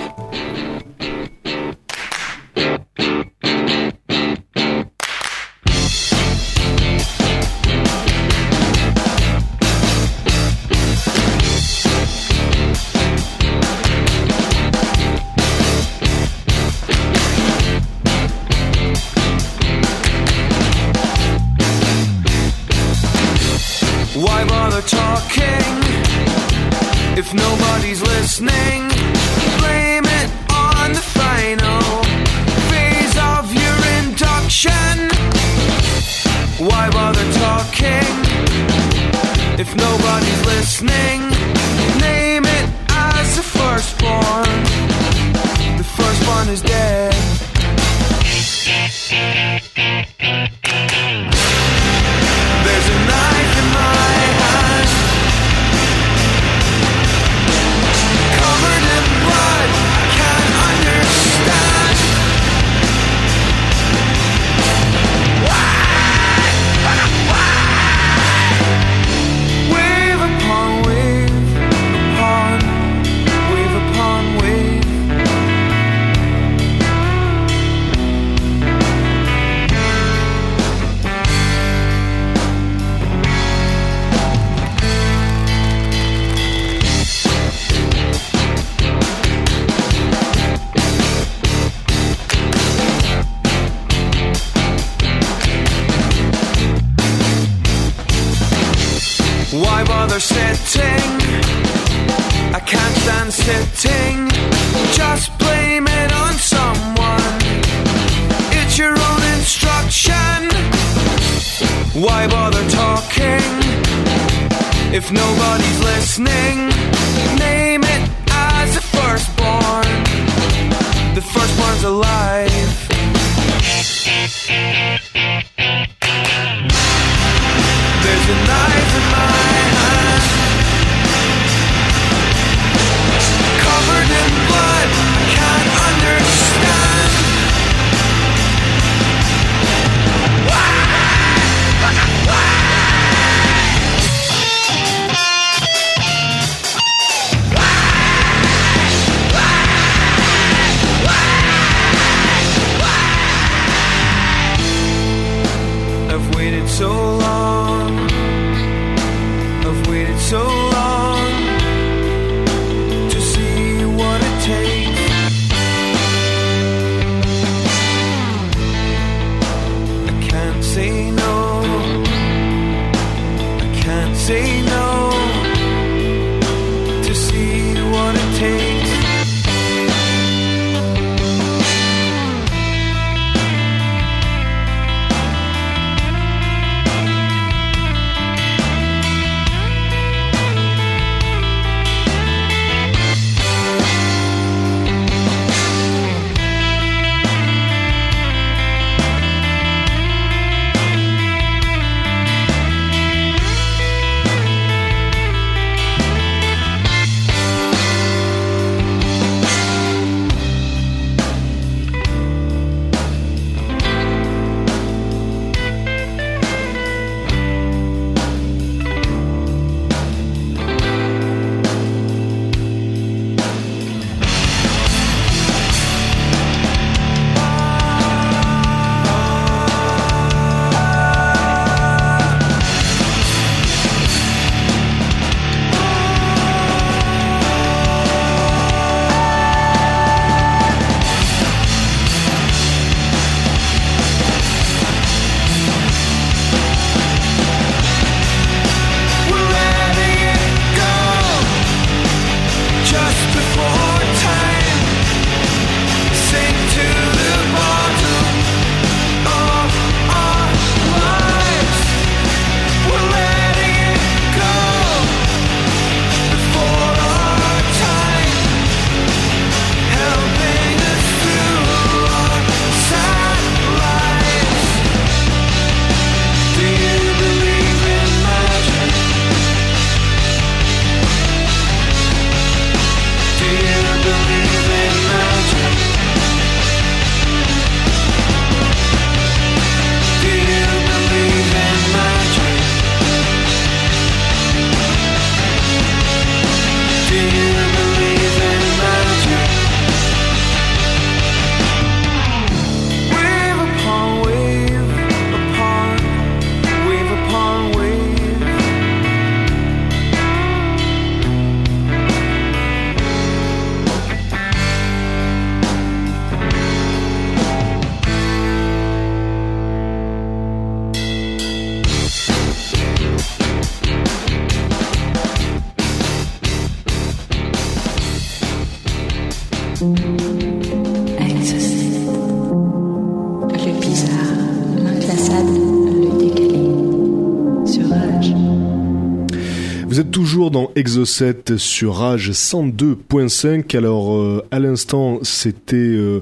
Toujours 340.49 340.67
dans 340.67 340.71
Exocet 340.75 341.57
sur 341.57 341.95
Rage 341.95 342.31
102.5. 342.31 343.77
Alors 343.77 344.15
euh, 344.15 344.43
à 344.51 344.59
l'instant 344.59 345.19
c'était, 345.21 345.75
euh, 345.75 346.21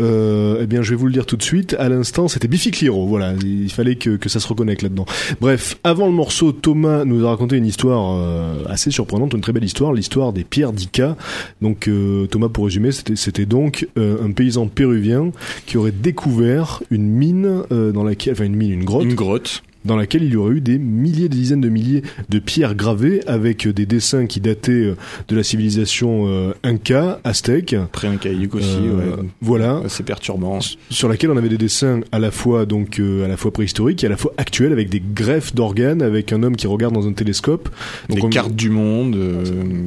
euh, 0.00 0.60
eh 0.62 0.66
bien 0.66 0.82
je 0.82 0.90
vais 0.90 0.96
vous 0.96 1.06
le 1.06 1.12
dire 1.12 1.26
tout 1.26 1.36
de 1.36 1.42
suite. 1.42 1.76
À 1.78 1.88
l'instant 1.88 2.26
c'était 2.26 2.48
Biffy 2.48 2.70
Clyro. 2.72 3.06
Voilà, 3.06 3.34
il 3.40 3.70
fallait 3.70 3.94
que, 3.94 4.16
que 4.16 4.28
ça 4.28 4.40
se 4.40 4.48
reconnecte 4.48 4.82
là-dedans. 4.82 5.04
Bref, 5.40 5.78
avant 5.84 6.06
le 6.06 6.12
morceau, 6.12 6.50
Thomas 6.50 7.04
nous 7.04 7.24
a 7.24 7.28
raconté 7.30 7.56
une 7.56 7.66
histoire 7.66 8.20
assez 8.68 8.90
surprenante, 8.90 9.34
une 9.34 9.42
très 9.42 9.52
belle 9.52 9.64
histoire, 9.64 9.92
l'histoire 9.92 10.32
des 10.32 10.44
pierres 10.44 10.72
d'Ica. 10.72 11.16
Donc 11.62 11.90
Thomas, 12.30 12.48
pour 12.48 12.64
résumer, 12.64 12.90
c'était 12.92 13.46
donc 13.46 13.86
un 13.96 14.32
paysan 14.32 14.66
péruvien 14.66 15.30
qui 15.66 15.76
aurait 15.76 15.92
découvert 15.92 16.82
une 16.90 17.06
mine 17.06 17.62
dans 17.70 18.04
laquelle, 18.04 18.32
enfin 18.32 18.44
une 18.44 18.56
mine, 18.56 18.72
une 18.72 18.84
grotte 18.84 19.04
Une 19.04 19.14
grotte. 19.14 19.62
Dans 19.84 19.96
laquelle 19.96 20.22
il 20.24 20.32
y 20.32 20.36
aurait 20.36 20.54
eu 20.56 20.60
des 20.60 20.78
milliers, 20.78 21.28
des 21.28 21.36
dizaines 21.36 21.60
de 21.60 21.68
milliers 21.68 22.02
de 22.28 22.38
pierres 22.38 22.74
gravées 22.74 23.20
avec 23.26 23.66
des 23.68 23.86
dessins 23.86 24.26
qui 24.26 24.40
dataient 24.40 24.72
euh, 24.72 24.96
de 25.28 25.36
la 25.36 25.42
civilisation 25.42 26.24
euh, 26.28 26.52
Inca, 26.62 27.20
aztèque. 27.24 27.74
Pré-incaïque 27.92 28.54
aussi, 28.54 28.76
Euh, 28.78 29.16
ouais. 29.16 29.28
Voilà, 29.40 29.82
C'est 29.88 30.04
perturbant. 30.04 30.58
sur 30.90 31.08
laquelle 31.08 31.30
on 31.30 31.36
avait 31.36 31.48
des 31.48 31.58
dessins 31.58 32.00
à 32.12 32.18
la 32.18 32.30
fois 32.30 32.66
donc 32.66 32.98
euh, 32.98 33.24
à 33.24 33.28
la 33.28 33.36
fois 33.36 33.52
préhistoriques 33.52 34.02
et 34.04 34.06
à 34.06 34.10
la 34.10 34.16
fois 34.16 34.32
actuels 34.36 34.72
avec 34.72 34.88
des 34.90 35.02
greffes 35.14 35.54
d'organes, 35.54 36.02
avec 36.02 36.32
un 36.32 36.42
homme 36.42 36.56
qui 36.56 36.66
regarde 36.66 36.94
dans 36.94 37.06
un 37.06 37.12
télescope. 37.12 37.68
Des 38.08 38.22
on- 38.22 38.28
cartes 38.28 38.54
du 38.54 38.70
monde. 38.70 39.16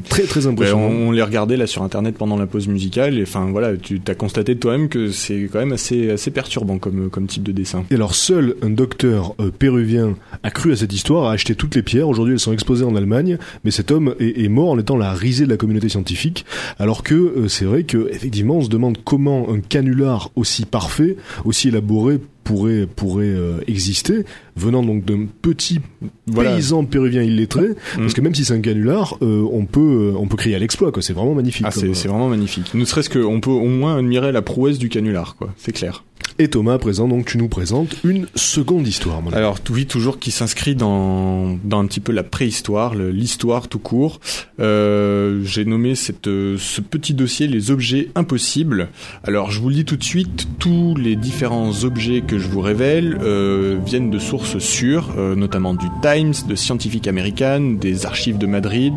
très 0.10 0.24
très 0.24 0.46
Ouais, 0.46 0.52
impressionnant. 0.54 0.82
on, 0.89 1.08
on 1.10 1.12
les 1.12 1.22
regardait 1.22 1.58
là 1.58 1.68
sur 1.68 1.84
internet 1.84 2.16
pendant 2.18 2.38
la 2.38 2.48
pause 2.48 2.68
musicale 2.68 3.18
et 3.18 3.24
enfin 3.24 3.48
voilà 3.52 3.76
tu 3.78 4.00
t'as 4.00 4.16
constaté 4.16 4.56
toi-même 4.56 4.89
que 4.89 5.12
c'est 5.12 5.50
quand 5.52 5.60
même 5.60 5.74
assez 5.74 6.10
assez 6.10 6.32
perturbant 6.32 6.78
comme 6.78 7.10
comme 7.10 7.28
type 7.28 7.44
de 7.44 7.52
dessin. 7.52 7.84
Et 7.92 7.96
alors 7.96 8.16
seul 8.16 8.56
un 8.62 8.70
docteur 8.70 9.34
euh, 9.39 9.52
péruvien 9.82 10.15
a 10.43 10.51
cru 10.51 10.71
à 10.71 10.75
cette 10.75 10.93
histoire, 10.93 11.25
a 11.25 11.34
acheté 11.34 11.55
toutes 11.55 11.75
les 11.75 11.82
pierres. 11.82 12.07
Aujourd'hui, 12.07 12.34
elles 12.34 12.39
sont 12.39 12.53
exposées 12.53 12.86
en 12.86 12.95
Allemagne, 12.95 13.38
mais 13.63 13.71
cet 13.71 13.91
homme 13.91 14.15
est, 14.19 14.43
est 14.43 14.47
mort 14.47 14.69
en 14.69 14.79
étant 14.79 14.97
la 14.97 15.13
risée 15.13 15.45
de 15.45 15.49
la 15.49 15.57
communauté 15.57 15.89
scientifique. 15.89 16.45
Alors 16.79 17.03
que 17.03 17.15
euh, 17.15 17.47
c'est 17.47 17.65
vrai 17.65 17.84
que 17.84 18.09
effectivement, 18.11 18.57
on 18.57 18.61
se 18.61 18.69
demande 18.69 18.97
comment 19.03 19.49
un 19.51 19.59
canular 19.59 20.29
aussi 20.36 20.65
parfait, 20.65 21.15
aussi 21.45 21.69
élaboré 21.69 22.19
pourrait 22.43 22.88
pourrait 22.88 23.25
euh, 23.25 23.59
exister 23.67 24.25
venant 24.55 24.82
donc 24.84 25.05
d'un 25.05 25.27
petit 25.41 25.79
Voilà. 26.25 26.55
paysan 26.55 26.86
péruvien 26.86 27.21
illettré 27.21 27.67
parce 27.95 28.15
que 28.15 28.21
même 28.21 28.34
si 28.34 28.45
c'est 28.45 28.53
un 28.53 28.61
canular 28.61 29.15
euh, 29.21 29.47
on 29.51 29.65
peut 29.65 30.11
euh, 30.13 30.17
on 30.17 30.25
peut 30.27 30.38
crier 30.38 30.55
à 30.55 30.59
l'exploit 30.59 30.91
quoi 30.91 31.03
c'est 31.03 31.13
vraiment 31.13 31.36
magnifique 31.36 31.67
Ah 31.67 31.71
c'est 31.71 32.07
vraiment 32.07 32.29
magnifique. 32.29 32.73
Ne 32.73 32.84
serait-ce 32.84 33.09
que 33.09 33.19
on 33.19 33.39
peut 33.39 33.51
au 33.51 33.67
moins 33.67 33.97
admirer 33.97 34.32
la 34.32 34.41
prouesse 34.41 34.79
du 34.79 34.89
canular 34.89 35.36
quoi. 35.36 35.53
C'est 35.57 35.71
clair. 35.71 36.03
Thomas 36.50 36.74
à 36.74 36.78
présent 36.80 37.08
donc 37.08 37.26
tu 37.26 37.38
nous 37.38 37.48
présentes 37.48 37.96
une 38.04 38.28
seconde 38.36 38.88
histoire 38.88 39.22
mon. 39.22 39.32
Alors 39.32 39.58
oui, 39.70 39.86
toujours 39.86 40.20
qui 40.20 40.32
s'inscrit 40.32 40.76
dans, 40.76 41.58
un 41.72 41.86
petit 41.86 42.00
peu 42.00 42.12
la 42.12 42.24
préhistoire, 42.24 42.96
l'histoire 42.96 43.68
tout 43.68 43.80
court. 43.80 44.20
Euh, 44.60 45.42
J'ai 45.44 45.66
nommé 45.66 45.96
cette, 45.96 46.26
ce 46.26 46.82
petit 46.82 47.14
dossier 47.14 47.48
les 47.48 47.72
objets 47.72 48.10
impossibles. 48.16 48.89
Alors 49.24 49.52
je 49.52 49.60
vous 49.60 49.70
le 49.70 49.76
dis 49.76 49.86
tout 49.86 49.98
de 49.98 50.04
suite, 50.04 50.48
tous 50.60 50.96
les 50.96 51.16
différents 51.16 51.84
objets 51.84 52.22
que 52.22 52.39
je 52.39 52.48
vous 52.48 52.62
révèle 52.62 53.18
euh, 53.22 53.78
viennent 53.86 54.10
de 54.10 54.20
sources 54.20 54.58
sûres, 54.58 55.10
euh, 55.18 55.36
notamment 55.36 55.74
du 55.74 55.88
Times, 56.02 56.34
de 56.48 56.56
Scientific 56.56 57.08
American, 57.08 57.78
des 57.80 58.06
archives 58.06 58.38
de 58.38 58.48
Madrid. 58.48 58.94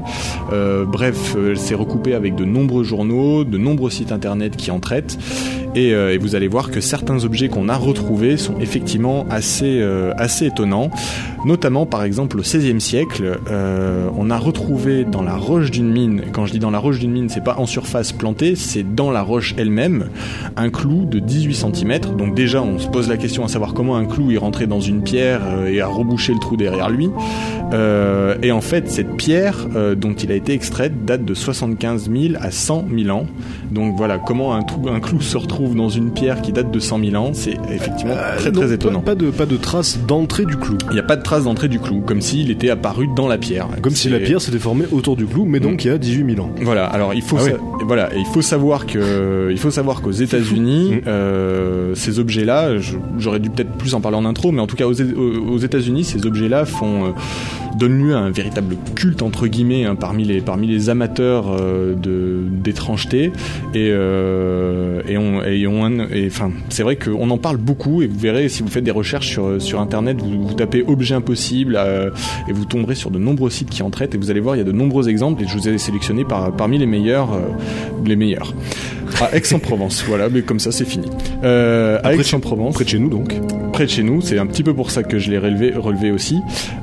Bref, 0.51 1.37
c'est 1.57 1.75
recoupé 1.75 2.15
avec 2.15 2.37
de 2.37 2.45
nombreux 2.45 2.85
journaux, 2.85 3.45
de 3.45 3.59
nombreux 3.59 3.91
sites 3.91 4.13
internet 4.13 4.57
qui 4.57 4.71
en 4.71 4.81
traitent. 4.81 5.19
Et, 5.75 5.89
et 5.89 6.19
vous 6.19 6.37
allez 6.37 6.47
voir 6.47 6.71
que 6.71 6.81
certains 6.81 7.25
objets 7.25 7.34
qu'on 7.43 7.69
a 7.69 7.77
retrouvés 7.77 8.37
sont 8.37 8.59
effectivement 8.61 9.27
assez, 9.29 9.81
euh, 9.81 10.13
assez 10.17 10.47
étonnants. 10.47 10.91
Notamment, 11.45 11.85
par 11.85 12.05
exemple, 12.05 12.39
au 12.39 12.43
XVIe 12.43 12.81
siècle, 12.81 13.39
euh, 13.51 14.09
on 14.17 14.31
a 14.31 14.39
retrouvé 14.39 15.05
dans 15.05 15.23
la 15.23 15.37
roche 15.37 15.71
d'une 15.71 15.91
mine, 15.91 16.23
quand 16.33 16.47
je 16.47 16.53
dis 16.53 16.59
dans 16.59 16.71
la 16.71 16.79
roche 16.79 17.01
d'une 17.01 17.11
mine, 17.11 17.29
c'est 17.29 17.45
pas 17.45 17.57
en 17.59 17.67
surface 17.67 18.13
plantée, 18.13 18.55
c'est 18.55 18.95
dans 18.95 19.11
la 19.11 19.23
roche 19.23 19.55
elle-même, 19.59 20.07
un 20.57 20.71
clou 20.71 21.05
de 21.05 21.19
18 21.19 21.55
cm. 21.55 21.99
Donc 22.17 22.35
déjà, 22.35 22.63
on 22.63 22.79
se 22.79 22.89
pose 22.89 23.09
la 23.09 23.17
question 23.17 23.45
à 23.45 23.49
savoir 23.49 23.75
comment 23.75 23.97
un 23.97 24.07
clou 24.07 24.31
est 24.31 24.39
rentré 24.39 24.67
dans 24.67 24.81
une 24.81 25.03
pierre 25.03 25.43
euh, 25.45 25.67
et 25.67 25.81
a 25.81 25.87
rebouché 25.87 26.33
le 26.33 26.39
trou 26.39 26.57
derrière 26.57 26.91
lui. 26.91 27.11
Et 28.43 28.53
en 28.53 28.61
fait, 28.61 28.89
cette 28.89 29.17
pierre 29.17 29.67
dont 29.97 30.13
il 30.13 30.31
a 30.31 30.37
été 30.37 30.53
extraite 30.53 31.05
date 31.05 31.25
de 31.25 31.35
75 31.35 32.09
000 32.09 32.35
à 32.41 32.53
100 32.53 32.85
000 32.97 33.11
ans. 33.11 33.27
Donc 33.75 33.97
voilà, 33.97 34.19
comment 34.19 34.55
un, 34.55 34.63
trou, 34.63 34.89
un 34.89 35.01
clou 35.01 35.21
se 35.21 35.37
retrouve 35.37 35.75
dans 35.75 35.89
une 35.89 36.13
pierre 36.13 36.41
qui 36.43 36.53
date 36.53 36.71
de 36.71 36.79
100 36.79 37.01
000 37.11 37.17
ans, 37.17 37.31
c'est 37.35 37.57
effectivement 37.73 38.15
très 38.37 38.49
Euh, 38.49 38.53
non, 38.53 38.61
très 38.61 38.69
pas- 38.69 38.75
étonnant. 38.75 39.01
pas 39.01 39.15
de 39.17 39.31
pas 39.31 39.47
de 39.47 39.57
traces 39.57 39.99
d'entrée 40.07 40.45
du 40.45 40.57
clou 40.57 40.79
Il 40.91 40.95
n'y 40.95 41.01
a 41.01 41.03
pas 41.03 41.17
de 41.17 41.23
trace 41.23 41.45
d'entrée 41.45 41.67
du 41.69 41.81
clou, 41.81 42.01
comme 42.01 42.21
s'il 42.21 42.51
était 42.51 42.71
apparu 42.71 43.09
dans 43.17 43.27
la 43.27 43.37
pierre. 43.37 43.67
Comme 43.83 43.95
si 43.95 44.09
la 44.09 44.21
pierre 44.21 44.41
s'était 44.41 44.59
formée 44.61 44.85
autour 44.93 45.17
du 45.17 45.27
clou, 45.27 45.45
mais 45.45 45.59
donc 45.61 45.85
il 45.85 45.89
y 45.89 45.91
a 45.91 45.99
18 45.99 46.35
000 46.37 46.47
ans. 46.47 46.51
Voilà. 46.63 46.87
Alors 46.87 47.15
il 47.15 47.23
faut 47.23 47.37
Ah 47.41 47.45
sa- 47.51 47.85
voilà, 47.85 48.15
et 48.15 48.19
il 48.21 48.27
faut 48.27 48.43
savoir 48.43 48.87
que 48.87 49.49
il 49.51 49.59
faut 49.59 49.71
savoir 49.73 50.01
qu'aux 50.03 50.13
États-Unis, 50.13 50.93
Mm. 50.97 51.01
euh, 51.09 51.95
ces 51.97 52.19
objets-là, 52.21 52.79
je- 52.79 52.97
j'aurais 53.19 53.41
dû 53.41 53.51
peut-être 53.51 53.73
plus 53.73 53.95
en 53.95 54.01
parler 54.01 54.17
en 54.17 54.25
intro, 54.25 54.53
mais 54.53 54.61
en 54.61 54.67
tout 54.69 54.77
cas 54.77 54.87
aux 54.87 54.95
aux 54.95 55.59
États-Unis, 55.59 56.05
ces 56.05 56.27
objets-là 56.27 56.65
font 56.65 57.07
euh, 57.07 57.09
donnent 57.77 57.99
lieu 57.99 58.15
à 58.15 58.19
un 58.19 58.31
véritable 58.31 58.77
culte 58.95 59.23
entre 59.23 59.47
guillemets 59.47 59.85
hein, 59.85 59.97
parmi 59.97 60.25
les 60.25 60.91
amateurs 60.91 61.47
euh, 61.49 61.95
d'étrangeté. 61.95 63.33
Et 63.75 63.91
euh, 63.93 65.03
et 65.07 65.67
on 65.67 66.01
et 66.11 66.31
c'est 66.69 66.83
vrai 66.83 66.97
qu'on 66.97 67.31
en 67.31 67.39
parle 67.39 67.57
beaucoup 67.57 68.03
et 68.03 68.07
vous 68.07 68.19
verrez 68.19 68.49
si 68.49 68.63
vous 68.63 68.69
faites 68.69 68.85
des 68.85 68.91
recherches 68.91 69.39
sur 69.59 69.81
internet, 69.81 70.21
vous, 70.21 70.49
vous 70.49 70.55
tapez 70.55 70.85
objet 70.87 71.15
impossible 71.15 71.77
euh, 71.77 72.11
et 72.49 72.53
vous 72.53 72.65
tomberez 72.65 72.95
sur 72.95 73.11
de 73.11 73.19
nombreux 73.19 73.51
sites 73.51 73.71
qui 73.71 73.83
en 73.83 73.91
traitent 73.91 74.15
et 74.15 74.19
vous 74.19 74.31
allez 74.31 74.41
voir 74.41 74.57
il 74.57 74.59
y 74.59 74.63
a 74.63 74.65
de 74.65 74.73
nombreux 74.73 75.09
exemples 75.09 75.43
et 75.43 75.47
je 75.47 75.57
vous 75.57 75.69
ai 75.69 75.79
sélectionné 75.79 76.25
par, 76.25 76.53
parmi 76.53 76.79
les 76.79 76.87
meilleurs 76.87 77.33
euh, 77.33 77.41
les 78.05 78.17
meilleurs 78.17 78.55
à 79.21 79.37
Aix-en-Provence 79.37 80.05
voilà 80.07 80.29
mais 80.29 80.43
comme 80.43 80.61
ça 80.61 80.73
c'est 80.73 80.85
fini 80.85 81.09
euh, 81.45 81.99
à 82.03 82.15
Aix-en-Provence 82.15 82.75
Près 82.75 82.85
de 82.85 82.89
chez 82.89 82.99
nous 82.99 83.09
donc. 83.09 83.35
près 83.75 83.87
de 83.87 83.91
chez 83.91 84.05
nous, 84.05 84.21
c'est 84.21 84.39
un 84.39 84.47
petit 84.47 84.63
peu 84.63 84.73
pour 84.73 84.93
ça 84.93 85.03
que 85.03 85.19
je 85.19 85.33
l'ai 85.33 85.39
relevé, 85.39 85.73
relevé 85.73 86.13
aussi. 86.13 86.41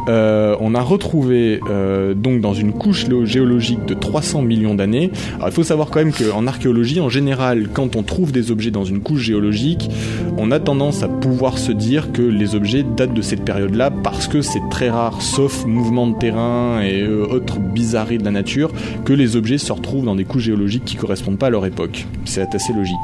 Euh, 0.09 0.57
on 0.59 0.75
a 0.75 0.82
retrouvé 0.82 1.61
euh, 1.69 2.13
donc 2.13 2.41
dans 2.41 2.53
une 2.53 2.73
couche 2.73 3.05
géologique 3.23 3.86
de 3.86 3.93
300 3.93 4.41
millions 4.41 4.75
d'années. 4.75 5.09
Alors 5.36 5.47
il 5.47 5.53
faut 5.53 5.63
savoir 5.63 5.89
quand 5.89 5.99
même 5.99 6.11
qu'en 6.11 6.47
archéologie, 6.47 6.99
en 6.99 7.07
général, 7.07 7.69
quand 7.73 7.95
on 7.95 8.03
trouve 8.03 8.34
des 8.34 8.51
objets 8.51 8.71
dans 8.71 8.84
une 8.84 8.99
couche 8.99 9.21
géologique, 9.21 9.89
on 10.38 10.51
a 10.51 10.59
tendance 10.59 11.01
à 11.01 11.07
pouvoir 11.07 11.59
se 11.59 11.71
dire 11.71 12.11
que 12.11 12.21
les 12.21 12.55
objets 12.55 12.84
datent 12.84 13.13
de 13.13 13.21
cette 13.21 13.45
période-là 13.45 13.89
parce 13.89 14.27
que 14.27 14.41
c'est 14.41 14.67
très 14.69 14.89
rare, 14.89 15.21
sauf 15.21 15.65
mouvement 15.65 16.07
de 16.07 16.17
terrain 16.17 16.82
et 16.82 17.03
euh, 17.03 17.25
autres 17.25 17.59
bizarreries 17.59 18.17
de 18.17 18.25
la 18.25 18.32
nature, 18.32 18.69
que 19.05 19.13
les 19.13 19.38
objets 19.38 19.57
se 19.57 19.71
retrouvent 19.71 20.03
dans 20.03 20.15
des 20.15 20.25
couches 20.25 20.43
géologiques 20.43 20.84
qui 20.84 20.97
correspondent 20.97 21.38
pas 21.38 21.47
à 21.47 21.51
leur 21.51 21.65
époque. 21.65 22.05
C'est 22.26 22.55
assez 22.55 22.74
logique. 22.74 22.97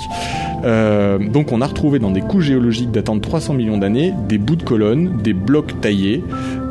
Euh, 0.64 1.20
donc 1.20 1.52
on 1.52 1.62
a 1.62 1.68
retrouvé 1.68 2.00
dans 2.00 2.12
des 2.12 2.22
couches 2.22 2.46
géologiques 2.46 2.92
datant 2.92 3.16
de 3.16 3.22
300 3.22 3.54
millions 3.54 3.78
d'années 3.78 4.14
des 4.28 4.38
bouts 4.38 4.56
de 4.56 4.64
colonnes, 4.64 5.18
des 5.22 5.34
blocs 5.34 5.80
taillés, 5.82 6.24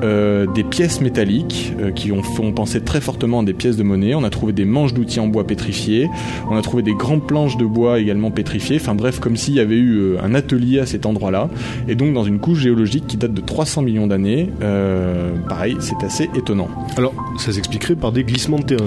euh, 0.03 0.47
des 0.47 0.65
pièces 0.65 1.01
métalliques 1.01 1.73
euh, 1.81 1.91
qui 1.91 2.13
ont 2.13 2.23
font 2.23 2.53
penser 2.53 2.81
très 2.81 3.01
fortement 3.01 3.41
à 3.41 3.45
des 3.45 3.55
pièces 3.55 3.77
de 3.77 3.83
monnaie. 3.83 4.15
On 4.15 4.25
a 4.25 4.31
trouvé 4.31 4.53
des 4.53 4.65
manches 4.65 4.93
d'outils 4.93 5.21
en 5.21 5.29
bois 5.29 5.47
pétrifiés. 5.47 6.09
On 6.51 6.57
a 6.57 6.63
trouvé 6.63 6.83
des 6.83 6.95
grandes 6.95 7.27
planches 7.27 7.57
de 7.57 7.65
bois 7.65 7.99
également 7.99 8.31
pétrifiées. 8.31 8.77
Enfin 8.81 8.95
bref, 8.95 9.21
comme 9.21 9.37
s'il 9.37 9.55
y 9.55 9.61
avait 9.61 9.77
eu 9.77 9.97
euh, 9.97 10.19
un 10.23 10.35
atelier 10.35 10.81
à 10.81 10.87
cet 10.87 11.07
endroit-là. 11.07 11.49
Et 11.89 11.95
donc 11.95 12.13
dans 12.13 12.25
une 12.25 12.39
couche 12.39 12.61
géologique 12.61 13.07
qui 13.07 13.17
date 13.17 13.33
de 13.33 13.41
300 13.41 13.83
millions 13.83 14.07
d'années. 14.07 14.51
Euh, 14.63 15.33
pareil, 15.49 15.77
c'est 15.81 16.03
assez 16.05 16.29
étonnant. 16.35 16.69
Alors, 16.97 17.15
ça 17.39 17.53
s'expliquerait 17.53 17.97
par 17.97 18.13
des 18.13 18.25
glissements 18.25 18.59
de 18.59 18.65
terrain. 18.65 18.85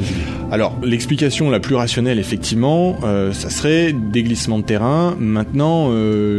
Alors, 0.51 0.76
l'explication 0.84 1.49
la 1.49 1.60
plus 1.60 1.76
rationnelle, 1.76 2.20
effectivement, 2.20 2.97
ça 3.34 3.49
serait 3.49 3.93
des 3.93 4.24
glissements 4.24 4.57
de 4.57 4.64
terrain. 4.64 5.16
Maintenant, 5.20 5.91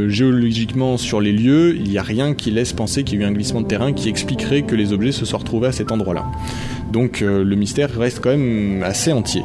géologiquement, 0.08 0.96
sur 0.96 1.20
les 1.20 1.32
lieux, 1.32 1.76
il 1.76 1.84
n'y 1.84 1.98
a 1.98 2.02
rien 2.02 2.34
qui 2.34 2.50
laisse 2.50 2.72
penser 2.72 3.04
qu'il 3.04 3.20
y 3.20 3.22
a 3.22 3.26
eu 3.26 3.28
un 3.28 3.32
glissement 3.32 3.60
de 3.60 3.66
terrain 3.66 3.92
qui 3.92 4.08
expliquerait 4.08 4.59
que 4.62 4.74
les 4.74 4.92
objets 4.92 5.12
se 5.12 5.24
soient 5.24 5.38
retrouvés 5.38 5.68
à 5.68 5.72
cet 5.72 5.92
endroit-là. 5.92 6.26
Donc, 6.92 7.22
euh, 7.22 7.44
le 7.44 7.56
mystère 7.56 7.90
reste 7.96 8.20
quand 8.20 8.30
même 8.30 8.82
assez 8.82 9.12
entier. 9.12 9.42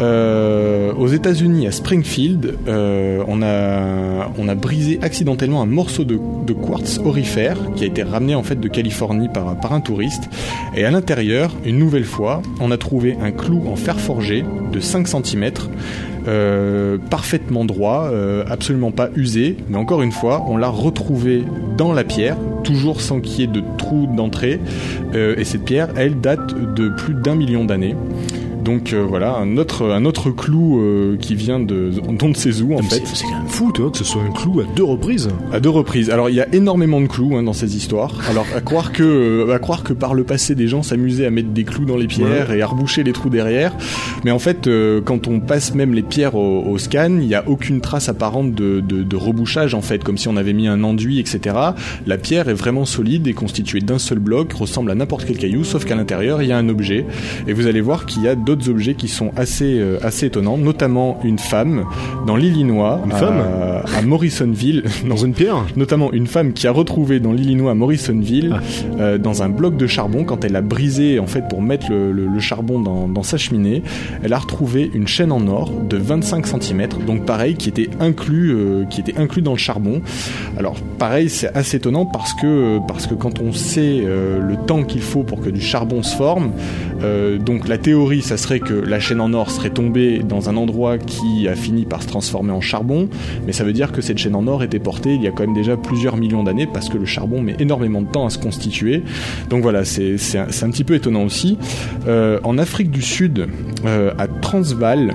Euh, 0.00 0.92
aux 0.94 1.08
États-Unis, 1.08 1.66
à 1.66 1.72
Springfield, 1.72 2.56
euh, 2.68 3.22
on, 3.26 3.42
a, 3.42 4.30
on 4.38 4.48
a 4.48 4.54
brisé 4.54 5.00
accidentellement 5.02 5.60
un 5.60 5.66
morceau 5.66 6.04
de, 6.04 6.18
quartz 6.52 7.00
aurifère 7.04 7.56
qui 7.74 7.84
a 7.84 7.86
été 7.86 8.02
ramené 8.02 8.34
en 8.34 8.42
fait 8.42 8.60
de 8.60 8.68
Californie 8.68 9.28
par, 9.28 9.58
par 9.58 9.72
un 9.72 9.80
touriste. 9.80 10.28
Et 10.76 10.84
à 10.84 10.90
l'intérieur, 10.90 11.52
une 11.64 11.78
nouvelle 11.78 12.04
fois, 12.04 12.42
on 12.60 12.70
a 12.70 12.76
trouvé 12.76 13.16
un 13.20 13.32
clou 13.32 13.64
en 13.66 13.76
fer 13.76 13.98
forgé 13.98 14.44
de 14.72 14.80
5 14.80 15.08
cm, 15.08 15.50
euh, 16.28 16.98
parfaitement 16.98 17.64
droit, 17.64 18.10
euh, 18.12 18.44
absolument 18.50 18.90
pas 18.90 19.08
usé. 19.16 19.56
Mais 19.70 19.78
encore 19.78 20.02
une 20.02 20.12
fois, 20.12 20.44
on 20.46 20.58
l'a 20.58 20.68
retrouvé 20.68 21.42
dans 21.78 21.94
la 21.94 22.04
pierre, 22.04 22.36
toujours 22.64 23.00
sans 23.00 23.20
qu'il 23.20 23.40
y 23.40 23.44
ait 23.44 23.46
de 23.46 23.62
trou 23.78 24.06
d'entrée. 24.14 24.60
Euh, 25.14 25.34
et 25.38 25.44
cette 25.44 25.64
pierre, 25.64 25.88
elle 25.96 26.20
date 26.20 26.54
de 26.74 26.90
plus 26.90 27.14
d'un 27.14 27.34
million 27.34 27.64
d'années. 27.64 27.96
Donc 28.68 28.92
euh, 28.92 29.02
voilà, 29.08 29.34
un 29.34 29.56
autre, 29.56 29.88
un 29.88 30.04
autre 30.04 30.30
clou 30.30 30.78
euh, 30.78 31.16
qui 31.16 31.34
vient 31.34 31.58
de 31.58 31.90
d'on 32.18 32.28
ne 32.28 32.34
sait 32.34 32.60
où 32.60 32.74
en 32.74 32.82
Mais 32.82 32.88
fait. 32.90 33.02
C'est 33.06 33.24
quand 33.24 33.38
même 33.38 33.48
fou, 33.48 33.72
toi, 33.72 33.90
que 33.90 33.96
ce 33.96 34.04
soit 34.04 34.20
un 34.20 34.30
clou 34.30 34.60
à 34.60 34.64
deux 34.76 34.84
reprises. 34.84 35.30
À 35.50 35.58
deux 35.58 35.70
reprises. 35.70 36.10
Alors 36.10 36.28
il 36.28 36.36
y 36.36 36.42
a 36.42 36.54
énormément 36.54 37.00
de 37.00 37.06
clous 37.06 37.34
hein, 37.34 37.42
dans 37.42 37.54
ces 37.54 37.78
histoires. 37.78 38.12
Alors 38.28 38.44
à 38.54 38.60
croire 38.60 38.92
que 38.92 39.02
euh, 39.02 39.54
à 39.54 39.58
croire 39.58 39.84
que 39.84 39.94
par 39.94 40.12
le 40.12 40.22
passé 40.22 40.54
des 40.54 40.68
gens 40.68 40.82
s'amusaient 40.82 41.24
à 41.24 41.30
mettre 41.30 41.48
des 41.48 41.64
clous 41.64 41.86
dans 41.86 41.96
les 41.96 42.08
pierres 42.08 42.52
et 42.52 42.60
à 42.60 42.66
reboucher 42.66 43.04
les 43.04 43.14
trous 43.14 43.30
derrière. 43.30 43.74
Mais 44.26 44.32
en 44.32 44.38
fait, 44.38 44.68
quand 45.06 45.28
on 45.28 45.40
passe 45.40 45.74
même 45.74 45.94
les 45.94 46.02
pierres 46.02 46.34
au, 46.34 46.62
au 46.66 46.76
scan, 46.76 47.16
il 47.22 47.26
n'y 47.26 47.34
a 47.34 47.48
aucune 47.48 47.80
trace 47.80 48.10
apparente 48.10 48.52
de, 48.52 48.80
de, 48.80 49.02
de 49.02 49.16
rebouchage 49.16 49.72
en 49.72 49.80
fait, 49.80 50.04
comme 50.04 50.18
si 50.18 50.28
on 50.28 50.36
avait 50.36 50.52
mis 50.52 50.68
un 50.68 50.84
enduit, 50.84 51.20
etc. 51.20 51.56
La 52.06 52.18
pierre 52.18 52.50
est 52.50 52.54
vraiment 52.54 52.84
solide 52.84 53.28
et 53.28 53.32
constituée 53.32 53.80
d'un 53.80 53.98
seul 53.98 54.18
bloc, 54.18 54.52
ressemble 54.52 54.90
à 54.90 54.94
n'importe 54.94 55.24
quel 55.24 55.38
caillou, 55.38 55.64
sauf 55.64 55.86
qu'à 55.86 55.94
l'intérieur 55.94 56.42
il 56.42 56.50
y 56.50 56.52
a 56.52 56.58
un 56.58 56.68
objet. 56.68 57.06
Et 57.46 57.54
vous 57.54 57.66
allez 57.66 57.80
voir 57.80 58.04
qu'il 58.04 58.24
y 58.24 58.28
a 58.28 58.34
d'autres 58.34 58.57
objets 58.68 58.94
qui 58.94 59.08
sont 59.08 59.30
assez 59.36 59.78
euh, 59.78 59.98
assez 60.02 60.26
étonnants, 60.26 60.58
notamment 60.58 61.18
une 61.24 61.38
femme 61.38 61.84
dans 62.26 62.36
l'Illinois, 62.36 63.00
Une 63.04 63.12
à- 63.12 63.16
femme 63.16 63.42
à 63.96 64.02
Morrisonville, 64.02 64.84
Dans 65.08 65.16
une 65.16 65.32
pierre 65.34 65.64
notamment 65.76 66.12
une 66.12 66.26
femme 66.26 66.52
qui 66.52 66.66
a 66.66 66.72
retrouvé 66.72 67.20
dans 67.20 67.32
l'Illinois 67.32 67.72
à 67.72 67.74
Morrisonville 67.74 68.56
euh, 68.98 69.18
dans 69.18 69.42
un 69.42 69.48
bloc 69.48 69.76
de 69.76 69.86
charbon. 69.86 70.24
Quand 70.24 70.44
elle 70.44 70.56
a 70.56 70.62
brisé 70.62 71.18
en 71.18 71.26
fait 71.26 71.42
pour 71.48 71.62
mettre 71.62 71.90
le, 71.90 72.12
le- 72.12 72.26
le 72.26 72.40
charbon 72.40 72.80
dans, 72.80 73.06
dans 73.08 73.22
sa 73.22 73.36
cheminée 73.36 73.82
elle 74.22 74.32
a 74.32 74.38
retrouvé 74.38 74.90
une 74.94 75.06
chaîne 75.08 75.30
en 75.32 75.46
or 75.46 75.70
de 75.88 75.96
25 75.96 76.46
cm 76.46 76.88
donc 77.06 77.24
pareil 77.24 77.54
qui 77.54 77.68
était 77.68 77.90
inclus 78.00 78.52
euh, 78.52 78.84
qui 78.86 79.00
était 79.00 79.18
inclus 79.18 79.42
dans 79.42 79.52
le 79.52 79.58
charbon. 79.58 80.00
Alors 80.58 80.76
pareil 80.98 81.28
c'est 81.28 81.54
assez 81.56 81.76
étonnant 81.76 82.06
parce 82.06 82.32
que 82.34 82.78
parce 82.88 83.06
que 83.06 83.14
quand 83.14 83.40
on 83.40 83.52
sait 83.52 83.98
le 84.04 84.56
temps 84.66 84.82
qu'il 84.84 85.02
faut 85.02 85.22
pour 85.22 85.40
que 85.40 85.50
du 85.50 85.60
charbon 85.60 86.02
se 86.02 86.14
forme 86.16 86.50
donc 87.44 87.68
la 87.68 87.78
théorie 87.78 88.22
ça 88.22 88.36
serait 88.38 88.60
que 88.60 88.74
la 88.74 89.00
chaîne 89.00 89.20
en 89.20 89.32
or 89.32 89.50
serait 89.50 89.70
tombée 89.70 90.20
dans 90.20 90.48
un 90.48 90.56
endroit 90.56 90.98
qui 90.98 91.48
a 91.48 91.54
fini 91.54 91.84
par 91.84 92.02
se 92.02 92.08
transformer 92.08 92.52
en 92.52 92.60
charbon 92.60 93.08
mais 93.46 93.52
ça 93.52 93.64
veut 93.64 93.72
dire 93.72 93.92
que 93.92 94.00
cette 94.00 94.18
chaîne 94.18 94.34
en 94.34 94.46
or 94.46 94.62
était 94.62 94.78
portée 94.78 95.14
il 95.14 95.22
y 95.22 95.26
a 95.26 95.30
quand 95.30 95.44
même 95.44 95.54
déjà 95.54 95.76
plusieurs 95.76 96.16
millions 96.16 96.42
d'années 96.42 96.66
parce 96.66 96.88
que 96.88 96.98
le 96.98 97.06
charbon 97.06 97.42
met 97.42 97.56
énormément 97.58 98.02
de 98.02 98.08
temps 98.08 98.26
à 98.26 98.30
se 98.30 98.38
constituer. 98.38 99.02
Donc 99.50 99.62
voilà, 99.62 99.84
c'est 99.84 100.16
un 100.38 100.70
petit 100.70 100.84
peu 100.84 100.94
étonnant 100.94 101.24
aussi. 101.24 101.58
Euh, 102.06 102.38
en 102.44 102.58
Afrique 102.58 102.90
du 102.90 103.02
Sud, 103.02 103.48
euh, 103.84 104.12
à 104.18 104.26
Transvaal, 104.26 105.14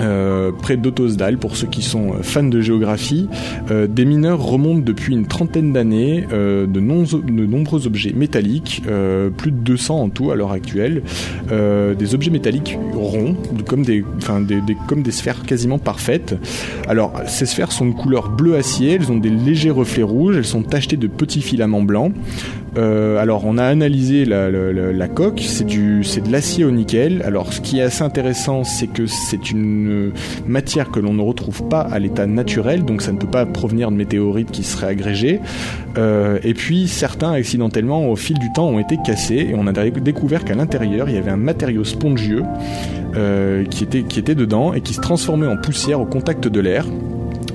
euh, 0.00 0.50
près 0.52 0.76
d'Otosdal, 0.76 1.38
pour 1.38 1.56
ceux 1.56 1.66
qui 1.66 1.82
sont 1.82 2.10
euh, 2.14 2.22
fans 2.22 2.42
de 2.42 2.60
géographie, 2.60 3.28
euh, 3.70 3.86
des 3.86 4.04
mineurs 4.04 4.40
remontent 4.42 4.80
depuis 4.84 5.14
une 5.14 5.26
trentaine 5.26 5.72
d'années 5.72 6.26
euh, 6.32 6.66
de, 6.66 6.80
nombreux 6.80 7.86
objets 7.86 8.12
métalliques, 8.12 8.82
plus 9.36 9.50
de 9.50 9.56
200 9.56 10.02
en 10.02 10.08
tout 10.08 10.30
à 10.30 10.34
l'heure 10.36 10.52
actuelle, 10.52 11.02
des 11.50 12.14
objets 12.14 12.30
métalliques 12.30 12.78
ronds, 12.94 13.36
des- 13.84 14.04
comme 14.86 15.02
des 15.02 15.10
sphères 15.10 15.42
quasiment 15.42 15.78
parfaites. 15.78 16.36
Alors, 16.88 17.12
ces 17.26 17.46
sphères 17.46 17.72
sont 17.72 17.86
de 17.86 17.92
couleur 17.92 18.30
bleu 18.30 18.56
acier, 18.56 18.92
elles 18.94 19.10
ont 19.12 19.16
des 19.18 19.30
légers 19.30 19.70
reflets 19.70 20.02
rouges, 20.02 20.36
elles 20.36 20.44
sont 20.44 20.62
tachetées 20.62 20.96
de 20.96 21.06
petits 21.06 21.42
filaments 21.42 21.82
blancs. 21.82 22.12
Euh, 22.76 23.18
alors, 23.18 23.44
on 23.46 23.58
a 23.58 23.64
analysé 23.64 24.24
la, 24.24 25.08
coque, 25.08 25.40
c'est 25.42 25.64
de 25.66 26.30
l'acier 26.32 26.64
au 26.64 26.70
nickel. 26.70 27.22
Alors, 27.24 27.52
ce 27.52 27.60
qui 27.60 27.78
est 27.78 27.82
assez 27.82 28.02
intéressant, 28.02 28.64
c'est 28.64 28.86
que 28.86 29.06
c'est 29.06 29.50
une 29.50 30.12
matière 30.46 30.90
que 30.90 31.00
l'on 31.00 31.14
ne 31.14 31.22
retrouve 31.22 31.66
pas 31.68 31.80
à 31.80 31.98
l'état 31.98 32.26
naturel, 32.26 32.84
donc 32.84 33.02
ça 33.02 33.12
ne 33.12 33.18
peut 33.18 33.26
pas 33.30 33.46
provenir 33.46 33.90
de 33.90 33.96
météorites 33.96 34.50
qui 34.50 34.62
seraient 34.62 34.88
agrégées. 34.88 35.40
Euh, 35.98 36.38
et 36.44 36.54
puis, 36.54 36.86
certains 36.86 37.32
accidentellement, 37.32 38.08
au 38.08 38.16
fil 38.16 38.38
du 38.38 38.52
temps, 38.52 38.68
ont 38.68 38.78
été 38.78 38.96
cassés 39.04 39.48
et 39.50 39.54
on 39.56 39.66
a 39.66 39.72
dé- 39.72 39.90
découvert 39.90 40.44
qu'à 40.44 40.54
l'intérieur, 40.54 41.08
il 41.08 41.16
y 41.16 41.18
avait 41.18 41.30
un 41.30 41.36
matériau 41.36 41.84
spongieux 41.84 42.44
euh, 43.16 43.64
qui 43.64 43.84
était 43.84 44.34
dedans 44.34 44.72
et 44.74 44.80
qui 44.80 44.94
se 44.94 45.00
transformait 45.00 45.48
en 45.48 45.56
poussière 45.56 46.00
au 46.00 46.06
contact 46.06 46.46
de 46.46 46.60
l'air. 46.60 46.86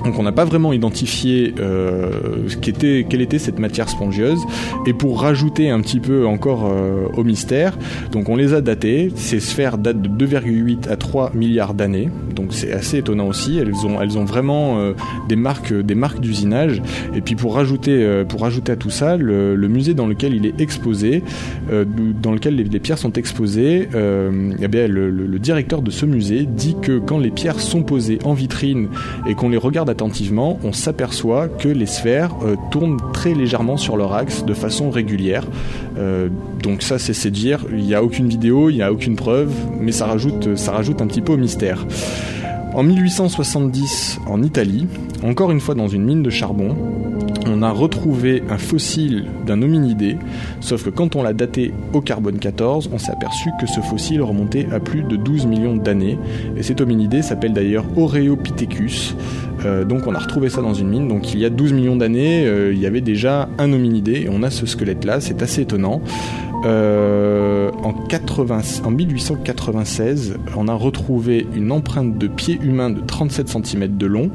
Donc 0.06 0.20
on 0.20 0.22
n'a 0.22 0.30
pas 0.30 0.44
vraiment 0.44 0.72
identifié 0.72 1.52
euh, 1.58 2.10
ce 2.46 2.56
qu'était, 2.56 3.06
quelle 3.08 3.22
était 3.22 3.40
cette 3.40 3.58
matière 3.58 3.88
spongieuse. 3.88 4.38
Et 4.86 4.92
pour 4.92 5.20
rajouter 5.20 5.68
un 5.68 5.80
petit 5.80 5.98
peu 5.98 6.26
encore 6.26 6.70
euh, 6.70 7.06
au 7.16 7.24
mystère, 7.24 7.76
donc 8.12 8.28
on 8.28 8.36
les 8.36 8.54
a 8.54 8.60
datées. 8.60 9.10
Ces 9.16 9.40
sphères 9.40 9.78
datent 9.78 10.00
de 10.00 10.26
2,8 10.26 10.88
à 10.88 10.96
3 10.96 11.32
milliards 11.34 11.74
d'années. 11.74 12.08
Donc 12.36 12.48
c'est 12.50 12.72
assez 12.72 12.98
étonnant 12.98 13.26
aussi. 13.26 13.58
Elles 13.58 13.74
ont, 14.16 14.24
vraiment 14.24 14.78
euh, 14.78 14.92
des 15.28 15.34
marques, 15.34 15.72
des 15.74 15.96
marques 15.96 16.20
d'usinage. 16.20 16.80
Et 17.16 17.20
puis 17.20 17.34
pour 17.34 17.56
rajouter, 17.56 18.24
pour 18.28 18.42
rajouter 18.42 18.72
à 18.72 18.76
tout 18.76 18.90
ça, 18.90 19.16
le, 19.16 19.56
musée 19.66 19.94
dans 19.94 20.06
lequel 20.06 20.34
il 20.34 20.46
est 20.46 20.60
exposé, 20.60 21.24
dans 22.22 22.32
lequel 22.32 22.54
les, 22.54 22.78
pierres 22.78 22.98
sont 22.98 23.12
exposées, 23.14 23.88
eh 23.92 24.68
bien 24.68 24.86
le, 24.86 25.10
le- 25.10 25.26
le 25.26 25.38
directeur 25.40 25.82
de 25.82 25.90
ce 25.90 26.06
musée 26.06 26.46
dit 26.46 26.76
que 26.80 26.98
quand 26.98 27.18
les 27.18 27.30
pierres 27.30 27.60
sont 27.60 27.82
posées 27.82 28.20
en 28.24 28.34
vitrine 28.34 28.88
et 29.26 29.34
qu'on 29.34 29.48
les 29.48 29.56
regarde 29.56 29.90
attentivement, 29.96 30.58
on 30.62 30.74
s'aperçoit 30.74 31.48
que 31.48 31.68
les 31.68 31.86
sphères 31.86 32.30
euh, 32.44 32.56
tournent 32.70 33.00
très 33.14 33.32
légèrement 33.32 33.78
sur 33.78 33.96
leur 33.96 34.12
axe 34.12 34.44
de 34.44 34.52
façon 34.52 34.90
régulière. 34.90 35.46
Euh, 35.96 36.28
donc 36.62 36.82
ça 36.82 36.98
c'est 36.98 37.30
dire, 37.30 37.64
il 37.70 37.84
n'y 37.84 37.94
a 37.94 38.02
aucune 38.02 38.28
vidéo, 38.28 38.68
il 38.68 38.74
n'y 38.74 38.82
a 38.82 38.92
aucune 38.92 39.16
preuve, 39.16 39.50
mais 39.80 39.92
ça 39.92 40.04
rajoute, 40.04 40.54
ça 40.56 40.72
rajoute 40.72 41.00
un 41.00 41.06
petit 41.06 41.22
peu 41.22 41.32
au 41.32 41.38
mystère. 41.38 41.86
En 42.74 42.82
1870, 42.82 44.18
en 44.26 44.42
Italie, 44.42 44.86
encore 45.24 45.50
une 45.50 45.60
fois 45.60 45.74
dans 45.74 45.88
une 45.88 46.04
mine 46.04 46.22
de 46.22 46.28
charbon, 46.28 46.76
on 47.48 47.62
a 47.62 47.70
retrouvé 47.70 48.42
un 48.50 48.58
fossile 48.58 49.24
d'un 49.46 49.62
hominidé, 49.62 50.18
sauf 50.60 50.84
que 50.84 50.90
quand 50.90 51.16
on 51.16 51.22
l'a 51.22 51.32
daté 51.32 51.72
au 51.92 52.00
carbone 52.00 52.38
14, 52.38 52.90
on 52.92 52.98
s'est 52.98 53.12
aperçu 53.12 53.50
que 53.60 53.66
ce 53.66 53.80
fossile 53.80 54.22
remontait 54.22 54.66
à 54.72 54.80
plus 54.80 55.02
de 55.02 55.16
12 55.16 55.46
millions 55.46 55.76
d'années. 55.76 56.18
Et 56.56 56.62
cet 56.62 56.80
hominidé 56.80 57.22
s'appelle 57.22 57.52
d'ailleurs 57.52 57.84
Oreopithecus. 57.96 59.14
Euh, 59.64 59.84
donc 59.84 60.06
on 60.06 60.14
a 60.14 60.18
retrouvé 60.18 60.48
ça 60.48 60.62
dans 60.62 60.74
une 60.74 60.88
mine. 60.88 61.08
Donc 61.08 61.32
il 61.32 61.40
y 61.40 61.44
a 61.44 61.50
12 61.50 61.72
millions 61.72 61.96
d'années, 61.96 62.46
euh, 62.46 62.72
il 62.72 62.78
y 62.78 62.86
avait 62.86 63.00
déjà 63.00 63.48
un 63.58 63.72
hominidé 63.72 64.22
et 64.22 64.28
on 64.30 64.42
a 64.42 64.50
ce 64.50 64.66
squelette-là. 64.66 65.20
C'est 65.20 65.42
assez 65.42 65.62
étonnant. 65.62 66.02
Euh, 66.64 67.70
en, 67.82 67.92
80 67.92 68.60
en 68.84 68.90
1896, 68.90 70.36
on 70.56 70.68
a 70.68 70.74
retrouvé 70.74 71.46
une 71.54 71.70
empreinte 71.70 72.18
de 72.18 72.26
pied 72.26 72.58
humain 72.62 72.90
de 72.90 73.00
37 73.00 73.48
cm 73.48 73.96
de 73.96 74.06
long. 74.06 74.30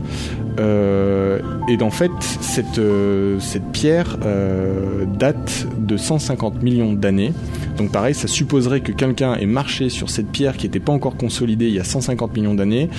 Euh, 0.59 1.39
et 1.67 1.81
en 1.81 1.89
fait, 1.89 2.11
cette, 2.19 2.79
euh, 2.79 3.39
cette 3.39 3.65
pierre 3.71 4.17
euh, 4.25 5.05
date 5.05 5.67
de 5.77 5.97
150 5.97 6.61
millions 6.61 6.93
d'années. 6.93 7.33
Donc 7.77 7.91
pareil, 7.91 8.13
ça 8.13 8.27
supposerait 8.27 8.81
que 8.81 8.91
quelqu'un 8.91 9.35
ait 9.35 9.45
marché 9.45 9.89
sur 9.89 10.09
cette 10.09 10.27
pierre 10.27 10.57
qui 10.57 10.67
n'était 10.67 10.79
pas 10.79 10.91
encore 10.91 11.15
consolidée 11.15 11.67
il 11.67 11.73
y 11.73 11.79
a 11.79 11.83
150 11.83 12.35
millions 12.35 12.53
d'années. 12.53 12.89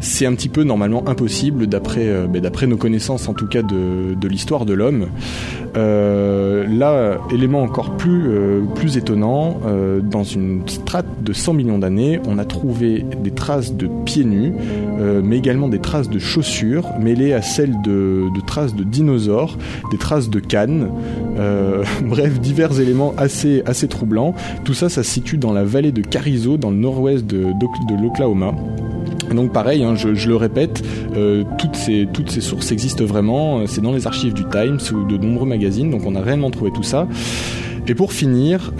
C'est 0.00 0.26
un 0.26 0.34
petit 0.34 0.48
peu 0.48 0.62
normalement 0.62 1.06
impossible 1.08 1.66
d'après 1.66 2.08
ben, 2.28 2.42
nos 2.68 2.76
connaissances 2.76 3.28
en 3.28 3.34
tout 3.34 3.46
cas 3.46 3.62
de, 3.62 4.28
l'histoire 4.28 4.64
de 4.64 4.72
l'homme. 4.72 5.08
Là, 5.74 7.18
élément 7.32 7.62
encore 7.62 7.96
plus, 7.96 8.30
plus 8.74 8.96
étonnant, 8.96 9.60
dans 10.02 10.24
une 10.24 10.62
strate 10.66 11.06
de 11.22 11.32
100 11.32 11.54
millions 11.54 11.78
d'années, 11.78 12.20
on 12.26 12.38
a 12.38 12.44
trouvé 12.44 13.04
des 13.22 13.32
traces 13.32 13.74
de 13.74 13.88
pieds 14.04 14.24
nus, 14.24 14.52
mais 15.22 15.36
également 15.36 15.68
des 15.68 15.80
traces 15.80 16.08
de 16.08 16.18
chaussures 16.18 16.91
mêlées 17.00 17.32
à 17.32 17.42
celles 17.42 17.80
de, 17.82 18.28
traces 18.46 18.74
de 18.74 18.84
dinosaures, 18.84 19.58
des 19.90 19.98
traces 19.98 20.30
de 20.30 20.40
cannes, 20.40 20.88
euh, 21.38 21.84
bref, 22.04 22.40
divers 22.40 22.80
éléments 22.80 23.14
assez, 23.16 23.62
troublants. 23.88 24.34
Tout 24.64 24.74
ça, 24.74 24.88
ça 24.88 25.02
se 25.02 25.10
situe 25.10 25.38
dans 25.38 25.52
la 25.52 25.64
vallée 25.64 25.92
de 25.92 26.02
Carrizo, 26.02 26.56
dans 26.56 26.70
le 26.70 26.76
nord-ouest 26.76 27.26
de, 27.26 27.52
l'Oklahoma. 28.02 28.52
Donc 29.34 29.52
pareil, 29.52 29.82
hein, 29.82 29.94
je, 29.94 30.28
le 30.28 30.36
répète, 30.36 30.82
euh, 31.16 31.44
toutes, 31.58 31.76
ces, 31.76 32.40
sources 32.40 32.70
existent 32.70 33.04
vraiment, 33.04 33.60
euh, 33.60 33.66
c'est 33.66 33.80
dans 33.80 33.92
les 33.92 34.06
archives 34.06 34.34
du 34.34 34.44
Times 34.44 34.78
ou 34.92 35.04
de 35.06 35.16
nombreux 35.16 35.46
magazines, 35.46 35.90
donc 35.90 36.02
on 36.06 36.14
a 36.14 36.20
réellement 36.20 36.50
trouvé 36.50 36.70
tout 36.72 36.82
ça. 36.82 37.08
Et 37.88 37.94
pour 37.94 38.12
finir, 38.12 38.72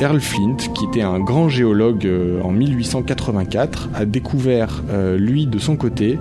Earl 0.00 0.20
Flint, 0.20 0.56
qui 0.74 0.84
était 0.86 1.02
un 1.02 1.20
grand 1.20 1.48
géologue 1.48 2.06
euh, 2.06 2.40
en 2.42 2.50
1884, 2.50 3.90
a 3.94 4.04
découvert, 4.04 4.82
euh, 4.90 5.16
lui, 5.16 5.46
de 5.46 5.58
son 5.58 5.76
côté, 5.76 6.18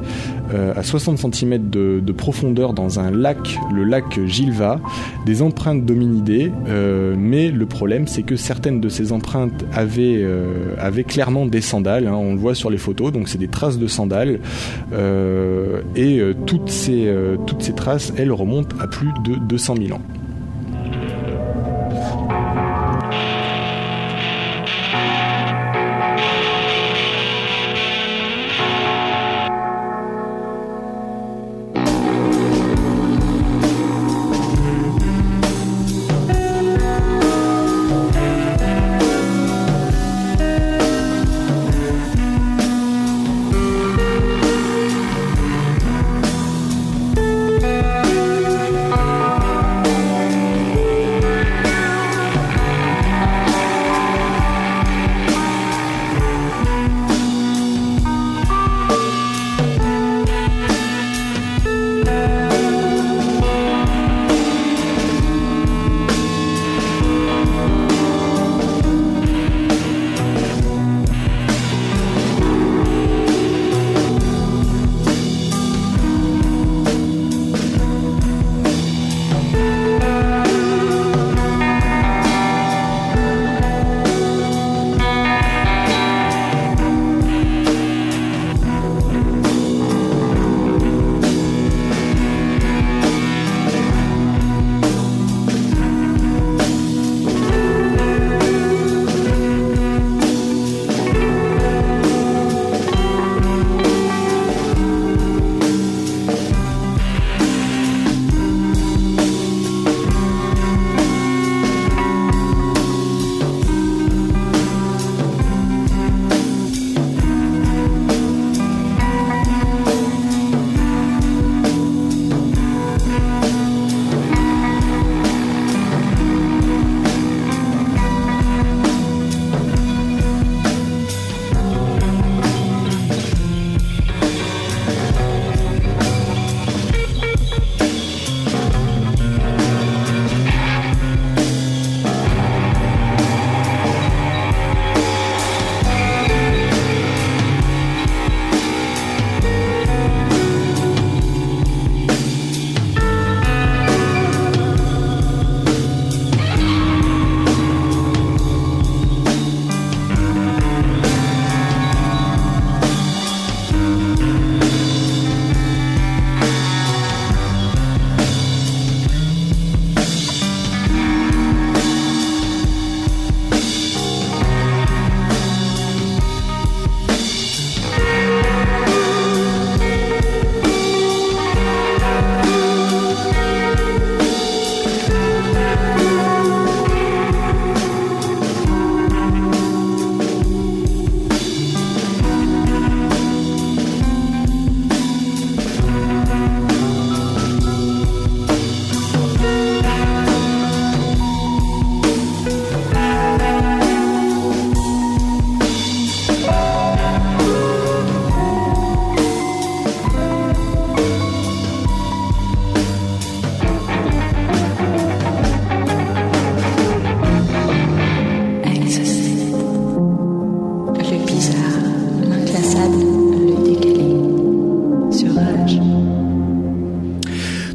euh, 0.53 0.73
à 0.75 0.83
60 0.83 1.17
cm 1.17 1.69
de, 1.69 1.99
de 1.99 2.11
profondeur 2.11 2.73
dans 2.73 2.99
un 2.99 3.11
lac, 3.11 3.59
le 3.73 3.83
lac 3.83 4.19
Gilva, 4.25 4.79
des 5.25 5.41
empreintes 5.41 5.85
d'hominidés. 5.85 6.51
euh, 6.67 7.15
mais 7.17 7.49
le 7.49 7.65
problème, 7.65 8.07
c'est 8.07 8.23
que 8.23 8.35
certaines 8.35 8.81
de 8.81 8.89
ces 8.89 9.11
empreintes 9.11 9.65
avaient, 9.73 10.23
clairement 11.07 11.45
des 11.45 11.61
sandales. 11.61 12.07
hein, 12.07 12.15
on 12.15 12.33
le 12.33 12.39
voit 12.39 12.55
sur 12.55 12.69
les 12.69 12.77
photos, 12.77 13.11
donc 13.11 13.27
c'est 13.27 13.37
des 13.37 13.47
traces 13.47 13.77
de 13.77 13.87
sandales. 13.87 14.39
et 15.95 16.21
toutes, 16.45 16.69
ces, 16.69 17.13
toutes 17.47 17.61
ces 17.61 17.73
traces, 17.73 18.13
elles 18.17 18.31
remontent 18.31 18.75
à 18.79 18.87
plus 18.87 19.09
de 19.23 19.35
200 19.35 19.75
000 19.79 19.97
ans. 19.97 20.01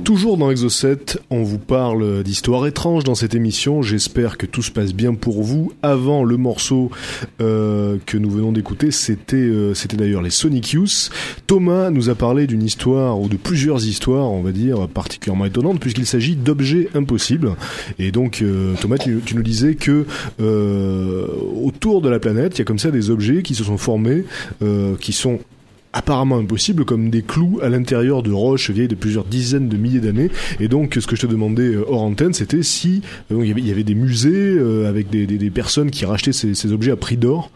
Complètement 0.06 0.50
Exocet, 0.50 1.18
on 1.30 1.42
vous 1.42 1.58
parle 1.58 2.22
d'histoires 2.22 2.66
étranges 2.66 3.02
dans 3.02 3.14
cette 3.14 3.34
émission. 3.34 3.82
J'espère 3.82 4.38
que 4.38 4.46
tout 4.46 4.62
se 4.62 4.70
passe 4.70 4.94
bien 4.94 5.14
pour 5.14 5.42
vous. 5.42 5.72
Avant 5.82 6.22
le 6.22 6.36
morceau 6.36 6.90
euh, 7.40 7.96
que 8.06 8.16
nous 8.16 8.30
venons 8.30 8.52
d'écouter, 8.52 8.90
c'était 8.90 9.36
euh, 9.36 9.74
c'était 9.74 9.96
d'ailleurs 9.96 10.22
les 10.22 10.30
Sonic. 10.30 10.76
Thomas 11.46 11.90
nous 11.90 12.08
a 12.08 12.14
parlé 12.14 12.46
d'une 12.46 12.62
histoire 12.62 13.20
ou 13.20 13.28
de 13.28 13.36
plusieurs 13.36 13.86
histoires, 13.86 14.30
on 14.30 14.42
va 14.42 14.52
dire 14.52 14.86
particulièrement 14.88 15.46
étonnantes, 15.46 15.80
puisqu'il 15.80 16.06
s'agit 16.06 16.36
d'objets 16.36 16.88
impossibles. 16.94 17.54
Et 17.98 18.12
donc 18.12 18.42
euh, 18.42 18.74
Thomas, 18.80 18.98
tu, 18.98 19.20
tu 19.24 19.34
nous 19.34 19.42
disais 19.42 19.74
que 19.74 20.06
autour 20.38 22.00
de 22.00 22.08
la 22.08 22.20
planète, 22.20 22.56
il 22.56 22.58
y 22.58 22.62
a 22.62 22.64
comme 22.64 22.78
ça 22.78 22.90
des 22.90 23.10
objets 23.10 23.42
qui 23.42 23.54
se 23.54 23.64
sont 23.64 23.78
formés, 23.78 24.24
qui 25.00 25.12
sont 25.12 25.40
apparemment 25.96 26.38
impossibles 26.38 26.84
comme 26.84 27.10
des 27.10 27.22
clous 27.22 27.58
à 27.62 27.68
l'intérieur 27.68 28.22
de 28.22 28.30
roches 28.30 28.70
vieilles 28.70 28.88
de 28.88 28.94
plusieurs 28.94 29.24
dizaines 29.24 29.68
de 29.68 29.76
milliers 29.76 30.00
d'années. 30.00 30.30
Et 30.60 30.68
donc 30.68 30.96
ce 31.00 31.06
que 31.06 31.16
je 31.16 31.22
te 31.22 31.26
demandais 31.26 31.74
euh, 31.74 31.84
hors 31.88 32.02
antenne 32.02 32.32
c'était 32.32 32.62
si 32.62 33.02
euh, 33.32 33.44
il, 33.44 33.66
y 33.66 33.70
avait, 33.70 33.84
des 33.84 33.94
musées 33.94 34.30
euh, 34.32 34.88
avec 34.88 35.10
des, 35.10 35.26
des, 35.26 35.38
des 35.38 35.50
personnes 35.50 35.90
qui 35.90 36.04
rachetaient 36.04 36.32
ces, 36.32 36.54
ces 36.54 36.72
objets 36.72 36.92
à 36.92 36.96
prix 36.96 37.16
d'or. 37.16 37.50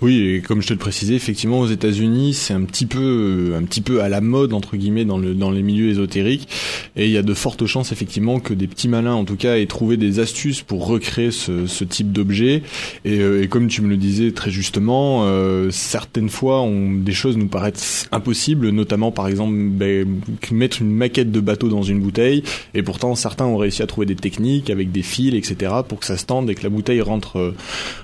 Oui, 0.00 0.20
et 0.20 0.40
comme 0.42 0.62
je 0.62 0.68
te 0.68 0.72
le 0.72 0.78
précisais, 0.78 1.14
effectivement, 1.14 1.60
aux 1.60 1.66
États-Unis, 1.66 2.34
c'est 2.34 2.54
un 2.54 2.62
petit 2.62 2.86
peu, 2.86 3.54
un 3.56 3.62
petit 3.64 3.80
peu 3.80 4.00
à 4.02 4.08
la 4.08 4.20
mode 4.20 4.52
entre 4.52 4.76
guillemets 4.76 5.04
dans 5.04 5.18
le 5.18 5.34
dans 5.34 5.50
les 5.50 5.62
milieux 5.62 5.88
ésotériques, 5.88 6.48
et 6.94 7.06
il 7.06 7.10
y 7.10 7.16
a 7.16 7.22
de 7.22 7.34
fortes 7.34 7.66
chances 7.66 7.90
effectivement 7.90 8.38
que 8.38 8.54
des 8.54 8.66
petits 8.68 8.88
malins, 8.88 9.14
en 9.14 9.24
tout 9.24 9.36
cas, 9.36 9.56
aient 9.56 9.66
trouvé 9.66 9.96
des 9.96 10.20
astuces 10.20 10.62
pour 10.62 10.86
recréer 10.86 11.30
ce, 11.30 11.66
ce 11.66 11.84
type 11.84 12.12
d'objet. 12.12 12.62
Et, 13.04 13.18
et 13.18 13.48
comme 13.48 13.68
tu 13.68 13.82
me 13.82 13.88
le 13.88 13.96
disais 13.96 14.30
très 14.32 14.50
justement, 14.50 15.24
euh, 15.24 15.70
certaines 15.70 16.28
fois, 16.28 16.62
on, 16.62 16.92
des 16.92 17.12
choses 17.12 17.36
nous 17.36 17.48
paraissent 17.48 17.75
impossibles, 18.12 18.70
notamment 18.70 19.10
par 19.12 19.28
exemple 19.28 19.54
ben, 19.54 20.06
mettre 20.50 20.82
une 20.82 20.90
maquette 20.90 21.30
de 21.32 21.40
bateau 21.40 21.68
dans 21.68 21.82
une 21.82 22.00
bouteille, 22.00 22.42
et 22.74 22.82
pourtant 22.82 23.14
certains 23.14 23.44
ont 23.46 23.56
réussi 23.56 23.82
à 23.82 23.86
trouver 23.86 24.06
des 24.06 24.16
techniques 24.16 24.70
avec 24.70 24.92
des 24.92 25.02
fils, 25.02 25.34
etc., 25.34 25.72
pour 25.88 26.00
que 26.00 26.06
ça 26.06 26.16
se 26.16 26.24
tende 26.26 26.50
et 26.50 26.54
que 26.54 26.62
la 26.62 26.68
bouteille 26.70 27.00
rentre, 27.00 27.38
euh, 27.38 27.54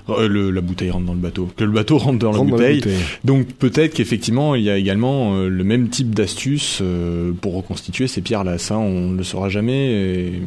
euh, 0.09 0.27
le, 0.27 0.51
la 0.51 0.61
bouteille 0.61 0.89
rentre 0.91 1.05
dans 1.05 1.13
le 1.13 1.19
bateau, 1.19 1.49
que 1.55 1.63
le 1.63 1.71
bateau 1.71 1.97
rentre 1.99 2.19
dans 2.19 2.31
Rentre 2.31 2.43
la 2.45 2.51
dans 2.51 2.57
la 2.57 2.57
bouteille. 2.57 2.77
bouteille. 2.81 2.97
Donc 3.23 3.47
peut-être 3.53 3.93
qu'effectivement 3.93 4.55
il 4.55 4.63
y 4.63 4.69
a 4.69 4.77
également 4.77 5.35
euh, 5.35 5.47
le 5.49 5.63
même 5.63 5.89
type 5.89 6.13
d'astuce 6.15 6.79
euh, 6.81 7.31
pour 7.41 7.55
reconstituer 7.55 8.07
ces 8.07 8.21
pierres-là. 8.21 8.57
Ça, 8.57 8.77
on 8.77 9.09
ne 9.09 9.17
le 9.17 9.23
saura 9.23 9.49
jamais. 9.49 9.91
Et 9.91 10.41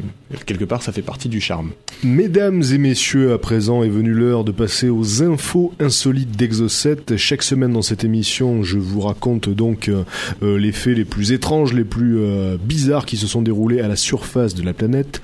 quelque 0.45 0.65
part, 0.65 0.81
ça 0.81 0.91
fait 0.91 1.01
partie 1.01 1.29
du 1.29 1.41
charme. 1.41 1.71
Mesdames 2.03 2.63
et 2.71 2.77
messieurs, 2.77 3.33
à 3.33 3.37
présent 3.37 3.83
est 3.83 3.89
venue 3.89 4.11
l'heure 4.13 4.43
de 4.43 4.51
passer 4.51 4.89
aux 4.89 5.23
infos 5.23 5.73
insolites 5.79 6.35
d'Exocet. 6.35 6.97
Chaque 7.17 7.43
semaine 7.43 7.73
dans 7.73 7.81
cette 7.81 8.03
émission, 8.03 8.63
je 8.63 8.77
vous 8.77 9.01
raconte 9.01 9.16
donc 9.19 9.89
euh, 9.89 10.03
euh, 10.43 10.57
les 10.57 10.71
faits 10.71 10.95
les 10.95 11.05
plus 11.05 11.31
étranges, 11.31 11.73
les 11.73 11.83
plus 11.83 12.19
euh, 12.19 12.57
bizarres 12.61 13.05
qui 13.05 13.17
se 13.17 13.27
sont 13.27 13.41
déroulés 13.41 13.81
à 13.81 13.87
la 13.87 13.95
surface 13.95 14.53
de 14.55 14.63
la 14.63 14.73
planète. 14.73 15.21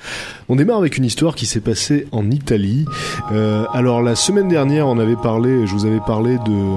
On 0.50 0.56
démarre 0.56 0.78
avec 0.78 0.98
une 0.98 1.06
histoire 1.06 1.36
qui 1.36 1.46
s'est 1.46 1.62
passée 1.62 2.08
en 2.12 2.30
Italie. 2.30 2.86
Euh, 3.32 3.66
alors 3.74 4.02
la 4.02 4.16
semaine 4.16 4.48
dernière, 4.48 4.88
on 4.88 5.00
avait 5.00 5.16
parlé, 5.16 5.66
je 5.66 5.74
vous 5.74 5.86
avais 5.86 6.02
parlé 6.06 6.38
de 6.38 6.74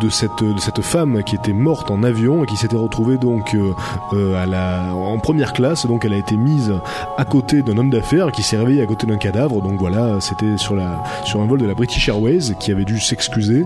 de 0.00 0.08
cette 0.10 0.42
de 0.42 0.60
cette 0.60 0.80
femme 0.82 1.22
qui 1.24 1.34
était 1.34 1.52
morte 1.52 1.90
en 1.90 2.04
avion 2.04 2.44
et 2.44 2.46
qui 2.46 2.56
s'était 2.56 2.76
retrouvée 2.76 3.18
donc 3.18 3.54
euh, 3.54 3.72
euh, 4.12 4.42
à 4.42 4.46
la 4.46 4.94
en 4.94 5.18
première 5.18 5.52
classe. 5.52 5.86
Donc 5.86 6.04
elle 6.04 6.12
a 6.12 6.16
été 6.16 6.36
mise 6.36 6.72
à 7.16 7.24
côté 7.24 7.62
d'un 7.62 7.76
homme 7.76 7.90
d'affaires 7.90 8.30
qui 8.30 8.42
s'est 8.42 8.56
réveillé 8.56 8.82
à 8.82 8.86
côté 8.86 9.06
d'un 9.06 9.16
cadavre. 9.16 9.60
Donc 9.62 9.78
voilà, 9.80 10.20
c'était 10.20 10.56
sur 10.56 10.76
la 10.76 11.02
sur 11.24 11.40
un 11.40 11.46
vol 11.46 11.58
de 11.58 11.66
la 11.66 11.74
British 11.74 12.08
Airways 12.08 12.54
qui 12.60 12.70
avait 12.70 12.84
dû 12.84 13.00
s'excuser. 13.00 13.64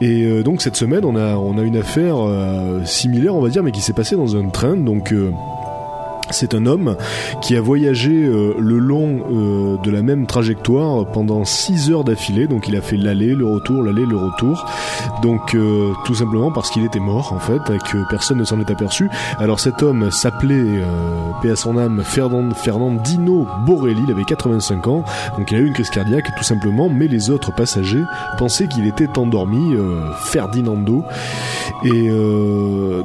Et 0.00 0.42
donc 0.42 0.62
cette 0.62 0.76
semaine, 0.76 1.04
on 1.04 1.16
a 1.16 1.36
on 1.36 1.58
a 1.58 1.62
une 1.62 1.76
affaire 1.76 2.16
similaire, 2.84 3.34
on 3.34 3.40
va 3.40 3.48
dire, 3.48 3.62
mais 3.62 3.72
qui 3.72 3.80
s'est 3.80 3.92
passée 3.92 4.16
dans 4.16 4.36
un 4.36 4.48
train. 4.48 4.76
Donc 4.76 5.12
euh, 5.12 5.30
c'est 6.30 6.54
un 6.54 6.66
homme 6.66 6.96
qui 7.42 7.56
a 7.56 7.60
voyagé 7.60 8.10
euh, 8.10 8.54
le 8.58 8.78
long 8.78 9.20
euh, 9.30 9.76
de 9.82 9.90
la 9.90 10.02
même 10.02 10.26
trajectoire 10.26 11.06
pendant 11.06 11.44
6 11.44 11.90
heures 11.90 12.04
d'affilée. 12.04 12.46
Donc 12.46 12.68
il 12.68 12.76
a 12.76 12.80
fait 12.80 12.96
l'aller, 12.96 13.34
le 13.34 13.46
retour, 13.46 13.82
l'aller, 13.82 14.06
le 14.06 14.16
retour. 14.16 14.66
Donc 15.22 15.54
euh, 15.54 15.92
tout 16.04 16.14
simplement 16.14 16.50
parce 16.50 16.70
qu'il 16.70 16.84
était 16.84 17.00
mort 17.00 17.32
en 17.32 17.38
fait 17.38 17.60
et 17.72 17.78
que 17.78 18.08
personne 18.08 18.38
ne 18.38 18.44
s'en 18.44 18.60
est 18.60 18.70
aperçu. 18.70 19.08
Alors 19.38 19.60
cet 19.60 19.82
homme 19.82 20.10
s'appelait, 20.10 20.80
paix 21.42 21.50
à 21.50 21.56
son 21.56 21.76
âme, 21.76 22.02
Fernand, 22.04 22.50
Fernandino 22.54 23.46
Borelli. 23.66 24.00
Il 24.06 24.12
avait 24.12 24.24
85 24.24 24.86
ans. 24.86 25.04
Donc 25.38 25.50
il 25.50 25.56
a 25.56 25.60
eu 25.60 25.66
une 25.66 25.74
crise 25.74 25.90
cardiaque 25.90 26.34
tout 26.36 26.44
simplement. 26.44 26.88
Mais 26.88 27.08
les 27.08 27.30
autres 27.30 27.52
passagers 27.54 28.02
pensaient 28.38 28.66
qu'il 28.66 28.86
était 28.86 29.18
endormi, 29.18 29.74
Ferdinando. 30.24 31.04
Et 31.84 32.10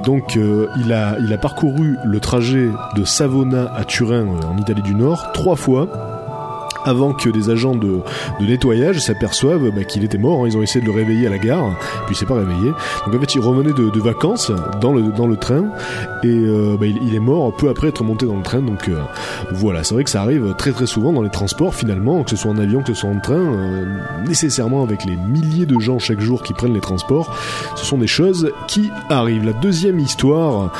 donc 0.04 0.36
il 0.36 0.94
a 0.94 1.18
il 1.20 1.34
a 1.34 1.38
parcouru 1.38 1.98
le 2.04 2.20
trajet 2.20 2.70
de 2.96 3.04
Savona 3.16 3.74
à 3.74 3.86
Turin 3.86 4.28
euh, 4.28 4.46
en 4.46 4.58
Italie 4.58 4.82
du 4.82 4.94
Nord 4.94 5.32
trois 5.32 5.56
fois 5.56 5.88
avant 6.86 7.14
que 7.14 7.30
des 7.30 7.50
agents 7.50 7.76
de, 7.76 8.00
de 8.40 8.46
nettoyage 8.46 9.00
s'aperçoivent 9.00 9.70
bah, 9.76 9.84
qu'il 9.84 10.04
était 10.04 10.18
mort. 10.18 10.44
hein. 10.44 10.48
Ils 10.48 10.58
ont 10.58 10.62
essayé 10.62 10.82
de 10.82 10.86
le 10.86 10.96
réveiller 10.96 11.28
à 11.28 11.30
la 11.30 11.38
gare, 11.38 11.78
puis 12.06 12.16
il 12.16 12.18
s'est 12.18 12.26
pas 12.26 12.36
réveillé. 12.36 12.72
Donc 13.06 13.16
en 13.16 13.20
fait, 13.20 13.36
il 13.36 13.42
revenait 13.42 13.74
de, 13.74 13.90
de 13.90 14.00
vacances 14.00 14.52
dans 14.82 14.94
le, 14.94 15.12
dans 15.12 15.28
le 15.28 15.38
train 15.38 15.66
et 16.24 16.28
euh, 16.28 16.78
bah, 16.80 16.86
il, 16.86 17.16
est 17.16 17.20
mort 17.20 17.54
peu 17.56 17.70
après 17.70 17.88
être 17.90 18.04
monté 18.04 18.26
dans 18.26 18.38
le 18.38 18.44
train. 18.44 18.62
Donc 18.62 18.88
euh, 18.88 19.00
voilà, 19.54 19.84
c'est 19.84 19.94
vrai 19.94 20.04
que 20.04 20.10
ça 20.10 20.22
arrive 20.22 20.54
très 20.58 20.72
très 20.72 20.86
souvent 20.86 21.12
dans 21.12 21.22
les 21.22 21.30
transports 21.30 21.74
finalement, 21.74 22.24
que 22.24 22.30
ce 22.30 22.36
soit 22.36 22.52
en 22.52 22.58
avion, 22.58 22.82
que 22.82 22.94
ce 22.94 23.02
soit 23.02 23.10
en 23.10 23.20
train, 23.20 23.36
euh, 23.36 23.86
nécessairement 24.28 24.84
avec 24.84 25.06
les 25.06 25.16
milliers 25.16 25.66
de 25.66 25.80
gens 25.80 26.00
chaque 26.00 26.20
jour 26.20 26.44
qui 26.44 26.54
prennent 26.54 26.74
les 26.74 26.82
transports, 26.82 27.36
ce 27.76 27.86
sont 27.86 27.98
des 27.98 28.08
choses 28.08 28.52
qui 28.68 28.92
arrivent. 29.10 29.46
La 29.46 29.54
deuxième 29.54 30.00
histoire, 30.00 30.72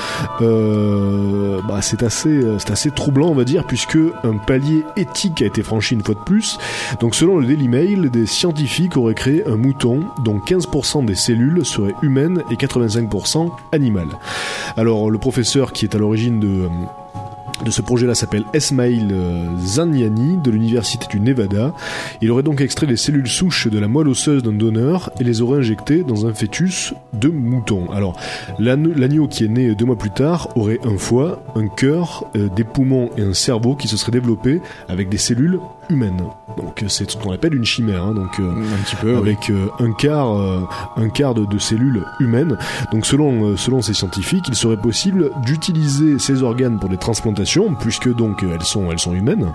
euh, 0.42 1.60
bah, 1.68 1.82
c'est 1.82 2.04
assez, 2.04 2.42
c'est 2.60 2.72
assez 2.72 2.92
troublant 2.92 3.30
on 3.30 3.36
va 3.36 3.44
dire, 3.44 3.64
puisque 3.66 3.98
un 4.24 4.38
palier 4.38 4.84
éthique 4.98 5.42
a 5.42 5.46
été 5.46 5.64
franchi 5.64 5.95
une 5.96 6.04
fois 6.04 6.16
de 6.16 6.20
plus. 6.20 6.58
Donc 7.00 7.16
selon 7.16 7.38
le 7.38 7.48
Daily 7.48 7.68
Mail, 7.68 8.10
des 8.12 8.26
scientifiques 8.26 8.98
auraient 8.98 9.16
créé 9.16 9.46
un 9.48 9.58
mouton 9.58 10.02
dont 10.24 10.38
15% 10.38 11.06
des 11.06 11.16
cellules 11.16 11.66
seraient 11.66 11.96
humaines 12.02 12.44
et 12.52 12.56
85% 12.56 13.52
animales. 13.72 14.20
Alors 14.78 15.10
le 15.10 15.18
professeur 15.18 15.74
qui 15.74 15.86
est 15.86 15.96
à 15.96 15.98
l'origine 15.98 16.40
de 16.40 17.72
ce 17.72 17.82
projet-là 17.82 18.16
s'appelle 18.16 18.44
Esmail 18.54 19.08
euh, 19.12 19.46
Zaniani 19.60 20.38
de 20.38 20.52
l'université 20.52 21.08
du 21.10 21.20
Nevada. 21.20 21.74
Il 22.22 22.32
aurait 22.32 22.44
donc 22.44 22.62
extrait 22.62 22.86
les 22.86 22.98
cellules 22.98 23.28
souches 23.28 23.68
de 23.68 23.80
la 23.80 23.88
moelle 23.88 24.08
osseuse 24.08 24.44
d'un 24.44 24.52
donneur 24.52 25.12
et 25.20 25.24
les 25.24 25.42
aurait 25.42 25.60
injectées 25.60 26.04
dans 26.04 26.26
un 26.26 26.34
fœtus 26.34 26.94
de 27.14 27.30
mouton. 27.30 27.92
Alors, 27.92 28.20
l'agneau 28.60 29.28
qui 29.28 29.46
est 29.46 29.50
né 29.50 29.74
deux 29.76 29.86
mois 29.86 29.98
plus 29.98 30.12
tard 30.12 30.50
aurait 30.56 30.80
un 30.84 30.98
foie, 30.98 31.44
un 31.56 31.68
cœur, 31.68 32.26
euh, 32.36 32.50
des 32.56 32.64
poumons 32.64 33.10
et 33.18 33.22
un 33.22 33.34
cerveau 33.34 33.76
qui 33.76 33.88
se 33.88 33.98
seraient 33.98 34.12
développés 34.12 34.62
avec 34.90 35.10
des 35.10 35.18
cellules 35.18 35.60
humaines. 35.90 36.24
Donc 36.58 36.84
euh, 36.84 36.88
c'est 36.88 37.10
ce 37.10 37.18
qu'on 37.18 37.32
appelle 37.32 37.54
une 37.56 37.66
chimère. 37.66 38.04
hein. 38.04 38.14
donc 38.14 38.40
euh, 38.40 38.52
Un 38.52 38.84
petit 38.84 38.96
peu. 38.96 39.12
oui. 39.14 39.18
avec 39.18 39.50
euh, 39.50 39.68
un 39.80 39.92
quart, 39.92 40.36
euh, 40.38 40.62
un 40.98 41.10
quart 41.10 41.34
de, 41.34 41.46
de 41.46 41.58
cellules 41.58 42.04
humaines. 42.20 42.58
Donc 42.92 43.06
selon, 43.06 43.56
selon 43.58 43.82
ces 43.82 43.94
scientifiques, 43.94 44.46
il 44.48 44.56
serait 44.56 44.78
possible 44.78 45.32
d'utiliser 45.46 46.20
ces 46.20 46.44
organes 46.44 46.80
pour 46.80 46.90
des 46.90 46.98
transplantations, 46.98 47.74
puisque 47.76 48.14
donc 48.16 48.44
elles 48.44 48.64
sont, 48.64 48.92
elles 48.92 49.00
sont 49.00 49.14
humaines. 49.14 49.52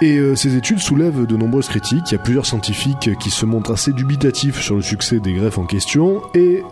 Et 0.00 0.20
ces 0.36 0.56
études 0.56 0.78
soulèvent 0.78 1.26
de 1.26 1.36
nombreuses 1.36 1.68
critiques. 1.68 2.10
Il 2.10 2.12
y 2.12 2.16
a 2.16 2.22
plusieurs 2.22 2.46
scientifiques 2.46 3.10
qui 3.18 3.30
se 3.30 3.46
montrent 3.46 3.72
assez 3.72 3.92
dubitatifs 3.92 4.60
sur 4.60 4.76
le 4.76 4.82
succès 4.82 5.20
des 5.20 5.32
greffes 5.34 5.58
en 5.58 5.64
question. 5.64 6.20
Et 6.34 6.62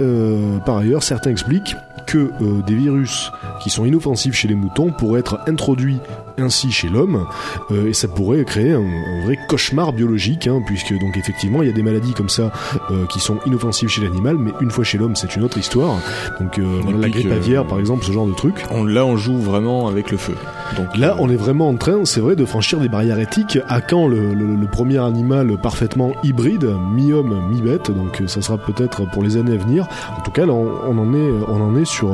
par 0.65 0.79
ailleurs, 0.79 1.03
certains 1.03 1.31
expliquent 1.31 1.75
que 2.07 2.33
des 2.67 2.75
virus 2.75 3.31
qui 3.63 3.71
sont 3.71 3.85
inoffensifs 3.85 4.35
chez 4.35 4.49
les 4.49 4.55
moutons 4.55 4.91
pourraient 4.91 5.21
être 5.21 5.39
introduits 5.47 5.99
ainsi 6.41 6.71
chez 6.73 6.89
l'homme 6.89 7.27
euh, 7.71 7.89
et 7.89 7.93
ça 7.93 8.09
pourrait 8.09 8.45
créer 8.45 8.73
un, 8.73 8.81
un 8.81 9.25
vrai 9.25 9.39
cauchemar 9.49 9.93
biologique 9.93 10.47
hein, 10.47 10.63
puisque 10.67 10.93
donc 10.99 11.17
effectivement 11.17 11.63
il 11.63 11.69
y 11.69 11.71
a 11.71 11.75
des 11.75 11.83
maladies 11.83 12.13
comme 12.15 12.29
ça 12.29 12.51
euh, 12.91 13.07
qui 13.07 13.21
sont 13.21 13.39
inoffensives 13.47 13.89
chez 13.89 14.03
l'animal 14.03 14.37
mais 14.39 14.51
une 14.61 14.71
fois 14.71 14.85
chez 14.85 14.99
l'homme 14.99 15.17
c'est 15.17 15.35
une 15.37 15.43
autre 15.45 15.59
histoire 15.59 15.97
donc 16.41 16.59
euh, 16.59 16.81
voilà, 16.83 16.99
la 16.99 17.09
grippe 17.09 17.31
aviaire 17.33 17.67
par 17.67 17.79
exemple 17.79 18.05
ce 18.05 18.13
genre 18.13 18.27
de 18.27 18.33
truc 18.35 18.55
On, 18.73 18.85
là, 18.85 19.05
on 19.05 19.17
joue 19.17 19.39
vraiment 19.39 19.89
avec 19.89 20.11
le 20.11 20.17
feu. 20.17 20.35
Donc 20.77 20.97
Là, 20.97 21.17
on 21.19 21.29
est 21.31 21.37
vraiment 21.37 21.69
en 21.69 21.77
train, 21.77 22.05
c'est 22.05 22.21
vrai, 22.21 22.37
de 22.37 22.45
franchir 22.45 22.79
des 22.79 22.89
barrières 22.89 23.19
éthiques. 23.19 23.59
À 23.69 23.81
quand 23.81 24.07
le, 24.07 24.35
le- 24.35 24.55
le 24.55 24.67
premier 24.67 24.99
animal 24.99 25.57
parfaitement 25.61 26.13
hybride, 26.23 26.69
mi-homme, 26.95 27.43
mi-bête 27.51 27.91
Donc, 27.91 28.23
ça 28.27 28.41
sera 28.43 28.57
peut-être 28.59 29.09
pour 29.11 29.23
les 29.23 29.37
années 29.37 29.55
à 29.55 29.57
venir. 29.57 29.87
En 30.17 30.21
tout 30.23 30.31
cas, 30.31 30.47
là, 30.47 30.53
on, 30.53 30.69
on 30.87 30.99
en 30.99 31.13
est, 31.15 31.31
on 31.49 31.61
en 31.61 31.77
est 31.77 31.85
sur 31.85 32.09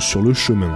sur 0.00 0.22
le 0.22 0.32
chemin. 0.34 0.70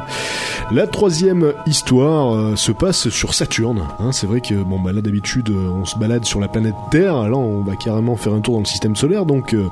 La 0.70 0.86
troisième 0.86 1.52
histoire 1.66 2.56
se 2.56 2.72
passe 2.78 3.08
sur 3.08 3.34
Saturne. 3.34 3.82
hein. 3.98 4.12
c'est 4.12 4.26
vrai 4.26 4.40
que 4.40 4.54
bon, 4.54 4.78
bah 4.78 4.92
là 4.92 5.00
d'habitude, 5.00 5.50
euh, 5.50 5.68
on 5.68 5.84
se 5.84 5.98
balade 5.98 6.24
sur 6.24 6.38
la 6.38 6.48
planète 6.48 6.74
Terre. 6.90 7.28
Là, 7.28 7.36
on 7.36 7.62
va 7.62 7.74
carrément 7.74 8.16
faire 8.16 8.34
un 8.34 8.40
tour 8.40 8.54
dans 8.54 8.60
le 8.60 8.66
système 8.66 8.94
solaire. 8.94 9.26
Donc 9.26 9.52
euh, 9.52 9.68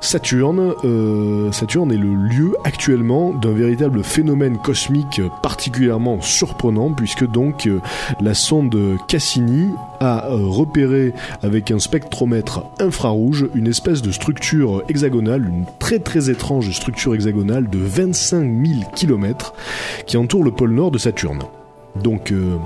Saturne, 0.00 0.74
euh, 0.84 1.52
Saturne 1.52 1.92
est 1.92 1.96
le 1.96 2.12
lieu 2.12 2.56
actuellement 2.64 3.32
d'un 3.32 3.52
véritable 3.52 4.02
phénomène 4.02 4.58
cosmique 4.58 5.22
particulièrement 5.42 6.20
surprenant 6.20 6.92
puisque 6.92 7.26
donc 7.26 7.68
la 8.20 8.34
sonde 8.34 8.76
Cassini 9.08 9.70
a 10.00 10.26
repéré 10.28 11.14
avec 11.42 11.70
un 11.70 11.78
spectromètre 11.78 12.64
infrarouge 12.80 13.46
une 13.54 13.68
espèce 13.68 14.02
de 14.02 14.10
structure 14.10 14.82
hexagonale, 14.88 15.46
une 15.48 15.64
très 15.78 16.00
très 16.00 16.28
étrange 16.28 16.70
structure 16.72 17.14
hexagonale 17.14 17.70
de 17.70 17.78
25 17.78 18.40
000 18.40 18.80
km 18.94 19.54
qui 20.06 20.18
entoure 20.18 20.44
le 20.44 20.50
pôle 20.50 20.72
nord 20.72 20.90
de 20.90 20.98
Saturne. 20.98 21.44
Donc 21.96 22.32
euh, 22.32 22.58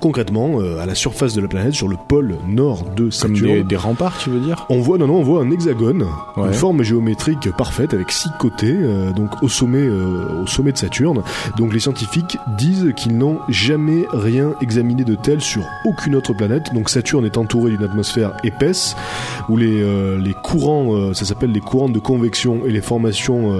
concrètement, 0.00 0.60
euh, 0.60 0.78
à 0.80 0.86
la 0.86 0.94
surface 0.94 1.34
de 1.34 1.40
la 1.40 1.48
planète, 1.48 1.74
sur 1.74 1.88
le 1.88 1.96
pôle 1.96 2.36
nord 2.46 2.84
de 2.96 3.02
Comme 3.04 3.10
Saturne, 3.10 3.54
des, 3.54 3.62
des 3.64 3.76
remparts, 3.76 4.18
tu 4.18 4.30
veux 4.30 4.40
dire? 4.40 4.66
on 4.70 4.80
voit 4.80 4.98
non 4.98 5.06
non 5.06 5.16
on 5.16 5.22
voit 5.22 5.42
un 5.42 5.50
hexagone, 5.50 6.06
Ouais. 6.36 6.46
une 6.48 6.54
forme 6.54 6.82
géométrique 6.82 7.50
parfaite 7.56 7.92
avec 7.94 8.10
six 8.12 8.28
côtés, 8.38 8.74
euh, 8.74 9.12
donc 9.12 9.42
au 9.42 9.48
sommet 9.48 9.82
euh, 9.82 10.42
au 10.42 10.46
sommet 10.46 10.72
de 10.72 10.78
Saturne. 10.78 11.22
Donc 11.56 11.72
les 11.72 11.80
scientifiques 11.80 12.38
disent 12.56 12.92
qu'ils 12.96 13.16
n'ont 13.18 13.38
jamais 13.48 14.06
rien 14.12 14.54
examiné 14.60 15.04
de 15.04 15.14
tel 15.16 15.40
sur 15.40 15.62
aucune 15.84 16.14
autre 16.14 16.32
planète. 16.34 16.72
Donc 16.72 16.88
Saturne 16.90 17.24
est 17.26 17.36
entouré 17.36 17.70
d'une 17.72 17.82
atmosphère 17.84 18.32
épaisse 18.44 18.94
où 19.48 19.56
les 19.56 19.80
les 20.18 20.34
courants, 20.42 21.12
ça 21.14 21.24
s'appelle 21.24 21.52
les 21.52 21.60
courants 21.60 21.88
de 21.88 21.98
convection 21.98 22.64
et 22.66 22.70
les 22.70 22.80
formations 22.80 23.52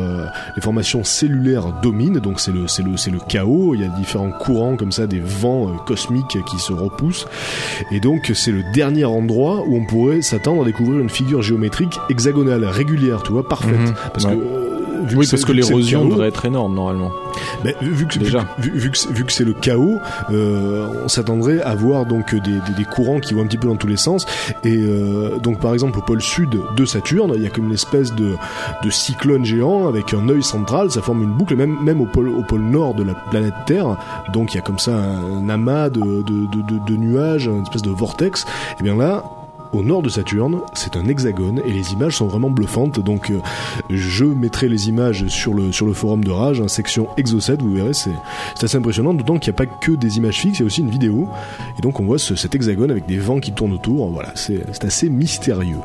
les 0.56 0.62
formations 0.62 1.04
cellulaires 1.04 1.72
dominent. 1.82 2.18
Donc 2.20 2.40
c'est 2.40 2.52
le 2.52 2.66
c'est 2.68 2.82
le 2.82 2.96
c'est 2.96 3.10
le 3.10 3.18
chaos. 3.18 3.74
Il 3.74 3.80
y 3.80 3.84
a 3.84 3.88
différents 3.88 4.30
courants 4.30 4.76
comme 4.76 4.92
ça, 4.92 5.06
des 5.06 5.20
vents 5.20 5.68
euh, 5.68 5.72
qui 6.28 6.58
se 6.58 6.72
repoussent. 6.72 7.26
Et 7.90 8.00
donc 8.00 8.30
c'est 8.34 8.52
le 8.52 8.62
dernier 8.72 9.04
endroit 9.04 9.64
où 9.66 9.76
on 9.76 9.84
pourrait 9.84 10.22
s'attendre 10.22 10.62
à 10.62 10.64
découvrir 10.64 11.00
une 11.00 11.10
figure 11.10 11.42
géométrique 11.42 11.98
hexagonale, 12.08 12.64
régulière, 12.64 13.22
tu 13.22 13.32
vois, 13.32 13.46
parfaite. 13.48 13.78
Mhm. 13.78 13.94
Parce 14.12 14.24
Ouais. 14.26 14.36
que 14.36 14.40
euh, 14.40 14.69
vu 15.10 15.16
Oui, 15.18 15.26
parce 15.30 15.44
que 15.44 15.52
l'érosion 15.52 16.06
devrait 16.06 16.28
être 16.28 16.44
énorme 16.44 16.74
normalement. 16.74 17.10
ben, 17.64 17.74
vu 17.80 18.06
que, 18.06 18.14
vu, 18.14 18.20
Déjà. 18.20 18.44
vu- 18.58 18.70
vu 18.74 18.90
que 18.90 18.98
c'est- 18.98 19.10
vu 19.12 19.24
que 19.24 19.32
c'est 19.32 19.44
le 19.44 19.52
chaos, 19.54 19.98
euh, 20.32 20.86
on 21.04 21.08
s'attendrait 21.08 21.60
à 21.62 21.74
voir 21.74 22.06
donc 22.06 22.34
des, 22.34 22.40
des, 22.40 22.74
des 22.76 22.84
courants 22.84 23.20
qui 23.20 23.34
vont 23.34 23.42
un 23.42 23.46
petit 23.46 23.58
peu 23.58 23.68
dans 23.68 23.76
tous 23.76 23.86
les 23.86 23.96
sens. 23.96 24.26
Et 24.64 24.76
euh, 24.76 25.38
donc 25.38 25.60
par 25.60 25.72
exemple 25.72 25.98
au 25.98 26.02
pôle 26.02 26.20
sud 26.22 26.50
de 26.76 26.84
Saturne, 26.84 27.32
il 27.36 27.42
y 27.42 27.46
a 27.46 27.50
comme 27.50 27.66
une 27.66 27.72
espèce 27.74 28.14
de, 28.14 28.34
de 28.82 28.90
cyclone 28.90 29.44
géant 29.44 29.86
avec 29.88 30.14
un 30.14 30.28
œil 30.28 30.42
central, 30.42 30.90
ça 30.90 31.02
forme 31.02 31.22
une 31.22 31.32
boucle, 31.32 31.54
même, 31.56 31.76
même 31.82 32.00
au, 32.00 32.06
pôle, 32.06 32.28
au 32.28 32.42
pôle 32.42 32.62
nord 32.62 32.94
de 32.94 33.02
la 33.04 33.14
planète 33.14 33.54
Terre. 33.66 33.96
Donc 34.32 34.52
il 34.54 34.56
y 34.56 34.58
a 34.60 34.62
comme 34.62 34.78
ça 34.78 34.92
un, 34.92 35.44
un 35.44 35.48
amas 35.48 35.88
de, 35.90 36.00
de, 36.00 36.22
de, 36.22 36.62
de, 36.62 36.84
de 36.86 36.96
nuages, 36.96 37.46
une 37.46 37.62
espèce 37.62 37.82
de 37.82 37.90
vortex. 37.90 38.44
Et 38.78 38.82
bien 38.82 38.96
là, 38.96 39.24
au 39.72 39.82
nord 39.82 40.02
de 40.02 40.08
Saturne, 40.08 40.58
c'est 40.74 40.96
un 40.96 41.06
hexagone 41.06 41.60
et 41.64 41.70
les 41.72 41.92
images 41.92 42.16
sont 42.16 42.26
vraiment 42.26 42.50
bluffantes. 42.50 42.98
Donc, 43.00 43.30
euh, 43.30 43.38
je 43.90 44.24
mettrai 44.24 44.68
les 44.68 44.88
images 44.88 45.26
sur 45.28 45.54
le 45.54 45.70
sur 45.72 45.86
le 45.86 45.92
forum 45.92 46.24
de 46.24 46.30
Rage, 46.30 46.60
hein, 46.60 46.68
section 46.68 47.06
Exocet. 47.16 47.56
Vous 47.60 47.72
verrez, 47.74 47.92
c'est 47.94 48.10
assez 48.62 48.76
impressionnant. 48.76 49.14
D'autant 49.14 49.38
qu'il 49.38 49.52
n'y 49.52 49.56
a 49.56 49.58
pas 49.58 49.66
que 49.66 49.92
des 49.92 50.16
images 50.16 50.38
fixes, 50.40 50.58
il 50.58 50.62
y 50.62 50.64
a 50.64 50.66
aussi 50.66 50.80
une 50.80 50.90
vidéo. 50.90 51.28
Et 51.78 51.82
donc, 51.82 52.00
on 52.00 52.04
voit 52.04 52.18
ce- 52.18 52.34
cet 52.34 52.54
hexagone 52.54 52.90
avec 52.90 53.06
des 53.06 53.18
vents 53.18 53.38
qui 53.40 53.52
tournent 53.52 53.72
autour. 53.74 54.10
Voilà, 54.10 54.32
c'est 54.34 54.84
assez 54.84 55.08
mystérieux. 55.08 55.78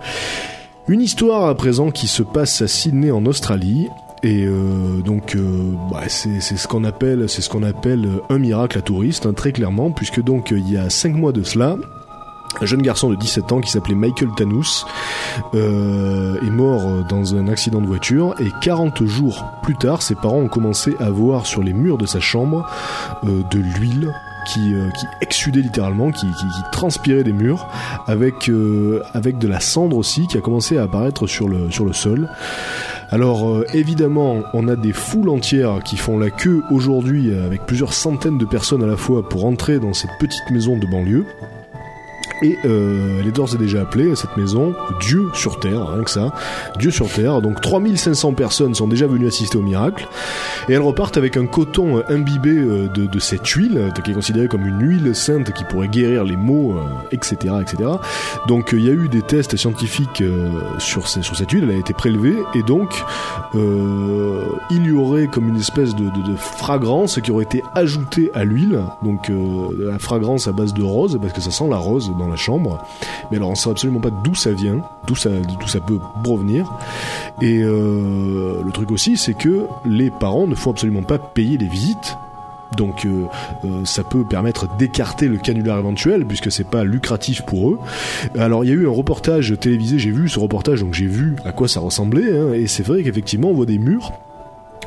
Une 0.88 1.02
histoire 1.02 1.48
à 1.48 1.56
présent 1.56 1.92
qui 1.92 2.08
se 2.08 2.24
passe 2.24 2.62
à 2.62 2.68
Sydney 2.68 3.12
en 3.12 3.26
Australie. 3.26 3.88
Et 4.24 4.46
euh, 4.46 5.02
donc, 5.04 5.36
euh, 5.36 5.74
bah, 5.92 6.04
c'est 6.08 6.40
ce 6.42 6.68
qu'on 6.68 6.84
appelle, 6.84 7.30
c'est 7.30 7.42
ce 7.44 7.50
qu'on 7.50 7.62
appelle 7.62 8.08
un 8.30 8.40
miracle 8.40 8.78
à 8.80 8.82
touriste, 8.82 9.28
hein, 9.28 9.34
très 9.34 9.52
clairement, 9.52 9.92
puisque 9.92 10.24
donc 10.24 10.52
euh, 10.52 10.58
il 10.58 10.72
y 10.72 10.78
a 10.78 10.90
cinq 10.90 11.14
mois 11.16 11.32
de 11.32 11.44
cela, 11.44 11.76
un 12.62 12.66
jeune 12.66 12.82
garçon 12.82 13.10
de 13.10 13.16
17 13.16 13.52
ans 13.52 13.62
qui 13.62 13.70
s'appelait 13.70 13.96
Michael 13.96 14.30
Tanous 14.36 14.86
euh, 15.54 16.38
est 16.42 16.50
mort 16.50 17.04
dans 17.10 17.36
un 17.36 17.48
accident 17.48 17.82
de 17.82 17.88
voiture 17.88 18.36
et 18.40 18.50
40 18.62 19.04
jours 19.06 19.44
plus 19.62 19.76
tard, 19.76 20.02
ses 20.02 20.16
parents 20.16 20.40
ont 20.40 20.48
commencé 20.48 20.96
à 21.00 21.10
voir 21.10 21.46
sur 21.46 21.64
les 21.64 21.74
murs 21.74 21.98
de 21.98 22.06
sa 22.06 22.20
chambre 22.20 22.66
euh, 23.24 23.42
de 23.52 23.60
l'huile 23.60 24.14
qui, 24.48 24.74
euh, 24.76 24.90
exsudait 25.22 25.62
littéralement, 25.62 26.12
qui, 26.12 26.28
transpirait 26.72 27.24
des 27.24 27.34
murs, 27.34 27.68
avec, 28.06 28.48
de 28.48 29.48
la 29.48 29.60
cendre 29.60 29.98
aussi 29.98 30.28
qui 30.28 30.38
a 30.38 30.42
commencé 30.42 30.78
à 30.78 30.84
apparaître 30.84 31.26
sur 31.26 31.50
le, 31.50 31.70
sol. 31.94 32.30
Alors 33.10 33.64
évidemment, 33.74 34.44
on 34.54 34.68
a 34.68 34.76
des 34.76 34.94
foules 34.94 35.30
entières 35.30 35.80
qui 35.84 35.98
font 35.98 36.20
la 36.20 36.30
queue 36.30 36.64
aujourd'hui 36.70 37.34
avec 37.36 37.66
plusieurs 37.66 37.94
centaines 37.94 38.38
de 38.38 38.46
personnes 38.46 38.84
à 38.84 38.88
la 38.88 38.98
fois 38.98 39.28
pour 39.28 39.46
entrer 39.46 39.80
dans 39.80 39.94
cette 39.94 40.12
petite 40.20 40.52
maison 40.52 40.78
de 40.78 40.86
banlieue. 40.86 41.26
Et 42.42 42.58
euh, 42.66 43.20
elle 43.22 43.28
est 43.28 43.32
d'ores 43.32 43.56
et 43.56 43.58
déjà 43.58 43.82
appelée, 43.82 44.16
cette 44.16 44.36
maison, 44.38 44.74
Dieu 45.00 45.30
sur 45.34 45.60
Terre, 45.60 45.88
rien 45.88 46.04
que 46.04 46.10
ça. 46.12 46.34
Dieu 46.78 46.92
sur 46.92 47.08
Terre. 47.10 47.42
Donc 47.42 47.62
3500 47.62 48.34
personnes 48.34 48.76
sont 48.76 48.88
déjà 48.88 49.08
venues 49.08 49.28
assister 49.28 49.58
au 49.58 49.62
miracle. 49.62 50.08
Et 50.68 50.74
elles 50.74 50.82
repartent 50.82 51.18
avec 51.18 51.38
un 51.38 51.46
coton 51.46 51.98
euh, 51.98 52.02
imbibé 52.10 52.50
euh, 52.58 52.88
de, 52.88 53.06
de 53.06 53.20
cette 53.20 53.48
huile, 53.48 53.78
euh, 53.78 53.92
qui 53.92 54.12
est 54.12 54.14
considérée 54.14 54.48
comme 54.48 54.66
une 54.68 54.82
huile 54.82 55.16
sainte 55.16 55.52
qui 55.54 55.64
pourrait 55.64 55.88
guérir 55.88 56.24
les 56.24 56.36
maux, 56.36 56.76
etc., 57.12 57.36
etc. 57.62 57.90
Donc 58.48 58.72
il 58.74 58.84
y 58.86 58.90
a 58.90 58.94
eu 58.94 59.08
des 59.08 59.22
tests 59.22 59.56
scientifiques 59.56 60.24
sur, 60.80 61.08
sur 61.08 61.36
cette 61.36 61.52
huile, 61.52 61.66
elle 61.70 61.76
a 61.76 61.80
été 61.80 61.94
prélevée, 61.94 62.36
et 62.54 62.64
donc 62.64 63.04
euh, 63.56 64.42
il 64.72 64.86
y 64.86 64.92
aurait 64.92 65.28
comme 65.28 65.48
une 65.50 65.58
espèce 65.58 65.96
de, 65.96 66.04
de- 66.06 66.32
de 66.32 66.36
fragrance 66.36 67.20
qui 67.22 67.32
aurait 67.32 67.44
été 67.46 67.64
ajoutée 67.74 68.32
à 68.34 68.44
l'huile, 68.44 68.80
donc 69.04 69.30
euh, 69.30 69.92
la 69.92 70.00
fragrance 70.00 70.48
à 70.48 70.52
base 70.52 70.74
de 70.74 70.84
rose, 70.84 71.18
parce 71.22 71.34
que 71.34 71.42
ça 71.42 71.52
sent 71.52 71.68
la 71.70 71.78
rose 71.78 72.12
la 72.28 72.36
chambre. 72.36 72.86
Mais 73.32 73.38
alors 73.38 73.50
on 73.50 73.56
sait 73.56 73.70
absolument 73.70 74.00
pas 74.00 74.12
d'où 74.12 74.36
ça 74.36 74.52
vient, 74.52 74.82
d'où 75.08 75.16
ça, 75.16 75.30
ça 75.68 75.80
peut 75.80 76.00
provenir. 76.24 76.72
Et 77.42 77.62
euh, 77.62 78.62
le 78.64 78.72
truc 78.72 78.92
aussi, 78.92 79.18
c'est 79.18 79.34
que 79.34 79.66
les 79.86 80.10
parents 80.10 80.48
ne 80.48 80.56
font 80.56 80.72
absolument 80.72 81.04
pas 81.04 81.18
payer 81.18 81.58
les 81.58 81.68
visites. 81.68 82.18
Donc 82.76 83.06
euh, 83.06 83.26
euh, 83.64 83.86
ça 83.86 84.04
peut 84.04 84.26
permettre 84.26 84.68
d'écarter 84.78 85.28
le 85.28 85.38
canular 85.38 85.80
éventuel 85.80 86.26
puisque 86.26 86.52
c'est 86.52 86.68
pas 86.68 86.84
lucratif 86.84 87.44
pour 87.46 87.72
eux. 87.72 87.80
Alors 88.38 88.66
il 88.66 88.70
y 88.70 88.72
a 88.72 88.76
eu 88.76 88.88
un 88.88 88.92
reportage 88.92 89.56
télévisé, 89.60 90.00
j'ai 90.00 90.12
vu 90.12 90.28
ce 90.28 90.40
reportage 90.40 90.82
donc 90.82 90.94
j'ai 90.94 91.06
vu 91.06 91.36
à 91.46 91.52
quoi 91.52 91.68
ça 91.68 91.80
ressemblait 91.80 92.38
hein, 92.38 92.54
et 92.54 92.68
c'est 92.68 92.84
vrai 92.84 93.04
qu'effectivement 93.04 93.50
on 93.50 93.54
voit 93.54 93.66
des 93.66 93.78
murs 93.78 94.12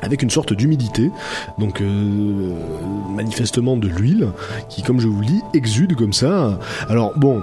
avec 0.02 0.22
une 0.22 0.30
sorte 0.30 0.52
d'humidité, 0.52 1.10
donc 1.58 1.80
euh, 1.80 2.54
manifestement 3.14 3.76
de 3.76 3.88
l'huile, 3.88 4.28
qui, 4.68 4.82
comme 4.82 5.00
je 5.00 5.08
vous 5.08 5.20
le 5.20 5.26
dis, 5.26 5.42
exude 5.54 5.96
comme 5.96 6.12
ça. 6.12 6.58
Alors 6.88 7.12
bon, 7.18 7.42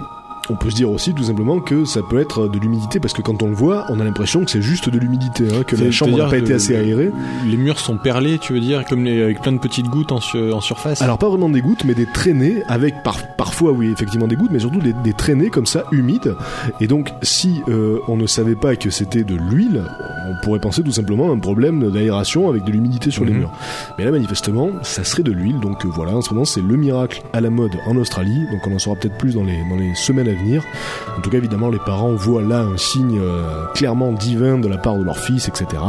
on 0.50 0.56
peut 0.56 0.70
se 0.70 0.76
dire 0.76 0.90
aussi 0.92 1.14
tout 1.14 1.24
simplement 1.24 1.60
que 1.60 1.86
ça 1.86 2.02
peut 2.10 2.20
être 2.20 2.48
de 2.48 2.60
l'humidité, 2.60 3.00
parce 3.00 3.14
que 3.14 3.22
quand 3.22 3.42
on 3.44 3.48
le 3.48 3.56
voit, 3.56 3.86
on 3.90 4.00
a 4.00 4.04
l'impression 4.04 4.44
que 4.46 4.52
c'est 4.52 4.62
juste 4.62 4.90
de 4.90 5.00
l'humidité, 5.00 5.46
hein, 5.54 5.64
que 5.66 5.76
la 5.76 5.92
chambre 5.92 6.18
n'a 6.18 6.26
pas 6.28 6.38
été 6.38 6.54
assez 6.54 6.76
aérée. 6.76 7.12
Les 7.48 7.58
murs 7.58 7.80
sont 7.80 7.98
perlés, 7.98 8.38
tu 8.40 8.54
veux 8.54 8.60
dire, 8.60 8.84
comme 8.86 9.04
les, 9.04 9.22
avec 9.24 9.42
plein 9.42 9.52
de 9.52 9.58
petites 9.60 9.88
gouttes 9.88 10.12
en, 10.12 10.20
su- 10.22 10.52
en 10.52 10.62
surface. 10.62 11.02
Alors 11.02 11.18
pas 11.18 11.30
vraiment 11.30 11.50
des 11.50 11.62
gouttes, 11.62 11.84
mais 11.86 11.94
des 11.96 12.06
traînées 12.06 12.64
avec 12.68 13.04
par- 13.04 13.36
parfois 13.38 13.72
oui 13.72 13.90
effectivement 13.92 14.28
des 14.28 14.36
gouttes, 14.36 14.52
mais 14.52 14.60
surtout 14.60 14.80
des, 14.80 14.94
des 14.94 15.14
traînées 15.14 15.50
comme 15.50 15.66
ça 15.66 15.86
humides. 15.92 16.36
Et 16.80 16.88
donc 16.88 17.12
si 17.22 17.62
euh, 17.70 18.00
on 18.08 18.16
ne 18.18 18.28
savait 18.28 18.56
pas 18.56 18.76
que 18.76 18.90
c'était 18.90 19.24
de 19.24 19.36
l'huile, 19.36 19.84
on 20.30 20.44
pourrait 20.44 20.60
penser 20.60 20.84
tout 20.84 20.92
simplement 20.92 21.30
à 21.32 21.34
un 21.34 21.40
problème 21.40 21.92
d'aération 21.92 22.50
avec 22.50 22.64
de 22.64 22.72
l'humidité 22.72 23.12
sur 23.12 23.26
les 23.26 23.32
Mhm. 23.32 23.40
murs. 23.40 23.52
Mais 23.98 24.06
là 24.06 24.12
manifestement 24.12 24.70
ça 24.84 25.04
serait 25.04 25.24
de 25.24 25.32
l'huile, 25.32 25.60
donc 25.60 25.86
euh, 25.86 25.90
voilà 25.92 26.16
en 26.16 26.22
ce 26.22 26.34
moment 26.34 26.46
c'est 26.46 26.62
le 26.62 26.76
miracle 26.78 27.22
à 27.34 27.42
la 27.42 27.50
mode 27.50 27.72
en 27.88 27.96
Australie, 27.98 28.46
donc 28.52 28.66
on 28.68 28.76
en 28.76 28.80
saura 28.80 28.96
peut-être 28.96 29.18
plus 29.18 29.34
dans 29.36 29.44
les 29.44 29.58
dans 29.70 29.76
les 29.78 29.94
semaines 29.96 30.28
à 30.28 30.34
En 31.18 31.22
tout 31.22 31.30
cas 31.30 31.38
évidemment 31.38 31.70
les 31.70 31.80
parents 31.80 32.14
voient 32.14 32.42
là 32.42 32.60
un 32.60 32.78
signe 32.78 33.20
euh, 33.22 33.66
clairement 33.74 34.12
divin 34.12 34.58
de 34.58 34.68
la 34.68 34.78
part 34.78 34.96
de 34.96 35.04
leur 35.04 35.18
fils, 35.18 35.48
etc. 35.48 35.82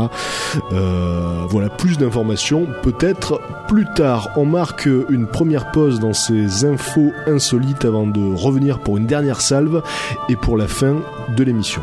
Euh, 0.72 1.44
voilà, 1.48 1.68
plus 1.68 1.98
d'informations 1.98 2.66
peut-être 2.82 3.40
plus 3.68 3.86
tard. 3.94 4.30
On 4.36 4.44
marque 4.44 4.86
une 4.86 5.26
première 5.26 5.70
pause 5.72 6.00
dans 6.00 6.12
ces 6.12 6.64
infos 6.64 7.12
insolites 7.26 7.84
avant 7.84 8.06
de 8.06 8.34
revenir 8.34 8.78
pour 8.78 8.96
une 8.96 9.06
dernière 9.06 9.40
salve 9.40 9.82
et 10.28 10.36
pour 10.36 10.56
la 10.56 10.68
fin 10.68 10.96
de 11.34 11.44
l'émission. 11.44 11.82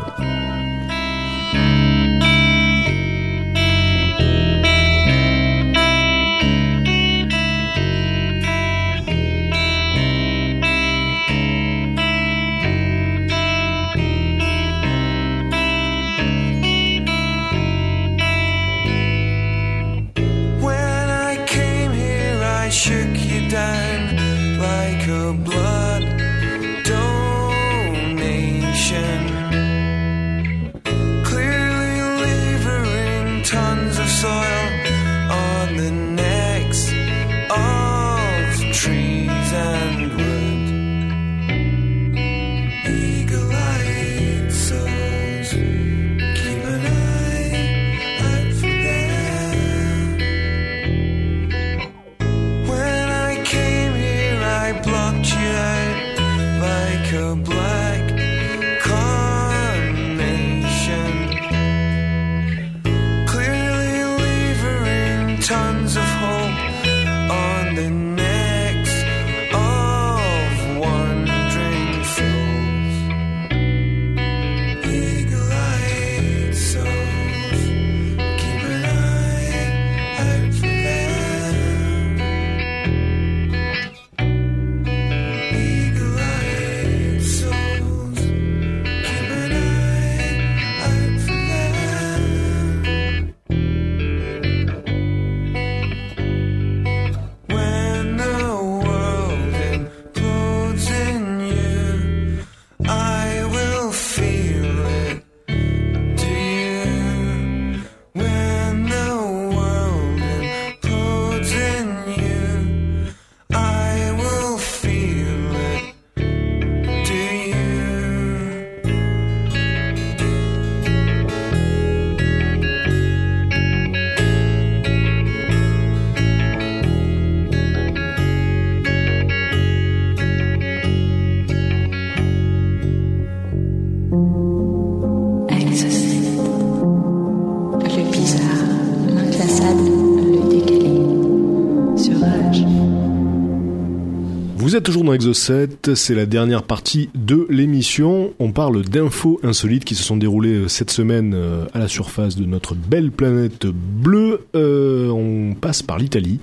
Dans 145.04 145.14
Exo 145.14 145.34
7, 145.34 145.96
c'est 145.96 146.16
la 146.16 146.26
dernière 146.26 146.64
partie 146.64 147.10
de 147.14 147.46
l'émission. 147.50 148.34
On 148.40 148.52
parle 148.52 148.84
d'infos 148.84 149.40
insolites 149.44 149.84
qui 149.84 149.96
se 149.96 150.04
sont 150.04 150.16
déroulées 150.16 150.54
euh, 150.54 150.68
cette 150.68 150.92
semaine 150.92 151.34
euh, 151.36 151.66
à 151.74 151.80
la 151.80 151.88
surface 151.88 152.38
de 152.38 152.46
notre 152.46 152.74
belle 152.74 153.12
planète 153.12 153.66
bleue. 153.66 154.46
Euh, 154.56 155.10
on 155.10 155.56
passe 155.56 155.82
par 155.82 155.98
l'Italie. 155.98 156.40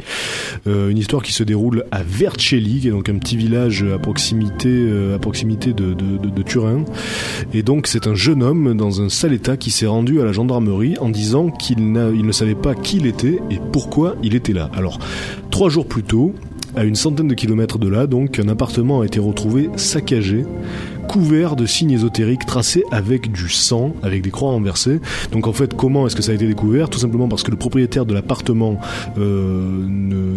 Une 0.66 0.98
histoire 0.98 1.22
qui 1.22 1.32
se 1.32 1.42
déroule 1.42 1.84
à 1.90 2.02
Vercelli, 2.02 2.80
qui 2.80 2.88
est 2.88 2.90
donc 2.90 3.08
un 3.08 3.18
petit 3.18 3.36
village 3.36 3.82
à 3.82 3.98
proximité, 3.98 4.90
à 5.14 5.18
proximité 5.18 5.72
de, 5.72 6.42
Turin. 6.42 6.84
Et 7.54 7.62
donc 7.62 7.86
c'est 7.86 8.06
un 8.06 8.14
jeune 8.14 8.42
homme 8.42 8.76
dans 8.76 9.00
un 9.00 9.08
sale 9.08 9.32
état 9.32 9.56
qui 9.56 9.70
s'est 9.70 9.86
rendu 9.86 10.20
à 10.20 10.24
la 10.24 10.32
gendarmerie 10.32 10.96
en 11.00 11.08
disant 11.08 11.50
qu'il 11.50 11.92
ne 11.92 12.32
savait 12.32 12.54
pas 12.54 12.74
qui 12.74 12.98
il 12.98 13.06
était 13.06 13.40
et 13.50 13.58
pourquoi 13.72 14.16
il 14.22 14.34
était 14.34 14.52
là. 14.52 14.70
Alors, 14.74 14.98
trois 15.50 15.70
jours 15.70 15.86
plus 15.86 16.02
tôt, 16.02 16.34
à 16.77 16.85
une 16.85 16.95
centaine 16.95 17.29
de 17.29 17.35
kilomètres 17.35 17.79
de 17.79 17.89
là, 17.89 18.07
donc, 18.07 18.39
un 18.39 18.49
appartement 18.49 19.01
a 19.01 19.07
été 19.07 19.21
retrouvé 19.21 19.71
saccagé, 19.77 20.45
couvert 21.11 21.56
de 21.56 21.66
signes 21.66 21.90
ésotériques 21.90 22.46
tracés 22.46 22.84
avec 22.92 23.32
du 23.32 23.48
sang, 23.48 23.94
avec 24.04 24.22
des 24.22 24.30
croix 24.30 24.50
renversées. 24.50 25.00
Donc 25.32 25.48
en 25.48 25.52
fait, 25.52 25.74
comment 25.74 26.06
est-ce 26.06 26.14
que 26.14 26.22
ça 26.22 26.30
a 26.30 26.36
été 26.36 26.46
découvert? 26.46 26.88
Tout 26.88 27.00
simplement 27.00 27.26
parce 27.26 27.42
que 27.42 27.50
le 27.50 27.56
propriétaire 27.56 28.06
de 28.06 28.14
l'appartement 28.14 28.78
euh, 29.18 29.88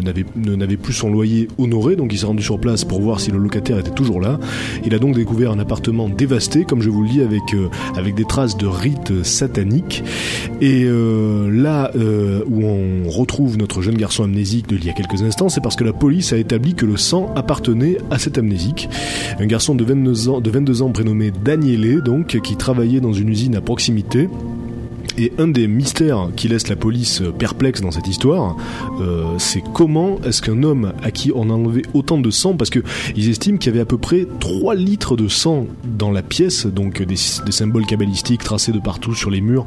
n'avait 0.01 0.78
plus 0.78 0.93
son 0.93 1.11
loyer 1.11 1.47
honoré, 1.59 1.95
donc 1.95 2.11
il 2.11 2.17
s'est 2.17 2.26
rendu 2.26 2.41
sur 2.41 2.59
place 2.59 2.86
pour 2.86 3.01
voir 3.01 3.19
si 3.19 3.30
le 3.30 3.38
locataire 3.38 3.78
était 3.78 3.91
toujours 3.91 4.19
là. 4.19 4.39
Il 4.84 4.95
a 4.95 4.97
donc 4.97 5.13
découvert 5.13 5.51
un 5.51 5.59
appartement 5.59 6.09
dévasté, 6.09 6.65
comme 6.65 6.82
je 6.82 6.89
vous 6.89 7.03
le 7.03 7.09
dis, 7.09 7.21
avec 7.21 7.53
euh, 7.53 7.69
avec 7.95 8.15
des 8.15 8.26
traces 8.26 8.57
de 8.57 8.65
rites 8.65 9.24
sataniques. 9.24 10.03
Et 10.59 10.86
euh, 10.86 11.51
là 11.51 11.91
euh, 11.95 12.41
où 12.47 12.65
on 12.65 13.11
retrouve 13.11 13.59
notre 13.59 13.84
jeune 13.84 13.95
garçon 13.95 14.24
amnésique 14.24 14.67
d'il 14.67 14.84
y 14.84 14.89
a 14.89 14.93
quelques 14.93 15.21
instants, 15.21 15.49
c'est 15.49 15.61
parce 15.61 15.76
que 15.76 15.84
la 15.84 15.93
police 15.93 16.34
a 16.34 16.38
établi 16.38 16.74
que 16.74 16.88
le 16.88 16.97
sang 16.97 17.32
appartenait 17.36 17.99
à 18.09 18.17
cet 18.17 18.39
amnésique. 18.39 18.89
Un 19.39 19.45
garçon 19.45 19.76
de 19.76 19.84
22 19.84 20.30
ans, 20.30 20.41
de 20.41 20.49
22 20.49 20.62
ans 20.82 20.91
prénommé 20.91 21.32
Daniele, 21.32 22.01
donc, 22.01 22.39
qui 22.41 22.55
travaillait 22.55 23.01
dans 23.01 23.14
une 23.14 23.30
usine 23.30 23.55
à 23.55 23.61
proximité. 23.61 24.30
Et 25.18 25.32
un 25.38 25.47
des 25.47 25.68
mystères 25.68 26.30
qui 26.36 26.47
laisse 26.47 26.68
la 26.70 26.76
police 26.76 27.22
perplexe 27.38 27.82
dans 27.82 27.91
cette 27.91 28.07
histoire, 28.07 28.57
euh, 28.99 29.26
c'est 29.38 29.64
comment 29.74 30.20
est-ce 30.26 30.41
qu'un 30.41 30.64
homme 30.64 30.93
à 31.03 31.11
qui 31.11 31.32
on 31.36 31.49
a 31.49 31.53
enlevé 31.53 31.84
autant 31.93 32.18
de 32.18 32.32
sang, 32.32 32.55
parce 32.55 32.72
que 32.72 32.80
ils 33.16 33.30
estiment 33.30 33.57
qu'il 33.57 33.72
y 33.72 33.76
avait 33.76 33.82
à 33.82 33.86
peu 33.86 33.99
près 33.99 34.26
3 34.39 34.74
litres 34.74 35.16
de 35.16 35.28
sang 35.28 35.68
dans 35.84 36.09
la 36.09 36.24
pièce, 36.24 36.66
donc 36.66 37.03
des, 37.03 37.16
symboles 37.16 37.86
cabalistiques 37.86 38.43
tracés 38.43 38.72
de 38.72 38.80
partout 38.80 39.14
sur 39.14 39.30
les 39.30 39.41
murs. 39.41 39.66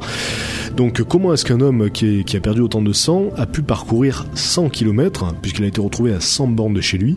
Donc 0.75 1.01
comment 1.03 1.33
est-ce 1.33 1.45
qu'un 1.45 1.61
homme 1.61 1.89
qui, 1.91 2.25
a 2.35 2.39
perdu 2.39 2.61
autant 2.61 2.81
de 2.81 2.91
sang 2.91 3.27
a 3.37 3.45
pu 3.45 3.61
parcourir 3.61 4.25
100 4.33 4.69
km, 4.69 5.33
puisqu'il 5.41 5.63
a 5.63 5.67
été 5.67 5.79
retrouvé 5.79 6.13
à 6.13 6.19
100 6.19 6.47
bornes 6.49 6.73
de 6.73 6.81
chez 6.81 6.97
lui, 6.97 7.15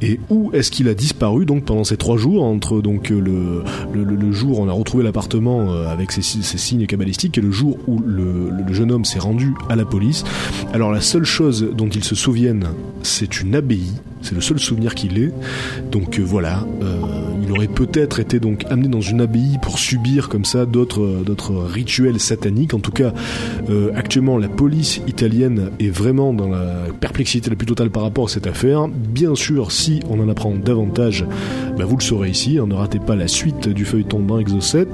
et 0.00 0.20
où 0.30 0.50
est-ce 0.54 0.70
qu'il 0.70 0.88
a 0.88 0.94
disparu 0.94 1.44
donc 1.44 1.64
pendant 1.64 1.84
ces 1.84 1.98
trois 1.98 2.16
jours, 2.16 2.44
entre 2.44 2.80
donc 2.80 3.10
le 3.10 3.62
jour 4.32 4.58
où 4.58 4.62
on 4.62 4.68
a 4.68 4.72
retrouvé 4.72 5.04
l'appartement 5.04 5.72
euh, 5.72 5.86
avec 5.88 6.12
ses, 6.12 6.22
ses 6.22 6.58
signes 6.58 6.86
cabalistiques 6.86 7.36
et 7.36 7.40
le 7.40 7.50
jour 7.50 7.57
où 7.62 7.98
le, 8.04 8.50
jeune 8.70 8.92
homme 8.92 9.04
s'est 9.04 9.18
rendu 9.18 9.54
à 9.68 9.76
la 9.76 9.84
police. 9.84 10.24
Alors 10.72 10.92
la 10.92 11.00
seule 11.00 11.24
chose 11.24 11.70
dont 11.74 11.88
il 11.88 12.04
se 12.04 12.14
souvienne, 12.14 12.66
c'est 13.02 13.40
une 13.40 13.54
abbaye. 13.54 13.92
C'est 14.22 14.34
le 14.34 14.40
seul 14.40 14.58
souvenir 14.58 14.94
qu'il 14.94 15.18
ait. 15.18 15.32
Donc 15.90 16.18
euh, 16.18 16.22
voilà, 16.22 16.66
euh, 16.82 17.00
il 17.48 17.52
aurait 17.52 17.66
peut-être 17.66 18.20
été 18.20 18.40
donc 18.40 18.66
amené 18.68 18.88
dans 18.88 19.00
une 19.00 19.22
abbaye 19.22 19.56
pour 19.62 19.78
subir 19.78 20.28
comme 20.28 20.44
ça 20.44 20.66
d'autres 20.66 21.22
d'autres 21.24 21.54
rituels 21.54 22.20
sataniques. 22.20 22.74
En 22.74 22.78
tout 22.78 22.92
cas, 22.92 23.14
euh, 23.70 23.90
actuellement, 23.96 24.36
la 24.36 24.48
police 24.48 25.00
italienne 25.06 25.70
est 25.80 25.88
vraiment 25.88 26.34
dans 26.34 26.48
la 26.48 26.84
perplexité 27.00 27.48
la 27.48 27.56
plus 27.56 27.66
totale 27.66 27.88
par 27.88 28.02
rapport 28.02 28.26
à 28.26 28.28
cette 28.28 28.46
affaire. 28.46 28.86
Bien 28.88 29.34
sûr, 29.34 29.72
si 29.72 30.00
on 30.10 30.20
en 30.20 30.28
apprend 30.28 30.54
davantage, 30.54 31.24
bah, 31.78 31.86
vous 31.86 31.96
le 31.96 32.02
saurez 32.02 32.28
ici. 32.28 32.58
Ne 32.60 32.74
ratez 32.74 32.98
pas 32.98 33.16
la 33.16 33.28
suite 33.28 33.66
du 33.70 33.86
feuilleton 33.86 34.20
dans 34.20 34.38
Exo 34.38 34.60
7. 34.60 34.86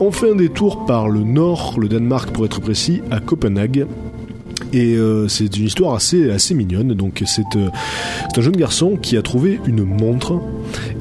On 0.00 0.10
fait 0.10 0.32
un 0.32 0.36
détour 0.36 0.86
par 0.86 1.08
le 1.08 1.20
nord, 1.20 1.76
le 1.78 1.88
Danemark 1.88 2.32
pour 2.32 2.46
être 2.46 2.60
précis, 2.60 3.00
à 3.12 3.20
Copenhague. 3.20 3.86
Et 4.72 4.96
euh, 4.96 5.28
c'est 5.28 5.56
une 5.56 5.66
histoire 5.66 5.94
assez 5.94 6.54
mignonne. 6.54 6.94
Donc 6.94 7.22
euh, 7.22 7.26
c'est 7.28 7.56
un 7.56 8.42
jeune 8.42 8.56
garçon 8.56 8.96
qui 9.00 9.16
a 9.16 9.22
trouvé 9.22 9.60
une 9.66 9.84
montre 9.84 10.40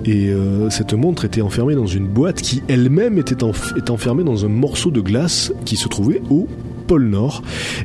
et 0.06 0.30
euh, 0.30 0.69
cette 0.69 0.94
montre 0.94 1.26
était 1.26 1.41
enfermée 1.41 1.73
dans 1.73 1.88
une 1.88 2.07
boîte 2.07 2.41
qui 2.41 2.61
elle-même 2.68 3.18
était, 3.18 3.36
était 3.76 3.91
enfermée 3.91 4.23
dans 4.23 4.45
un 4.45 4.49
morceau 4.49 4.91
de 4.91 5.02
glace 5.02 5.52
qui 5.65 5.76
se 5.77 5.88
trouvait 5.88 6.22
au 6.30 6.48
pôle 6.85 7.05
Nord. 7.05 7.41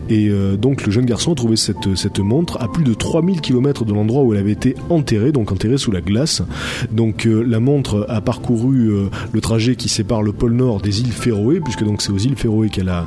Et 0.09 0.29
euh, 0.29 0.57
donc 0.57 0.87
le 0.87 0.93
jeune 0.93 1.07
garçon 1.07 1.33
a 1.33 1.35
trouvé 1.35 1.57
cette, 1.57 1.95
cette 1.97 2.19
montre 2.21 2.61
à 2.61 2.69
plus 2.69 2.85
de 2.85 2.95
3000 2.95 3.41
km 3.41 3.85
de 3.85 3.93
l'endroit 3.93 4.23
où 4.23 4.33
elle 4.33 4.41
avait 4.41 4.53
été 4.53 4.75
enterrée, 4.89 5.33
donc 5.33 5.53
enterrée 5.53 5.79
sous 5.79 5.91
la 5.91 6.01
glace. 6.01 6.43
Donc 6.91 7.27
euh, 7.27 7.43
la 7.43 7.61
montre 7.61 8.07
a 8.09 8.21
parcouru 8.21 8.91
euh, 8.91 9.09
le 9.33 9.41
trajet 9.41 9.77
qui 9.77 9.89
sépare 9.89 10.23
le 10.23 10.33
pôle 10.33 10.53
Nord 10.53 10.81
des 10.81 11.01
îles 11.01 11.13
Féroé, 11.13 11.61
puisque 11.61 11.85
donc 11.85 12.03
c'est 12.03 12.13
aux 12.13 12.19
îles 12.19 12.37
Féroé 12.37 12.69
qu'elle 12.69 12.89
a, 12.89 13.07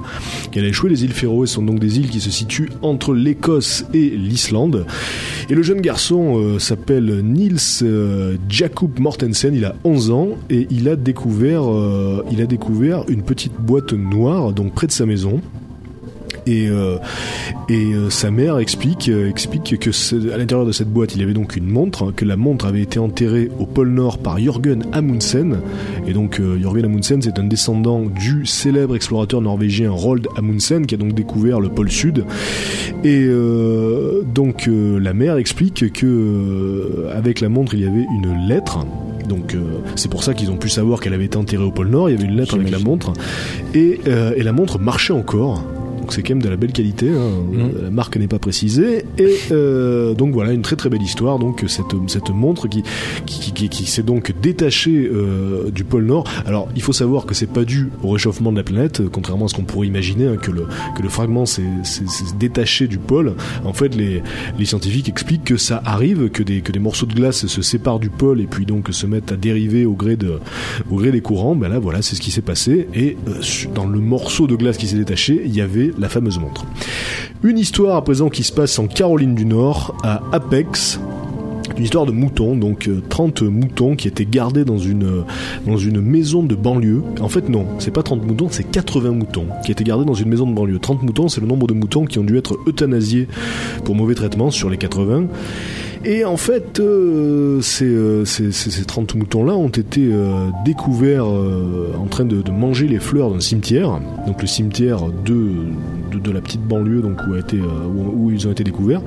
qu'elle 0.52 0.66
a 0.66 0.68
échoué. 0.68 0.90
Les 0.90 1.04
îles 1.04 1.14
Féroé 1.14 1.48
sont 1.48 1.64
donc 1.64 1.80
des 1.80 2.00
îles 2.00 2.10
qui 2.10 2.20
se 2.20 2.30
situent 2.30 2.70
entre 2.82 3.14
l'Écosse 3.14 3.86
et 3.94 4.10
l'Islande. 4.10 4.86
Et 5.50 5.56
le 5.56 5.64
jeune 5.64 5.82
garçon 5.82 6.58
s'appelle 6.60 7.22
Niels 7.24 7.84
Jakob 8.50 9.00
Mortensen, 9.00 9.54
il 9.54 9.66
a 9.66 9.76
11 9.84 10.12
ans 10.12 10.30
et 10.50 10.68
il 10.72 10.88
a 10.90 10.96
découvert, 10.96 11.64
il 12.32 12.42
a 12.42 12.46
découvert 12.46 13.04
une 13.10 13.24
petite 13.24 13.54
boîte 13.60 13.94
noire 13.94 14.54
donc 14.54 14.74
près 14.74 14.88
de 14.88 14.92
sa 14.92 15.06
maison. 15.06 15.42
Et, 16.46 16.68
euh, 16.68 16.98
et 17.70 17.94
euh, 17.94 18.10
sa 18.10 18.32
mère 18.32 18.58
explique, 18.58 19.10
euh, 19.10 19.30
explique 19.30 19.80
que 19.80 19.90
à 20.34 20.38
l'intérieur 20.38 20.66
de 20.66 20.72
cette 20.72 20.90
boîte, 20.90 21.16
il 21.16 21.22
y 21.22 21.24
avait 21.24 21.34
donc 21.34 21.56
une 21.56 21.68
montre, 21.68 22.04
hein, 22.04 22.14
que 22.16 22.26
la 22.26 22.36
montre 22.36 22.66
avait 22.66 22.82
été 22.82 23.00
enterrée 23.00 23.50
au 23.60 23.66
pôle 23.66 23.90
Nord 23.90 24.18
par 24.18 24.40
Jørgen 24.40 24.84
Amundsen. 24.92 25.60
Et 26.08 26.14
donc 26.14 26.42
Jørgen 26.60 26.86
Amundsen, 26.86 27.22
c'est 27.22 27.40
un 27.40 27.46
descendant 27.46 28.02
du 28.02 28.46
célèbre 28.46 28.96
explorateur 28.96 29.42
norvégien 29.42 29.92
Roald 29.92 30.28
Amundsen, 30.38 30.86
qui 30.86 30.96
a 30.96 30.98
donc 30.98 31.14
découvert 31.14 31.60
le 31.60 31.70
pôle 31.70 31.90
Sud. 31.90 32.26
Et 33.04 33.28
donc 34.34 34.70
la 34.70 35.14
mère 35.14 35.38
explique 35.38 35.92
que 35.94 37.08
avec 37.14 37.42
la 37.42 37.50
montre, 37.50 37.74
il 37.74 37.82
y 37.82 37.86
avait 37.86 38.06
une 38.16 38.48
lettre. 38.48 38.86
Donc 39.28 39.56
euh, 39.56 39.80
c'est 39.96 40.10
pour 40.10 40.24
ça 40.24 40.34
qu'ils 40.34 40.52
ont 40.52 40.58
pu 40.58 40.70
savoir 40.70 41.00
qu'elle 41.00 41.14
avait 41.14 41.26
été 41.26 41.38
enterrée 41.38 41.64
au 41.64 41.72
pôle 41.72 41.88
Nord. 41.88 42.10
Il 42.10 42.16
y 42.16 42.20
avait 42.20 42.28
une 42.28 42.38
lettre 42.38 42.56
avec 42.56 42.70
la 42.70 42.80
montre 42.80 43.14
et, 43.74 44.00
euh, 44.08 44.34
et 44.36 44.44
la 44.44 44.54
montre 44.54 44.80
marchait 44.80 45.14
encore. 45.14 45.64
Donc 46.04 46.12
c'est 46.12 46.22
quand 46.22 46.32
même 46.36 46.44
de 46.44 46.50
la 46.50 46.58
belle 46.58 46.74
qualité. 46.74 47.08
hein. 47.08 47.30
Mm. 47.50 47.84
La 47.84 47.90
marque 47.90 48.18
n'est 48.18 48.28
pas 48.28 48.38
précisée. 48.38 49.06
Et 49.18 49.38
euh, 49.52 50.14
donc 50.14 50.34
voilà 50.34 50.52
une 50.52 50.62
très 50.62 50.76
très 50.76 50.90
belle 50.90 51.02
histoire. 51.02 51.40
Donc 51.40 51.64
cette 51.68 51.86
cette 52.08 52.30
montre 52.30 52.68
qui 52.68 52.84
qui, 53.26 53.54
qui, 53.54 53.70
qui 53.70 53.86
s'est 53.86 54.04
donc 54.04 54.34
détachée 54.42 55.10
euh, 55.10 55.72
du 55.72 55.86
pôle 55.86 56.04
Nord. 56.04 56.26
Alors 56.46 56.68
il 56.76 56.82
faut 56.82 56.92
savoir 56.92 57.26
que 57.26 57.34
c'est 57.34 57.48
pas 57.48 57.64
dû 57.64 57.90
au 58.04 58.10
réchauffement 58.10 58.52
de 58.52 58.58
la 58.58 58.64
planète, 58.66 59.00
euh, 59.00 59.08
contrairement 59.10 59.46
à 59.46 59.48
ce 59.48 59.54
qu'on 59.54 59.64
pourrait 59.64 59.88
imaginer 59.88 60.28
hein, 60.28 60.36
que 60.36 60.52
le 60.52 60.68
que 60.98 61.02
le 61.02 61.08
fragment 61.08 61.46
s'est 61.46 61.64
détaché 62.38 62.88
du 62.90 62.98
pôle. 62.98 63.36
En 63.64 63.72
fait 63.72 63.96
les 63.96 64.22
les 64.60 64.66
scientifiques 64.66 65.08
expliquent 65.08 65.46
que 65.46 65.56
ça 65.56 65.82
arrive 65.86 66.30
que 66.32 66.44
des 66.44 66.60
que 66.60 66.74
des 66.74 66.80
morceaux 66.80 67.06
de 67.06 67.14
glace 67.14 67.46
se 67.48 67.62
séparent 67.62 68.00
du 68.00 68.10
pôle 68.10 68.42
et 68.42 68.48
puis 68.48 68.66
donc 68.66 68.90
se 68.92 69.06
mettent 69.06 69.32
à 69.32 69.38
dériver 69.38 69.86
au 69.86 69.94
gré 69.94 70.18
de 70.18 70.40
au 70.92 70.98
gré 70.98 71.14
des 71.14 71.22
courants. 71.22 71.56
Ben 71.56 71.70
là 71.70 71.80
voilà 71.80 72.02
c'est 72.02 72.18
ce 72.18 72.22
qui 72.22 72.32
s'est 72.32 72.42
passé 72.42 72.90
et 72.94 73.16
euh, 73.30 73.36
dans 73.74 73.88
le 73.88 74.02
morceau 74.02 74.48
de 74.48 74.56
glace 74.58 74.76
qui 74.76 74.88
s'est 74.88 74.98
détaché 74.98 75.42
il 75.46 75.56
y 75.56 75.62
avait 75.62 75.93
la 75.98 76.10
fameuse 76.10 76.40
montre. 76.40 76.66
Une 77.44 77.58
histoire 77.58 77.96
à 77.96 78.04
présent 78.04 78.30
qui 78.30 78.44
se 78.44 78.52
passe 78.52 78.80
en 78.80 78.88
Caroline 78.88 79.36
du 79.36 79.46
Nord 79.46 79.96
à 80.04 80.22
Apex 80.32 81.00
une 81.78 81.84
histoire 81.84 82.06
de 82.06 82.12
moutons, 82.12 82.56
donc 82.56 82.88
euh, 82.88 83.02
30 83.10 83.42
moutons 83.44 83.96
qui 83.96 84.08
étaient 84.08 84.26
gardés 84.26 84.64
dans 84.64 84.78
une, 84.78 85.06
euh, 85.06 85.22
dans 85.66 85.78
une 85.78 86.02
maison 86.02 86.44
de 86.44 86.56
banlieue. 86.56 87.02
En 87.20 87.30
fait, 87.30 87.50
non, 87.50 87.66
c'est 87.80 87.92
pas 87.92 88.04
30 88.04 88.26
moutons, 88.26 88.48
c'est 88.52 88.64
80 88.64 89.12
moutons 89.12 89.48
qui 89.66 89.72
étaient 89.72 89.84
gardés 89.84 90.06
dans 90.06 90.14
une 90.14 90.30
maison 90.30 90.46
de 90.46 90.54
banlieue. 90.54 90.80
30 90.80 91.02
moutons, 91.04 91.30
c'est 91.30 91.42
le 91.42 91.48
nombre 91.48 91.68
de 91.68 91.74
moutons 91.74 92.06
qui 92.06 92.20
ont 92.20 92.24
dû 92.24 92.38
être 92.38 92.58
euthanasiés 92.68 93.28
pour 93.86 93.96
mauvais 93.96 94.14
traitement 94.14 94.52
sur 94.52 94.70
les 94.70 94.78
80. 94.78 95.26
Et 96.06 96.26
en 96.26 96.36
fait, 96.36 96.80
euh, 96.82 97.62
ces, 97.62 97.86
euh, 97.86 98.26
ces, 98.26 98.52
ces- 98.52 98.72
ces 98.72 98.84
30 98.84 99.16
moutons-là 99.16 99.54
ont 99.56 99.70
été 99.70 100.02
euh, 100.12 100.50
découverts 100.66 101.26
euh, 101.26 101.94
en 101.98 102.08
train 102.08 102.26
de, 102.26 102.44
manger 102.52 102.88
les 102.88 103.00
fleurs 103.00 103.32
d'un 103.32 103.40
cimetière. 103.40 104.02
Donc 104.28 104.42
le 104.42 104.48
cimetière 104.48 105.00
de, 105.26 105.52
de, 106.22 106.32
la 106.32 106.42
petite 106.42 106.62
banlieue 106.62 107.02
donc, 107.02 107.20
où, 107.28 107.34
a 107.34 107.38
euh, 107.38 107.62
où, 108.18 108.32
ils 108.32 108.46
ont 108.48 108.52
été 108.52 108.66
découverts. 108.66 109.02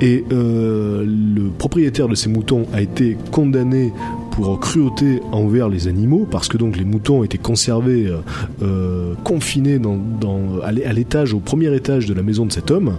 Et 0.00 0.24
euh, 0.32 1.04
le 1.06 1.48
propriétaire 1.50 2.08
de 2.08 2.16
ces 2.16 2.28
moutons 2.28 2.66
a 2.72 2.82
été 2.82 3.16
condamné 3.30 3.92
pour 4.32 4.58
cruauté 4.60 5.20
envers 5.30 5.68
les 5.68 5.88
animaux, 5.88 6.26
parce 6.30 6.48
que 6.48 6.56
donc 6.56 6.76
les 6.76 6.84
moutons 6.84 7.22
étaient 7.22 7.38
conservés, 7.38 8.06
euh, 8.06 8.16
euh, 8.62 9.14
confinés 9.24 9.78
dans, 9.78 9.96
dans, 9.96 10.60
à 10.64 10.72
l'é- 10.72 10.84
à 10.84 10.92
l'étage, 10.92 11.34
au 11.34 11.40
premier 11.40 11.74
étage 11.74 12.06
de 12.06 12.14
la 12.14 12.22
maison 12.22 12.46
de 12.46 12.52
cet 12.52 12.70
homme, 12.70 12.96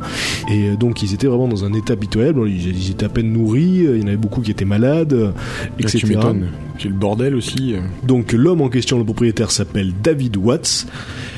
et 0.51 0.69
euh, 0.69 0.75
donc 0.75 1.01
ils 1.03 1.13
étaient 1.13 1.27
vraiment 1.27 1.47
dans 1.47 1.65
un 1.65 1.73
état 1.73 1.95
pitoyable, 1.95 2.47
ils, 2.47 2.67
ils 2.75 2.91
étaient 2.91 3.05
à 3.05 3.09
peine 3.09 3.33
nourris, 3.33 3.85
euh, 3.85 3.95
il 3.97 4.01
y 4.01 4.03
en 4.05 4.07
avait 4.07 4.17
beaucoup 4.17 4.41
qui 4.41 4.51
étaient 4.51 4.63
malades, 4.65 5.13
Là, 5.13 5.33
etc. 5.79 5.97
tu 5.99 6.05
m'étonnes. 6.07 6.45
Puis 6.77 6.89
le 6.89 6.95
bordel 6.95 7.35
aussi. 7.35 7.75
Donc 8.07 8.31
l'homme 8.33 8.61
en 8.61 8.69
question, 8.69 8.97
le 8.97 9.03
propriétaire, 9.03 9.51
s'appelle 9.51 9.93
David 10.03 10.37
Watts 10.37 10.87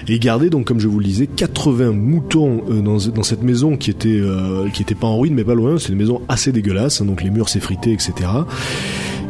et 0.07 0.17
gardait 0.17 0.49
donc 0.49 0.65
comme 0.65 0.80
je 0.80 0.88
vous 0.88 0.99
le 0.99 1.05
disais 1.05 1.27
80 1.27 1.91
moutons 1.91 2.61
dans, 2.69 2.97
dans 3.09 3.23
cette 3.23 3.43
maison 3.43 3.76
qui 3.76 3.89
était 3.91 4.07
euh, 4.09 4.69
qui 4.69 4.81
était 4.81 4.95
pas 4.95 5.07
en 5.07 5.19
ruine 5.19 5.34
mais 5.34 5.43
pas 5.43 5.53
loin. 5.55 5.77
C'est 5.77 5.89
une 5.89 5.97
maison 5.97 6.22
assez 6.30 6.53
dégueulasse, 6.53 7.01
hein, 7.01 7.05
donc 7.05 7.22
les 7.22 7.30
murs 7.31 7.49
s'effritaient, 7.49 7.91
etc. 7.91 8.13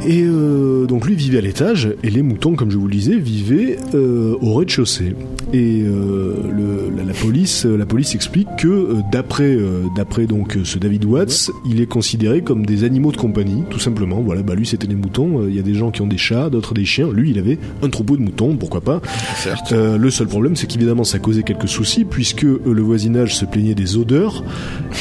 Et 0.08 0.24
euh, 0.24 0.86
donc 0.86 1.08
lui 1.08 1.16
vivait 1.16 1.40
à 1.40 1.42
l'étage 1.42 1.90
et 2.04 2.10
les 2.12 2.22
moutons, 2.22 2.56
comme 2.56 2.70
je 2.70 2.78
vous 2.78 2.88
le 2.88 2.94
disais, 2.94 3.18
vivaient 3.18 3.78
euh, 3.96 4.36
au 4.42 4.54
rez-de-chaussée. 4.54 5.16
Et 5.54 5.82
euh, 5.84 6.36
le- 6.56 6.96
la, 6.96 7.04
la 7.04 7.14
police, 7.14 7.66
la 7.66 7.86
police 7.86 8.14
explique 8.14 8.48
que 8.58 8.68
euh, 8.68 8.94
d'après 9.12 9.56
euh, 9.56 9.84
d'après 9.96 10.26
donc 10.28 10.58
ce 10.64 10.78
David 10.78 11.06
Watts, 11.06 11.50
il 11.70 11.82
est 11.82 11.86
considéré 11.88 12.42
comme 12.42 12.66
des 12.66 12.84
animaux 12.84 13.12
de 13.12 13.18
compagnie, 13.18 13.64
tout 13.70 13.80
simplement. 13.80 14.22
Voilà, 14.22 14.44
bah 14.44 14.54
lui 14.54 14.66
c'était 14.68 14.88
des 14.88 14.96
moutons. 14.96 15.42
Euh, 15.42 15.50
Il 15.50 15.56
y 15.56 15.60
a 15.60 15.64
des 15.64 15.74
gens 15.74 15.90
qui 15.92 16.02
ont 16.02 16.08
des 16.08 16.18
chats, 16.18 16.50
d'autres 16.50 16.74
des 16.76 16.86
chiens. 16.86 17.10
Lui, 17.12 17.32
il 17.32 17.40
avait 17.40 17.58
un 17.82 17.90
troupeau 17.90 18.16
de 18.18 18.22
moutons, 18.22 18.56
pourquoi 18.58 18.82
pas. 18.82 19.02
Certes. 19.38 19.72
Euh, 19.72 19.98
le 19.98 20.10
seul 20.12 20.28
problème, 20.28 20.56
c'est 20.56 20.68
qu'évidemment, 20.68 21.04
ça 21.04 21.18
causait 21.20 21.44
quelques 21.44 21.68
soucis 21.70 22.06
puisque 22.06 22.44
euh, 22.44 22.60
le 22.66 22.82
voisinage 22.82 23.36
se 23.36 23.46
plaignait 23.46 23.76
des 23.76 23.98
odeurs. 23.98 24.44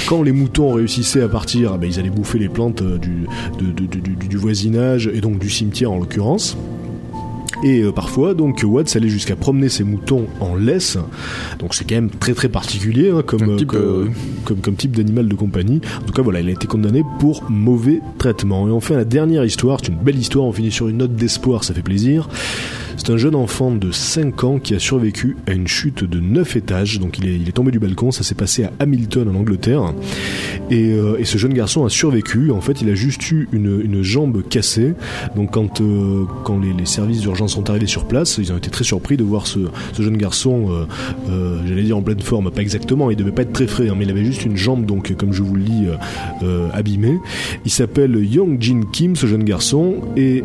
Quand 0.08 0.22
les 0.22 0.32
moutons 0.32 0.72
réussissaient 0.72 1.22
à 1.22 1.28
partir, 1.28 1.72
ah 1.74 1.78
ben, 1.78 1.90
ils 1.90 1.98
allaient 1.98 2.10
bouffer 2.10 2.38
les 2.38 2.48
plantes 2.48 2.80
euh, 2.82 2.96
du, 2.98 3.26
de- 3.58 3.72
de- 3.72 3.86
de- 3.86 4.00
du, 4.00 4.28
du 4.28 4.36
voisinage 4.36 4.93
et 5.12 5.20
donc 5.20 5.38
du 5.38 5.50
cimetière 5.50 5.92
en 5.92 5.98
l'occurrence. 5.98 6.56
Et 7.62 7.82
euh, 7.82 7.92
parfois, 7.92 8.34
donc 8.34 8.62
Watts 8.62 8.94
allait 8.96 9.08
jusqu'à 9.08 9.36
promener 9.36 9.68
ses 9.68 9.84
moutons 9.84 10.26
en 10.40 10.54
laisse. 10.54 10.98
Donc 11.58 11.74
c'est 11.74 11.84
quand 11.88 11.94
même 11.94 12.10
très 12.10 12.34
très 12.34 12.48
particulier 12.48 13.10
hein, 13.10 13.22
comme, 13.24 13.48
euh, 13.48 13.56
type, 13.56 13.68
comme, 13.68 13.80
euh, 13.80 14.08
comme, 14.44 14.58
comme 14.58 14.74
type 14.74 14.94
d'animal 14.94 15.28
de 15.28 15.34
compagnie. 15.34 15.80
En 16.02 16.04
tout 16.04 16.12
cas, 16.12 16.22
voilà, 16.22 16.40
il 16.40 16.48
a 16.48 16.52
été 16.52 16.66
condamné 16.66 17.02
pour 17.18 17.44
mauvais 17.48 18.00
traitement. 18.18 18.68
Et 18.68 18.70
enfin, 18.70 18.96
la 18.96 19.04
dernière 19.04 19.44
histoire, 19.44 19.78
c'est 19.80 19.88
une 19.88 19.98
belle 19.98 20.18
histoire. 20.18 20.44
On 20.44 20.52
finit 20.52 20.72
sur 20.72 20.88
une 20.88 20.98
note 20.98 21.14
d'espoir, 21.14 21.64
ça 21.64 21.72
fait 21.72 21.82
plaisir. 21.82 22.28
C'est 22.96 23.10
un 23.10 23.16
jeune 23.16 23.34
enfant 23.34 23.70
de 23.70 23.90
5 23.90 24.44
ans 24.44 24.58
qui 24.58 24.74
a 24.74 24.78
survécu 24.78 25.36
à 25.46 25.52
une 25.52 25.66
chute 25.66 26.04
de 26.04 26.20
9 26.20 26.56
étages. 26.56 27.00
Donc 27.00 27.18
il 27.18 27.28
est, 27.28 27.34
il 27.34 27.48
est 27.48 27.52
tombé 27.52 27.70
du 27.70 27.78
balcon. 27.78 28.10
Ça 28.10 28.22
s'est 28.22 28.34
passé 28.34 28.64
à 28.64 28.72
Hamilton 28.78 29.28
en 29.28 29.34
Angleterre. 29.34 29.92
Et, 30.70 30.92
euh, 30.92 31.18
et 31.18 31.24
ce 31.24 31.36
jeune 31.36 31.52
garçon 31.52 31.84
a 31.84 31.90
survécu. 31.90 32.50
En 32.50 32.60
fait, 32.60 32.80
il 32.80 32.88
a 32.88 32.94
juste 32.94 33.30
eu 33.30 33.48
une, 33.52 33.80
une 33.84 34.02
jambe 34.02 34.42
cassée. 34.48 34.94
Donc 35.36 35.52
quand, 35.52 35.80
euh, 35.80 36.24
quand 36.44 36.58
les, 36.58 36.74
services 36.84 37.20
d'urgence 37.20 37.54
sont 37.54 37.70
arrivés 37.70 37.86
sur 37.86 38.04
place, 38.04 38.36
ils 38.38 38.52
ont 38.52 38.58
été 38.58 38.70
très 38.70 38.84
surpris 38.84 39.16
de 39.16 39.24
voir 39.24 39.46
ce, 39.46 39.58
jeune 39.98 40.18
garçon, 40.18 40.86
euh, 41.30 41.58
j'allais 41.66 41.82
dire 41.82 41.96
en 41.96 42.02
pleine 42.02 42.20
forme, 42.20 42.50
pas 42.50 42.60
exactement, 42.60 43.10
il 43.10 43.16
devait 43.16 43.32
pas 43.32 43.42
être 43.42 43.54
très 43.54 43.66
frais, 43.66 43.88
hein, 43.88 43.94
mais 43.96 44.04
il 44.04 44.10
avait 44.10 44.24
juste 44.24 44.44
une 44.44 44.56
jambe, 44.56 44.84
donc 44.84 45.14
comme 45.16 45.32
je 45.32 45.42
vous 45.42 45.54
le 45.54 45.62
dis, 45.62 45.86
abîmée. 46.74 47.18
Il 47.64 47.70
s'appelle 47.70 48.16
Young 48.22 48.60
Jin 48.60 48.82
Kim, 48.92 49.16
ce 49.16 49.26
jeune 49.26 49.44
garçon, 49.44 49.96
et 50.14 50.42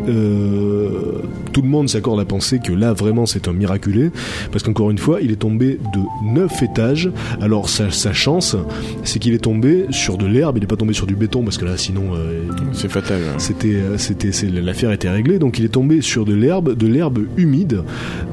tout 1.51 1.61
le 1.61 1.67
monde 1.67 1.89
s'accorde 1.89 2.21
à 2.21 2.26
penser 2.26 2.39
que 2.60 2.72
là, 2.74 2.94
vraiment, 2.94 3.26
c'est 3.26 3.48
un 3.48 3.53
miraculé, 3.53 4.11
parce 4.52 4.64
qu'encore 4.64 4.91
une 4.91 4.98
fois, 4.98 5.20
il 5.22 5.32
est 5.32 5.36
tombé 5.38 5.80
de 5.94 5.99
9 6.34 6.64
étages. 6.64 7.10
Alors 7.41 7.70
sa, 7.70 7.91
sa 7.91 8.14
chance, 8.14 8.56
c'est 9.03 9.20
qu'il 9.20 9.34
est 9.34 9.40
tombé 9.44 9.86
sur 9.91 10.18
de 10.18 10.26
l'herbe, 10.26 10.57
il 10.57 10.61
n'est 10.61 10.68
pas 10.68 10.76
tombé 10.76 10.94
sur 10.94 11.06
du 11.07 11.16
béton, 11.16 11.44
parce 11.44 11.57
que 11.57 11.66
là, 11.66 11.78
sinon, 11.78 12.16
euh, 12.16 12.41
C'est 12.74 12.90
fatal. 12.90 13.20
hein. 13.30 13.36
c'était, 13.38 13.76
euh, 13.76 13.98
c'était, 13.98 14.32
l'affaire 14.61 14.91
était 14.91 15.10
réglée. 15.10 15.40
Donc 15.40 15.60
il 15.60 15.66
est 15.66 15.70
tombé 15.70 16.02
sur 16.02 16.26
de 16.26 16.34
l'herbe, 16.34 16.76
de 16.76 16.88
l'herbe 16.88 17.20
humide. 17.38 17.84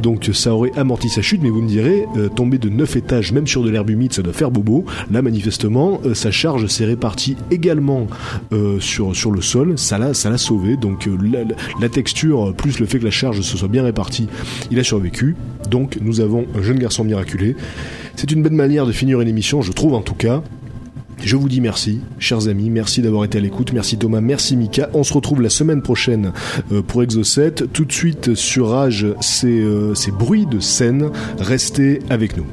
Donc 0.02 0.30
ça 0.32 0.54
aurait 0.54 0.72
amorti 0.76 1.08
sa 1.08 1.22
chute. 1.22 1.40
Mais 1.42 1.50
vous 1.50 1.62
me 1.62 1.68
direz, 1.68 2.06
euh, 2.16 2.28
tomber 2.28 2.58
de 2.58 2.68
9 2.68 2.96
étages, 2.96 3.32
même 3.32 3.46
sur 3.46 3.62
de 3.62 3.70
l'herbe 3.70 3.90
humide, 3.90 4.12
ça 4.12 4.22
doit 4.22 4.32
faire 4.32 4.50
bobo. 4.50 4.84
Là, 5.10 5.22
manifestement, 5.22 6.00
euh, 6.04 6.14
sa 6.14 6.30
charge 6.30 6.66
s'est 6.66 6.84
répartie 6.84 7.36
également 7.50 8.06
sur 8.80 9.14
sur 9.14 9.30
le 9.30 9.40
sol. 9.40 9.74
Ça 9.76 9.98
l'a, 9.98 10.14
ça 10.14 10.30
l'a 10.30 10.38
sauvé. 10.38 10.76
Donc 10.76 11.06
la- 11.06 11.44
la 11.80 11.88
texture 11.88 12.54
plus 12.56 12.78
le 12.80 12.86
fait 12.86 12.98
que 12.98 13.04
la 13.04 13.10
charge 13.10 13.40
se 13.40 13.56
soit 13.56 13.68
bien 13.68 13.82
répartie, 13.82 13.95
il 14.70 14.78
a 14.78 14.84
survécu. 14.84 15.36
Donc 15.70 15.98
nous 16.00 16.20
avons 16.20 16.46
un 16.54 16.62
jeune 16.62 16.78
garçon 16.78 17.04
miraculé. 17.04 17.56
C'est 18.16 18.30
une 18.30 18.42
belle 18.42 18.52
manière 18.52 18.86
de 18.86 18.92
finir 18.92 19.20
une 19.20 19.28
émission, 19.28 19.62
je 19.62 19.72
trouve 19.72 19.94
en 19.94 20.02
tout 20.02 20.14
cas. 20.14 20.42
Je 21.24 21.34
vous 21.36 21.48
dis 21.48 21.62
merci, 21.62 22.00
chers 22.18 22.46
amis, 22.46 22.68
merci 22.68 23.00
d'avoir 23.00 23.24
été 23.24 23.38
à 23.38 23.40
l'écoute, 23.40 23.72
merci 23.72 23.96
Thomas, 23.96 24.20
merci 24.20 24.54
Mika. 24.56 24.90
On 24.92 25.02
se 25.02 25.14
retrouve 25.14 25.40
la 25.40 25.48
semaine 25.48 25.80
prochaine 25.80 26.32
euh, 26.72 26.82
pour 26.82 27.02
Exocet. 27.02 27.52
Tout 27.52 27.86
de 27.86 27.92
suite 27.92 28.34
sur 28.34 28.68
Rage, 28.68 29.06
c'est 29.20 29.46
euh, 29.48 29.94
ces 29.94 30.10
bruits 30.10 30.46
de 30.46 30.60
scène. 30.60 31.10
Restez 31.38 32.00
avec 32.10 32.36
nous. 32.36 32.46